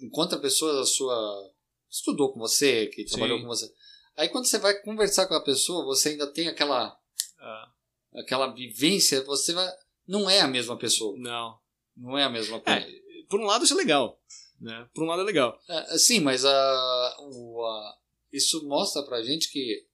encontra 0.00 0.38
pessoas 0.38 0.76
a 0.76 0.84
sua. 0.84 1.50
Estudou 1.96 2.32
com 2.32 2.38
você, 2.40 2.86
que 2.86 3.04
trabalhou 3.04 3.36
Sim. 3.38 3.42
com 3.44 3.48
você. 3.48 3.72
Aí 4.16 4.28
quando 4.28 4.46
você 4.46 4.58
vai 4.58 4.74
conversar 4.82 5.26
com 5.26 5.34
a 5.34 5.42
pessoa, 5.42 5.84
você 5.84 6.10
ainda 6.10 6.26
tem 6.32 6.48
aquela, 6.48 6.96
Ah, 7.40 7.72
aquela 8.16 8.46
vivência, 8.52 9.22
você 9.24 9.52
vai. 9.52 9.68
Não 10.06 10.28
é 10.28 10.40
a 10.40 10.46
mesma 10.48 10.76
pessoa. 10.78 11.16
não. 11.18 11.58
Não 11.96 12.18
é 12.18 12.24
a 12.24 12.28
mesma 12.30 12.58
coisa. 12.60 12.86
Por 13.28 13.38
um 13.40 13.44
lado 13.44 13.64
isso 13.64 13.74
é 13.74 13.76
legal. 13.76 14.20
Né? 14.60 14.88
Por 14.92 15.04
um 15.04 15.06
lado 15.06 15.22
é 15.22 15.24
legal. 15.24 15.56
É, 15.68 15.96
sim, 15.98 16.18
mas 16.20 16.44
a, 16.44 17.16
o, 17.20 17.64
a- 17.64 17.94
isso 18.32 18.66
mostra 18.66 19.02
pra 19.04 19.22
gente 19.22 19.48
que 19.52 19.86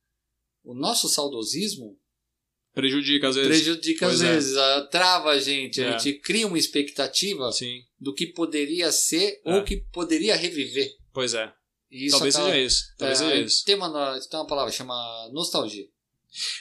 o 0.64 0.72
nosso 0.74 1.08
saudosismo 1.08 1.98
Prejudica 2.72 3.28
às 3.28 3.34
vezes. 3.36 3.50
prejudica 3.50 4.06
às 4.06 4.12
Pois 4.18 4.22
é. 4.22 4.32
vezes, 4.32 4.56
a- 4.56 4.86
trava 4.86 5.30
a 5.30 5.38
gente, 5.40 5.82
É. 5.82 5.88
a 5.88 5.98
gente 5.98 6.18
cria 6.20 6.46
uma 6.46 6.58
expectativa 6.58 7.50
Sim. 7.52 7.82
do 7.98 8.14
que 8.14 8.26
poderia 8.28 8.90
ser 8.92 9.40
É. 9.44 9.54
ou 9.56 9.64
que 9.64 9.78
poderia 9.92 10.36
reviver. 10.36 10.96
Pois 11.12 11.34
é. 11.34 11.52
Isso 11.90 12.12
Talvez 12.16 12.34
acaba- 12.36 12.50
seja 12.52 12.64
isso. 12.66 12.84
Talvez 12.98 13.20
é, 13.20 13.24
seja 13.28 13.40
isso. 13.44 13.64
Tem 13.64 13.74
uma, 13.74 14.20
tem 14.20 14.38
uma 14.40 14.46
palavra 14.46 14.72
chama 14.72 15.28
nostalgia. 15.32 15.86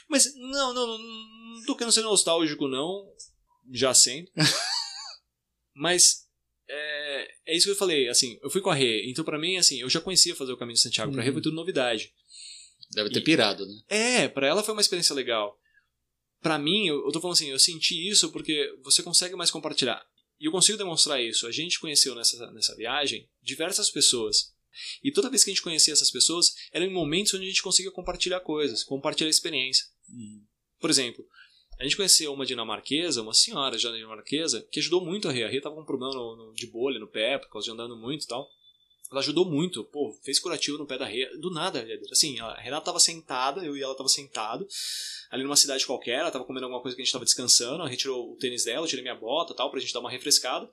Mas 0.09 0.34
não, 0.36 0.73
não, 0.73 0.88
não, 0.88 0.97
não 0.97 1.65
tô 1.65 1.75
querendo 1.75 1.93
ser 1.93 2.01
nostálgico, 2.01 2.67
não. 2.67 3.05
Já 3.71 3.93
sendo. 3.93 4.30
Mas 5.75 6.25
é, 6.67 7.27
é 7.47 7.55
isso 7.57 7.65
que 7.65 7.71
eu 7.71 7.75
falei, 7.75 8.07
assim, 8.09 8.39
eu 8.41 8.49
fui 8.49 8.61
com 8.61 8.69
a 8.69 8.75
Rê, 8.75 9.09
então 9.09 9.23
pra 9.23 9.39
mim, 9.39 9.57
assim, 9.57 9.80
eu 9.82 9.89
já 9.89 10.01
conhecia 10.01 10.36
fazer 10.36 10.51
o 10.51 10.57
caminho 10.57 10.75
de 10.75 10.82
Santiago, 10.82 11.11
pra 11.11 11.21
Rê 11.21 11.30
Uhum. 11.30 11.34
foi 11.36 11.41
tudo 11.43 11.55
novidade. 11.55 12.13
Deve 12.91 13.09
ter 13.11 13.19
E- 13.19 13.23
pirado, 13.23 13.65
né? 13.65 13.73
É, 13.88 14.27
pra 14.27 14.47
ela 14.47 14.63
foi 14.63 14.73
uma 14.73 14.82
experiência 14.82 15.13
legal. 15.15 15.57
Pra 16.41 16.57
mim, 16.57 16.88
eu, 16.88 17.05
eu 17.05 17.11
tô 17.11 17.19
falando 17.21 17.36
assim, 17.36 17.49
eu 17.49 17.59
senti 17.59 18.09
isso 18.09 18.32
porque 18.32 18.67
você 18.84 19.03
consegue 19.03 19.36
mais 19.36 19.51
compartilhar. 19.51 20.03
E 20.39 20.45
eu 20.45 20.51
consigo 20.51 20.77
demonstrar 20.77 21.21
isso. 21.21 21.45
A 21.45 21.51
gente 21.51 21.80
conheceu 21.80 22.15
nessa, 22.15 22.49
nessa 22.51 22.75
viagem 22.75 23.30
diversas 23.41 23.89
pessoas. 23.91 24.53
E 25.03 25.11
toda 25.11 25.30
vez 25.30 25.43
que 25.43 25.49
a 25.49 25.53
gente 25.53 25.63
conhecia 25.63 25.93
essas 25.93 26.11
pessoas, 26.11 26.53
eram 26.72 26.86
em 26.86 26.93
momentos 26.93 27.34
onde 27.34 27.45
a 27.45 27.49
gente 27.49 27.63
conseguia 27.63 27.91
compartilhar 27.91 28.39
coisas, 28.39 28.84
compartilhar 28.84 29.30
experiência. 29.30 29.86
Hum. 30.09 30.43
Por 30.80 30.89
exemplo, 30.89 31.26
a 31.80 31.84
gente 31.84 31.95
conheceu 31.95 32.34
uma 32.34 32.45
dinamarquesa, 32.45 33.22
uma 33.22 33.34
senhora 33.34 33.78
já 33.78 33.89
dinamarquesa, 33.89 34.67
que 34.70 34.80
ajudou 34.80 35.03
muito 35.03 35.30
a 35.30 35.32
Rê. 35.32 35.45
A 35.45 35.47
Rê 35.47 35.61
tava 35.61 35.76
com 35.76 35.82
um 35.82 35.86
problema 35.86 36.13
no, 36.13 36.36
no, 36.36 36.53
de 36.53 36.67
bolha 36.67 36.99
no 36.99 37.07
pé, 37.07 37.38
por 37.38 37.49
causa 37.49 37.65
de 37.65 37.72
andando 37.72 37.95
muito 37.95 38.26
e 38.26 38.28
tal. 38.28 38.49
Ela 39.09 39.22
ajudou 39.22 39.45
muito, 39.49 39.84
pô, 39.86 40.13
fez 40.22 40.39
curativo 40.39 40.78
no 40.78 40.86
pé 40.86 40.97
da 40.97 41.05
Rê. 41.05 41.26
Do 41.38 41.49
nada, 41.49 41.88
assim, 42.11 42.38
a 42.39 42.53
Renata 42.55 42.86
tava 42.86 42.99
sentada, 42.99 43.65
eu 43.65 43.78
e 43.78 43.82
ela 43.82 43.95
tava 43.95 44.09
sentado, 44.09 44.67
ali 45.32 45.41
numa 45.41 45.55
cidade 45.55 45.86
qualquer, 45.86 46.20
ela 46.20 46.32
tava 46.32 46.43
comendo 46.43 46.65
alguma 46.65 46.82
coisa 46.82 46.95
que 46.95 47.01
a 47.01 47.05
gente 47.05 47.13
tava 47.13 47.26
descansando, 47.26 47.76
ela 47.76 47.89
retirou 47.89 48.34
o 48.34 48.36
tênis 48.36 48.65
dela, 48.65 48.86
eu 48.86 48.89
tirei 48.89 49.01
minha 49.01 49.15
bota 49.15 49.55
tal, 49.55 49.72
pra 49.72 49.80
gente 49.80 49.93
dar 49.93 50.01
uma 50.01 50.11
refrescada. 50.11 50.70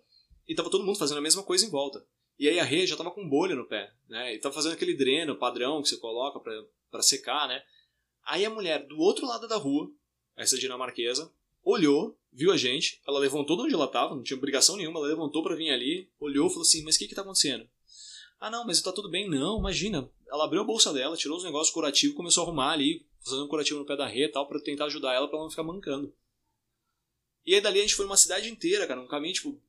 E 0.49 0.57
tava 0.57 0.71
todo 0.71 0.85
mundo 0.85 0.99
fazendo 0.99 1.19
a 1.19 1.23
mesma 1.23 1.43
coisa 1.45 1.65
em 1.65 1.71
volta. 1.71 2.05
E 2.39 2.49
aí 2.49 2.61
a 2.61 2.65
Rê 2.65 2.87
já 2.87 2.97
tava 2.97 3.11
com 3.11 3.29
bolha 3.29 3.55
no 3.55 3.67
pé, 3.67 3.93
né? 4.09 4.35
E 4.35 4.39
tava 4.39 4.55
fazendo 4.55 4.73
aquele 4.73 4.95
dreno 4.95 5.37
padrão 5.37 5.83
que 5.83 5.89
você 5.89 5.97
coloca 5.97 6.41
pra 6.91 7.03
secar, 7.03 7.49
né? 7.49 7.63
Aí 8.25 8.45
a 8.45 8.51
mulher 8.51 8.87
do 8.87 8.99
outro 8.99 9.27
lado 9.27 9.49
da 9.49 9.57
rua, 9.57 9.91
essa 10.37 10.59
dinamarquesa, 10.59 11.33
olhou, 11.63 12.19
viu 12.33 12.53
a 12.53 12.57
gente, 12.57 13.01
ela 13.07 13.19
levantou 13.19 13.57
de 13.57 13.63
onde 13.63 13.75
ela 13.75 13.89
tava, 13.89 14.15
não 14.15 14.23
tinha 14.23 14.37
obrigação 14.37 14.77
nenhuma, 14.77 14.99
ela 14.99 15.09
levantou 15.09 15.43
para 15.43 15.57
vir 15.57 15.71
ali, 15.71 16.11
olhou 16.21 16.49
falou 16.49 16.63
assim: 16.63 16.83
Mas 16.83 16.97
o 16.97 16.99
que 16.99 17.09
que 17.09 17.15
tá 17.15 17.23
acontecendo? 17.23 17.69
Ah, 18.39 18.51
não, 18.51 18.67
mas 18.67 18.83
tá 18.83 18.93
tudo 18.93 19.11
bem. 19.11 19.29
Não, 19.29 19.59
imagina. 19.59 20.11
Ela 20.29 20.45
abriu 20.45 20.61
a 20.61 20.65
bolsa 20.65 20.93
dela, 20.93 21.17
tirou 21.17 21.39
os 21.39 21.45
negócios 21.45 21.73
curativos 21.73 22.17
começou 22.17 22.43
a 22.43 22.47
arrumar 22.47 22.73
ali, 22.73 23.07
fazendo 23.25 23.45
um 23.45 23.49
curativo 23.49 23.79
no 23.79 23.87
pé 23.87 23.97
da 23.97 24.07
Rê 24.07 24.27
e 24.27 24.29
tal, 24.29 24.47
pra 24.47 24.61
tentar 24.61 24.87
ajudar 24.87 25.15
ela 25.15 25.27
pra 25.27 25.37
ela 25.37 25.45
não 25.45 25.51
ficar 25.51 25.63
mancando. 25.63 26.15
E 27.47 27.55
aí 27.55 27.61
dali 27.61 27.79
a 27.79 27.83
gente 27.83 27.95
foi 27.95 28.05
uma 28.05 28.17
cidade 28.17 28.51
inteira, 28.51 28.87
cara, 28.87 29.01
um 29.01 29.07
caminho 29.07 29.35
tipo 29.35 29.61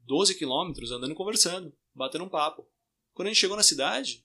12 0.00 0.34
quilômetros, 0.34 0.90
andando 0.90 1.12
e 1.12 1.14
conversando, 1.14 1.72
batendo 1.94 2.24
um 2.24 2.28
papo. 2.28 2.68
Quando 3.12 3.28
a 3.28 3.30
gente 3.30 3.40
chegou 3.40 3.56
na 3.56 3.62
cidade, 3.62 4.24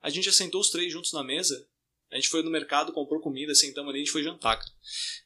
a 0.00 0.10
gente 0.10 0.24
já 0.24 0.32
sentou 0.32 0.60
os 0.60 0.70
três 0.70 0.92
juntos 0.92 1.12
na 1.12 1.22
mesa. 1.22 1.66
A 2.10 2.16
gente 2.16 2.28
foi 2.28 2.42
no 2.42 2.50
mercado, 2.50 2.92
comprou 2.92 3.20
comida, 3.20 3.54
sentamos 3.54 3.88
ali 3.88 4.00
a 4.00 4.04
gente 4.04 4.12
foi 4.12 4.22
jantar. 4.22 4.62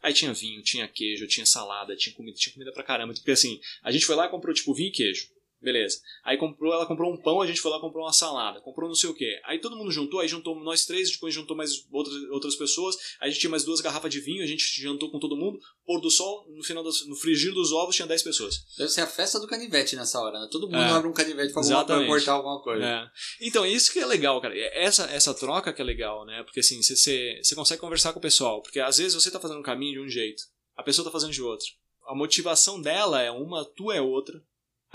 Aí 0.00 0.14
tinha 0.14 0.32
vinho, 0.32 0.62
tinha 0.62 0.86
queijo, 0.86 1.26
tinha 1.26 1.44
salada, 1.44 1.96
tinha 1.96 2.14
comida, 2.14 2.36
tinha 2.38 2.52
comida 2.52 2.72
pra 2.72 2.84
caramba. 2.84 3.12
Porque 3.14 3.32
assim, 3.32 3.60
a 3.82 3.90
gente 3.90 4.06
foi 4.06 4.14
lá 4.14 4.26
e 4.26 4.30
comprou 4.30 4.54
tipo 4.54 4.72
vinho 4.72 4.88
e 4.88 4.92
queijo. 4.92 5.28
Beleza. 5.60 5.96
Aí 6.24 6.36
comprou, 6.36 6.72
ela 6.72 6.86
comprou 6.86 7.12
um 7.12 7.16
pão, 7.20 7.40
a 7.40 7.46
gente 7.46 7.60
foi 7.60 7.70
lá 7.70 7.78
e 7.78 7.80
comprou 7.80 8.04
uma 8.04 8.12
salada, 8.12 8.60
comprou 8.60 8.88
não 8.88 8.94
sei 8.94 9.08
o 9.10 9.14
que. 9.14 9.40
Aí 9.44 9.58
todo 9.58 9.74
mundo 9.76 9.90
juntou, 9.90 10.20
aí 10.20 10.28
juntou 10.28 10.54
nós 10.62 10.84
três, 10.84 11.10
depois 11.10 11.34
juntou 11.34 11.56
mais 11.56 11.70
outras, 11.90 12.14
outras 12.30 12.56
pessoas, 12.56 12.94
aí 13.20 13.28
a 13.28 13.30
gente 13.30 13.40
tinha 13.40 13.50
mais 13.50 13.64
duas 13.64 13.80
garrafas 13.80 14.10
de 14.12 14.20
vinho, 14.20 14.42
a 14.42 14.46
gente 14.46 14.62
jantou 14.80 15.10
com 15.10 15.18
todo 15.18 15.34
mundo, 15.36 15.58
pôr 15.84 16.00
do 16.00 16.10
sol, 16.10 16.46
no 16.54 16.62
final 16.62 16.84
das, 16.84 17.06
no 17.06 17.16
frigir 17.16 17.52
dos 17.54 17.72
ovos 17.72 17.96
tinha 17.96 18.06
10 18.06 18.22
pessoas. 18.22 18.64
Deve 18.76 18.90
ser 18.90 19.00
a 19.00 19.06
festa 19.06 19.40
do 19.40 19.46
canivete 19.48 19.96
nessa 19.96 20.20
hora, 20.20 20.38
né? 20.38 20.48
Todo 20.52 20.66
mundo 20.66 20.76
É. 20.76 20.90
abre 20.90 21.08
um 21.08 21.12
canivete 21.14 21.52
pra, 21.52 21.62
pra 21.84 22.06
cortar 22.06 22.32
alguma 22.34 22.62
coisa. 22.62 22.84
É. 22.84 23.06
Então, 23.40 23.64
isso 23.66 23.92
que 23.92 23.98
é 23.98 24.06
legal, 24.06 24.40
cara. 24.40 24.54
Essa, 24.74 25.04
essa 25.10 25.32
troca 25.34 25.72
que 25.72 25.80
é 25.80 25.84
legal, 25.84 26.24
né? 26.26 26.42
Porque 26.42 26.60
assim, 26.60 26.82
você- 26.82 27.40
consegue 27.56 27.80
conversar 27.80 28.12
com 28.12 28.18
o 28.18 28.22
pessoal. 28.22 28.60
Porque 28.62 28.78
às 28.78 28.98
vezes 28.98 29.14
você 29.14 29.30
tá 29.30 29.40
fazendo 29.40 29.58
um 29.60 29.62
caminho 29.62 30.00
de 30.00 30.06
um 30.06 30.08
jeito, 30.08 30.42
a 30.76 30.82
pessoa 30.82 31.04
tá 31.04 31.10
fazendo 31.10 31.32
de 31.32 31.42
outro. 31.42 31.66
A 32.06 32.14
motivação 32.14 32.80
dela 32.80 33.22
é 33.22 33.30
uma, 33.30 33.62
a 33.62 33.64
tua 33.64 33.96
é 33.96 34.00
outra. 34.00 34.38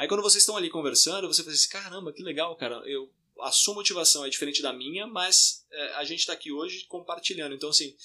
Aí 0.01 0.07
quando 0.07 0.23
vocês 0.23 0.41
estão 0.41 0.57
ali 0.57 0.67
conversando, 0.67 1.27
você 1.27 1.43
fala 1.43 1.53
assim, 1.53 1.69
caramba, 1.69 2.11
que 2.11 2.23
legal, 2.23 2.55
cara. 2.55 2.77
Eu, 2.89 3.07
a 3.39 3.51
sua 3.51 3.75
motivação 3.75 4.25
é 4.25 4.29
diferente 4.29 4.59
da 4.59 4.73
minha, 4.73 5.05
mas 5.05 5.63
é, 5.71 5.93
a 5.93 6.03
gente 6.03 6.25
tá 6.25 6.33
aqui 6.33 6.51
hoje 6.51 6.85
compartilhando. 6.85 7.53
Então, 7.53 7.69
assim, 7.69 7.95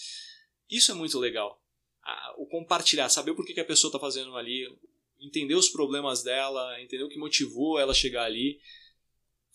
isso 0.71 0.93
é 0.93 0.95
muito 0.95 1.19
legal. 1.19 1.59
A- 2.03 2.35
o 2.37 2.45
compartilhar, 2.45 3.09
saber 3.09 3.31
o 3.31 3.35
porquê 3.35 3.55
que 3.55 3.61
a 3.61 3.65
pessoa 3.65 3.91
tá 3.91 3.99
fazendo 3.99 4.37
ali, 4.37 4.71
entender 5.19 5.55
os 5.55 5.71
problemas 5.71 6.23
dela, 6.23 6.79
entender 6.83 7.03
o 7.03 7.09
que 7.09 7.19
motivou 7.19 7.79
ela 7.79 7.93
a 7.93 7.95
chegar 7.95 8.25
ali 8.25 8.61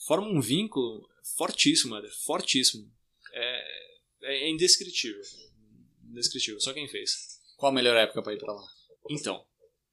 forma 0.08 0.28
um 0.28 0.42
vínculo 0.42 1.08
fortíssimo, 1.38 1.96
Eder, 1.96 2.12
fortíssimo. 2.26 2.92
É, 3.34 3.92
é 4.24 4.50
indescritível. 4.50 5.22
Indescritível, 6.10 6.60
só 6.60 6.74
quem 6.74 6.88
fez. 6.88 7.40
Qual 7.56 7.72
a 7.72 7.76
melhor 7.76 7.96
época 7.96 8.24
pra 8.24 8.34
ir 8.34 8.40
pra 8.40 8.52
lá? 8.52 8.68
Então, 9.12 9.46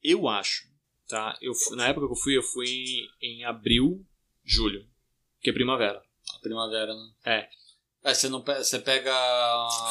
eu 0.02 0.26
acho, 0.26 0.66
tá? 1.08 1.36
Eu, 1.40 1.52
na 1.72 1.88
época 1.88 2.06
que 2.06 2.12
eu 2.12 2.16
fui, 2.16 2.36
eu 2.36 2.42
fui 2.42 3.08
em 3.20 3.44
abril, 3.44 4.04
julho, 4.44 4.86
que 5.40 5.50
é 5.50 5.52
primavera. 5.52 6.02
A 6.34 6.38
primavera, 6.38 6.94
né? 6.94 7.10
É. 7.24 7.48
É, 8.04 8.14
você 8.14 8.28
não 8.28 8.42
você 8.42 8.78
pega. 8.78 9.12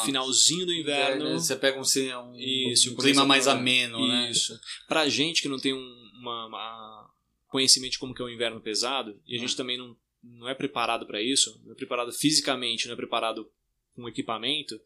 Finalzinho 0.04 0.64
do 0.64 0.72
inverno. 0.72 1.38
Você 1.38 1.54
pega 1.56 1.78
um, 1.78 1.82
um, 1.82 2.34
Isso, 2.36 2.92
um 2.92 2.96
clima 2.96 3.24
mais 3.26 3.46
ameno, 3.46 4.06
né? 4.08 4.30
Isso. 4.30 4.58
Pra 4.88 5.08
gente 5.08 5.42
que 5.42 5.48
não 5.48 5.58
tem 5.58 5.74
um 5.74 5.98
uma, 6.18 6.46
uma 6.46 7.10
conhecimento 7.48 7.92
de 7.92 7.98
como 7.98 8.14
que 8.14 8.20
é 8.20 8.24
o 8.24 8.28
inverno 8.30 8.60
pesado, 8.60 9.18
e 9.26 9.36
a 9.36 9.38
gente 9.38 9.54
Hum. 9.54 9.56
também 9.56 9.78
não, 9.78 9.96
não 10.22 10.48
é 10.48 10.54
preparado 10.54 11.06
pra 11.06 11.22
isso, 11.22 11.60
não 11.64 11.72
é 11.72 11.74
preparado 11.74 12.12
fisicamente, 12.12 12.86
não 12.86 12.92
é 12.92 12.96
preparado 12.96 13.50
com 13.94 14.08
equipamento, 14.08 14.78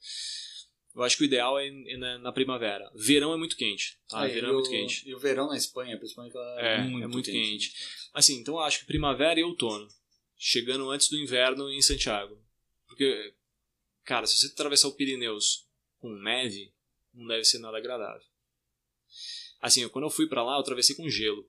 eu 0.95 1.03
acho 1.03 1.17
que 1.17 1.23
o 1.23 1.25
ideal 1.25 1.59
é, 1.59 1.67
é 1.69 1.97
na, 1.97 2.19
na 2.19 2.33
primavera. 2.33 2.91
Verão 2.95 3.33
é 3.33 3.37
muito 3.37 3.57
quente. 3.57 3.99
Tá? 4.09 4.21
Ah, 4.23 4.27
Verão 4.29 4.51
é 4.51 4.53
muito 4.53 4.67
o- 4.67 4.71
quente. 4.71 5.09
E 5.09 5.15
o 5.15 5.19
verão 5.19 5.49
na 5.49 5.57
Espanha, 5.57 5.97
principalmente, 5.99 6.37
É, 6.37 6.41
é, 6.61 6.75
é 6.77 6.83
muito, 6.83 7.09
muito 7.09 7.31
quente. 7.31 7.71
quente. 7.71 7.75
Assim, 8.13 8.39
então 8.39 8.55
eu 8.55 8.61
acho 8.61 8.81
que 8.81 8.87
primavera 8.87 9.39
e 9.41 9.43
outono. 9.45 9.89
Chegando 10.37 10.91
antes 10.91 11.09
do 11.09 11.17
inverno 11.19 11.71
em 11.71 11.81
Santiago. 11.81 12.39
Porque, 12.87 13.33
cara, 14.05 14.27
se 14.27 14.37
você 14.37 14.47
atravessar 14.53 14.89
o 14.89 14.93
Pirineus 14.95 15.67
com 15.99 16.11
neve, 16.13 16.73
não 17.15 17.27
deve 17.27 17.45
ser 17.45 17.59
nada 17.59 17.79
agradável. 17.79 18.27
Assim, 19.61 19.89
quando 19.89 20.05
eu 20.07 20.11
fui 20.11 20.27
pra 20.27 20.43
lá, 20.43 20.55
eu 20.57 20.61
atravessei 20.61 20.97
com 20.97 21.09
gelo. 21.09 21.49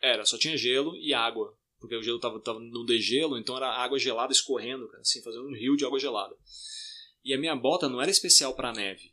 Era, 0.00 0.24
só 0.26 0.36
tinha 0.36 0.56
gelo 0.56 0.94
e 0.96 1.14
água. 1.14 1.56
Porque 1.80 1.96
o 1.96 2.02
gelo 2.02 2.18
tava, 2.20 2.38
tava 2.40 2.60
no 2.60 2.84
degelo, 2.84 3.38
então 3.38 3.56
era 3.56 3.68
água 3.70 3.98
gelada 3.98 4.32
escorrendo, 4.32 4.86
cara, 4.88 5.00
assim, 5.00 5.22
fazendo 5.22 5.46
um 5.48 5.54
rio 5.54 5.76
de 5.76 5.84
água 5.84 5.98
gelada. 5.98 6.34
E 7.24 7.32
a 7.32 7.38
minha 7.38 7.56
bota 7.56 7.88
não 7.88 8.00
era 8.00 8.10
especial 8.10 8.54
pra 8.54 8.72
neve. 8.72 9.12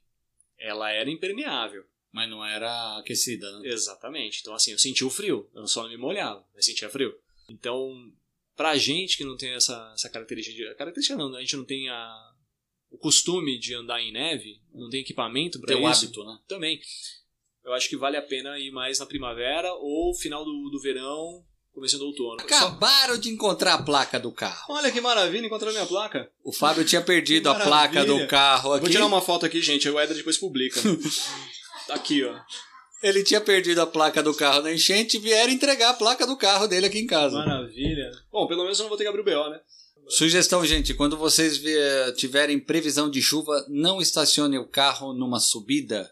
Ela 0.57 0.91
era 0.91 1.09
impermeável. 1.09 1.86
Mas 2.12 2.30
não 2.30 2.45
era 2.45 2.97
aquecida, 2.97 3.49
né? 3.59 3.70
Exatamente. 3.70 4.41
Então, 4.41 4.53
assim, 4.53 4.72
eu 4.72 4.80
senti 4.80 5.03
o 5.03 5.09
frio. 5.09 5.49
Eu 5.55 5.66
só 5.66 5.84
não 5.84 5.89
me 5.89 5.97
molhava, 5.97 6.45
mas 6.53 6.66
sentia 6.66 6.89
frio. 6.89 7.18
Então, 7.49 8.12
pra 8.55 8.78
gente 8.78 9.18
que 9.18 9.24
não 9.24 9.38
tem 9.38 9.51
essa, 9.51 9.91
essa 9.93 10.09
característica 10.09 10.55
de. 10.55 10.76
Característica 10.76 11.18
não, 11.18 11.34
a 11.34 11.39
gente 11.39 11.55
não 11.55 11.64
tem 11.64 11.88
a, 11.89 12.34
o 12.89 12.97
costume 12.97 13.57
de 13.57 13.74
andar 13.74 14.01
em 14.01 14.12
neve, 14.12 14.62
não 14.74 14.89
tem 14.89 14.99
equipamento 14.99 15.59
pra 15.59 15.68
Teu 15.68 15.89
isso. 15.89 16.05
hábito, 16.05 16.26
né? 16.26 16.39
Também. 16.47 16.82
Eu 17.64 17.74
acho 17.74 17.88
que 17.88 17.95
vale 17.95 18.18
a 18.18 18.22
pena 18.22 18.59
ir 18.59 18.72
mais 18.72 18.99
na 18.99 19.05
primavera 19.05 19.74
ou 19.76 20.14
final 20.14 20.43
do, 20.43 20.70
do 20.70 20.82
verão, 20.82 21.45
começo 21.74 21.98
do 21.98 22.06
outono. 22.06 22.38
Só- 22.40 22.46
Acabaram 22.46 23.18
de 23.18 23.30
encontrar 23.30 23.74
a 23.76 23.82
placa 23.84 24.20
do 24.20 24.32
carro. 24.32 24.66
Olha 24.74 24.92
que 24.92 25.00
maravilha, 25.02 25.46
encontrei 25.46 25.72
minha 25.72 25.86
placa. 25.86 26.30
O 26.44 26.52
Fábio 26.52 26.84
tinha 26.86 27.02
perdido 27.02 27.50
a 27.50 27.56
placa 27.56 28.06
do 28.06 28.28
carro 28.28 28.74
aqui. 28.74 28.82
Vou 28.86 28.90
tirar 28.92 29.06
uma 29.06 29.22
foto 29.22 29.46
aqui, 29.46 29.62
gente, 29.62 29.90
o 29.90 30.00
Eder 30.00 30.16
depois 30.16 30.38
publica. 30.38 30.80
tá 31.88 31.96
aqui, 31.96 32.24
ó. 32.24 32.36
Ele 33.04 33.24
tinha 33.24 33.42
perdido 33.42 33.82
a 33.82 33.88
placa 33.88 34.22
do 34.22 34.34
carro 34.34 34.62
na 34.62 34.72
enchente 34.72 35.18
e 35.18 35.20
vieram 35.20 35.52
entregar 35.52 35.90
a 35.90 35.94
placa 35.94 36.28
do 36.28 36.38
carro 36.38 36.68
dele 36.68 36.86
aqui 36.86 37.00
em 37.00 37.08
casa. 37.08 37.36
Maravilha. 37.38 38.12
Bom, 38.32 38.46
pelo 38.48 38.62
menos 38.64 38.78
eu 38.78 38.84
não 38.84 38.90
vou 38.90 38.98
ter 38.98 39.04
que 39.06 39.10
abrir 39.10 39.22
o 39.22 39.24
BO, 39.26 39.50
né? 39.50 39.60
Sugestão, 40.08 40.64
gente, 40.66 40.94
quando 40.94 41.16
vocês 41.18 41.62
tiverem 42.18 42.60
previsão 42.60 43.10
de 43.10 43.22
chuva, 43.22 43.66
não 43.70 44.02
estacione 44.02 44.58
o 44.58 44.68
carro 44.68 45.14
numa 45.14 45.40
subida, 45.40 46.12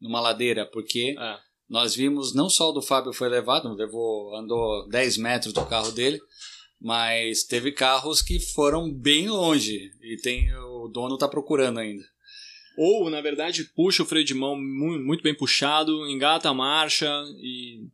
numa 0.00 0.20
ladeira, 0.20 0.64
porque 0.66 1.14
É. 1.18 1.36
nós 1.68 1.94
vimos, 1.94 2.34
não 2.34 2.48
só 2.48 2.70
o 2.70 2.72
do 2.72 2.82
Fábio 2.82 3.12
foi 3.12 3.28
levado, 3.28 3.72
levou, 3.74 4.34
andou 4.36 4.86
10 4.88 5.16
metros 5.18 5.52
do 5.52 5.64
carro 5.66 5.90
dele, 5.92 6.20
mas 6.80 7.44
teve 7.44 7.72
carros 7.72 8.20
que 8.20 8.38
foram 8.52 8.92
bem 8.92 9.28
longe 9.28 9.90
e 10.02 10.16
tem 10.22 10.54
o 10.54 10.88
dono 10.88 11.16
tá 11.16 11.26
procurando 11.28 11.78
ainda. 11.80 12.02
Ou, 12.76 13.08
na 13.08 13.20
verdade, 13.20 13.64
puxa 13.74 14.02
o 14.02 14.06
freio 14.06 14.24
de 14.24 14.34
mão 14.34 14.56
mu- 14.56 14.98
muito 15.04 15.22
bem 15.22 15.34
puxado, 15.34 16.08
engata 16.08 16.48
a 16.48 16.54
marcha 16.54 17.08
e 17.40 17.86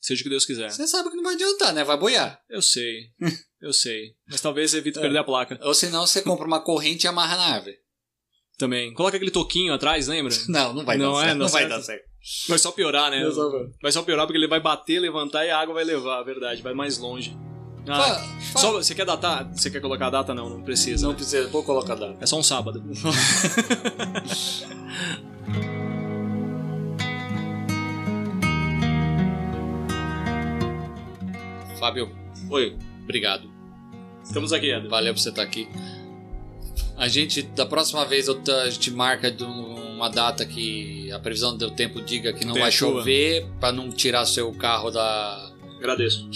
seja 0.00 0.20
o 0.20 0.22
que 0.24 0.30
Deus 0.30 0.46
quiser. 0.46 0.70
Você 0.70 0.86
sabe 0.86 1.10
que 1.10 1.16
não 1.16 1.24
vai 1.24 1.34
adiantar, 1.34 1.74
né? 1.74 1.82
Vai 1.84 1.98
boiar. 1.98 2.40
Eu 2.48 2.62
sei, 2.62 3.08
eu 3.60 3.72
sei. 3.72 4.14
Mas 4.30 4.40
talvez 4.40 4.72
evite 4.74 4.98
É. 4.98 5.02
perder 5.02 5.18
a 5.18 5.24
placa 5.24 5.58
Ou 5.62 5.74
senão 5.74 6.06
você 6.06 6.22
compra 6.22 6.46
uma 6.46 6.60
corrente 6.60 7.04
e 7.04 7.08
amarra 7.08 7.36
na 7.36 7.46
árvore. 7.56 7.76
também. 8.56 8.94
Coloca 8.94 9.16
aquele 9.16 9.30
toquinho 9.32 9.72
atrás, 9.74 10.06
lembra? 10.06 10.32
Não, 10.48 10.72
não 10.72 10.84
vai 10.84 10.96
Não 10.96 11.12
dar 11.14 11.18
é, 11.18 11.24
certo. 11.24 11.38
não 11.38 11.44
Não 11.46 11.52
vai 11.52 11.62
certo. 11.62 11.70
dar 11.76 11.82
certo. 11.82 12.11
Vai 12.48 12.58
só 12.58 12.70
piorar, 12.70 13.10
né? 13.10 13.20
Vai 13.82 13.90
só 13.90 14.02
piorar 14.02 14.26
porque 14.26 14.38
ele 14.38 14.46
vai 14.46 14.60
bater, 14.60 15.00
levantar 15.00 15.44
e 15.44 15.50
a 15.50 15.58
água 15.58 15.74
vai 15.74 15.84
levar, 15.84 16.20
a 16.20 16.22
verdade. 16.22 16.62
Vai 16.62 16.72
mais 16.72 16.98
longe. 16.98 17.36
Ah, 17.88 17.98
Fa- 18.00 18.14
fa- 18.52 18.58
só, 18.60 18.72
você 18.74 18.94
quer 18.94 19.04
datar? 19.04 19.50
Você 19.52 19.68
quer 19.68 19.80
colocar 19.80 20.06
a 20.06 20.10
data? 20.10 20.32
Não, 20.32 20.48
não 20.48 20.62
precisa. 20.62 21.02
Não 21.04 21.10
né? 21.12 21.16
precisa, 21.16 21.48
vou 21.48 21.64
colocar 21.64 21.96
data. 21.96 22.16
É 22.20 22.26
só 22.26 22.38
um 22.38 22.42
sábado. 22.42 22.80
Fábio, 31.78 32.10
Oi, 32.50 32.76
obrigado. 33.02 33.50
estamos 34.22 34.52
aqui, 34.52 34.70
Eder. 34.70 34.88
Valeu 34.88 35.12
por 35.14 35.20
você 35.20 35.30
estar 35.30 35.42
aqui. 35.42 35.68
A 37.02 37.08
gente, 37.08 37.42
da 37.42 37.66
próxima 37.66 38.04
vez, 38.04 38.28
eu 38.28 38.40
a 38.62 38.70
gente 38.70 38.92
marca 38.92 39.34
um- 39.40 39.96
uma 39.96 40.08
data 40.08 40.44
que 40.46 41.10
a 41.10 41.18
previsão 41.18 41.56
do 41.56 41.68
tempo 41.72 42.00
diga 42.00 42.32
que 42.32 42.44
não 42.44 42.52
Tem 42.52 42.62
vai 42.62 42.70
chuva. 42.70 43.00
chover, 43.00 43.44
pra 43.58 43.72
não 43.72 43.90
tirar 43.90 44.24
seu 44.24 44.52
carro 44.52 44.88
da, 44.88 45.50
Agradeço. 45.78 46.28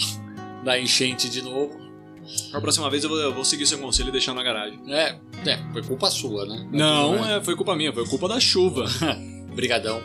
da 0.65 0.77
enchente 0.77 1.29
de 1.29 1.41
novo. 1.41 1.79
A 2.51 2.59
próxima 2.59 2.89
vez 2.89 3.05
eu 3.05 3.09
vou, 3.09 3.17
eu 3.17 3.33
vou 3.33 3.45
seguir 3.45 3.65
seu 3.65 3.77
conselho 3.77 4.09
e 4.09 4.11
deixar 4.11 4.33
na 4.33 4.43
garagem. 4.43 4.77
É, 4.89 5.17
é, 5.45 5.57
foi 5.71 5.81
culpa 5.83 6.09
sua, 6.11 6.45
né? 6.45 6.67
Não, 6.69 7.25
é, 7.25 7.41
foi 7.41 7.55
culpa 7.55 7.73
minha, 7.73 7.93
foi 7.93 8.05
culpa 8.05 8.27
da 8.27 8.37
chuva. 8.37 8.83
Brigadão 9.55 10.01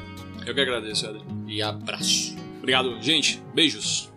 Eu 0.47 0.55
que 0.55 0.61
agradeço, 0.61 1.07
Éder. 1.07 1.23
e 1.49 1.61
abraço. 1.61 2.37
Obrigado, 2.59 3.03
gente. 3.03 3.43
Beijos. 3.53 4.13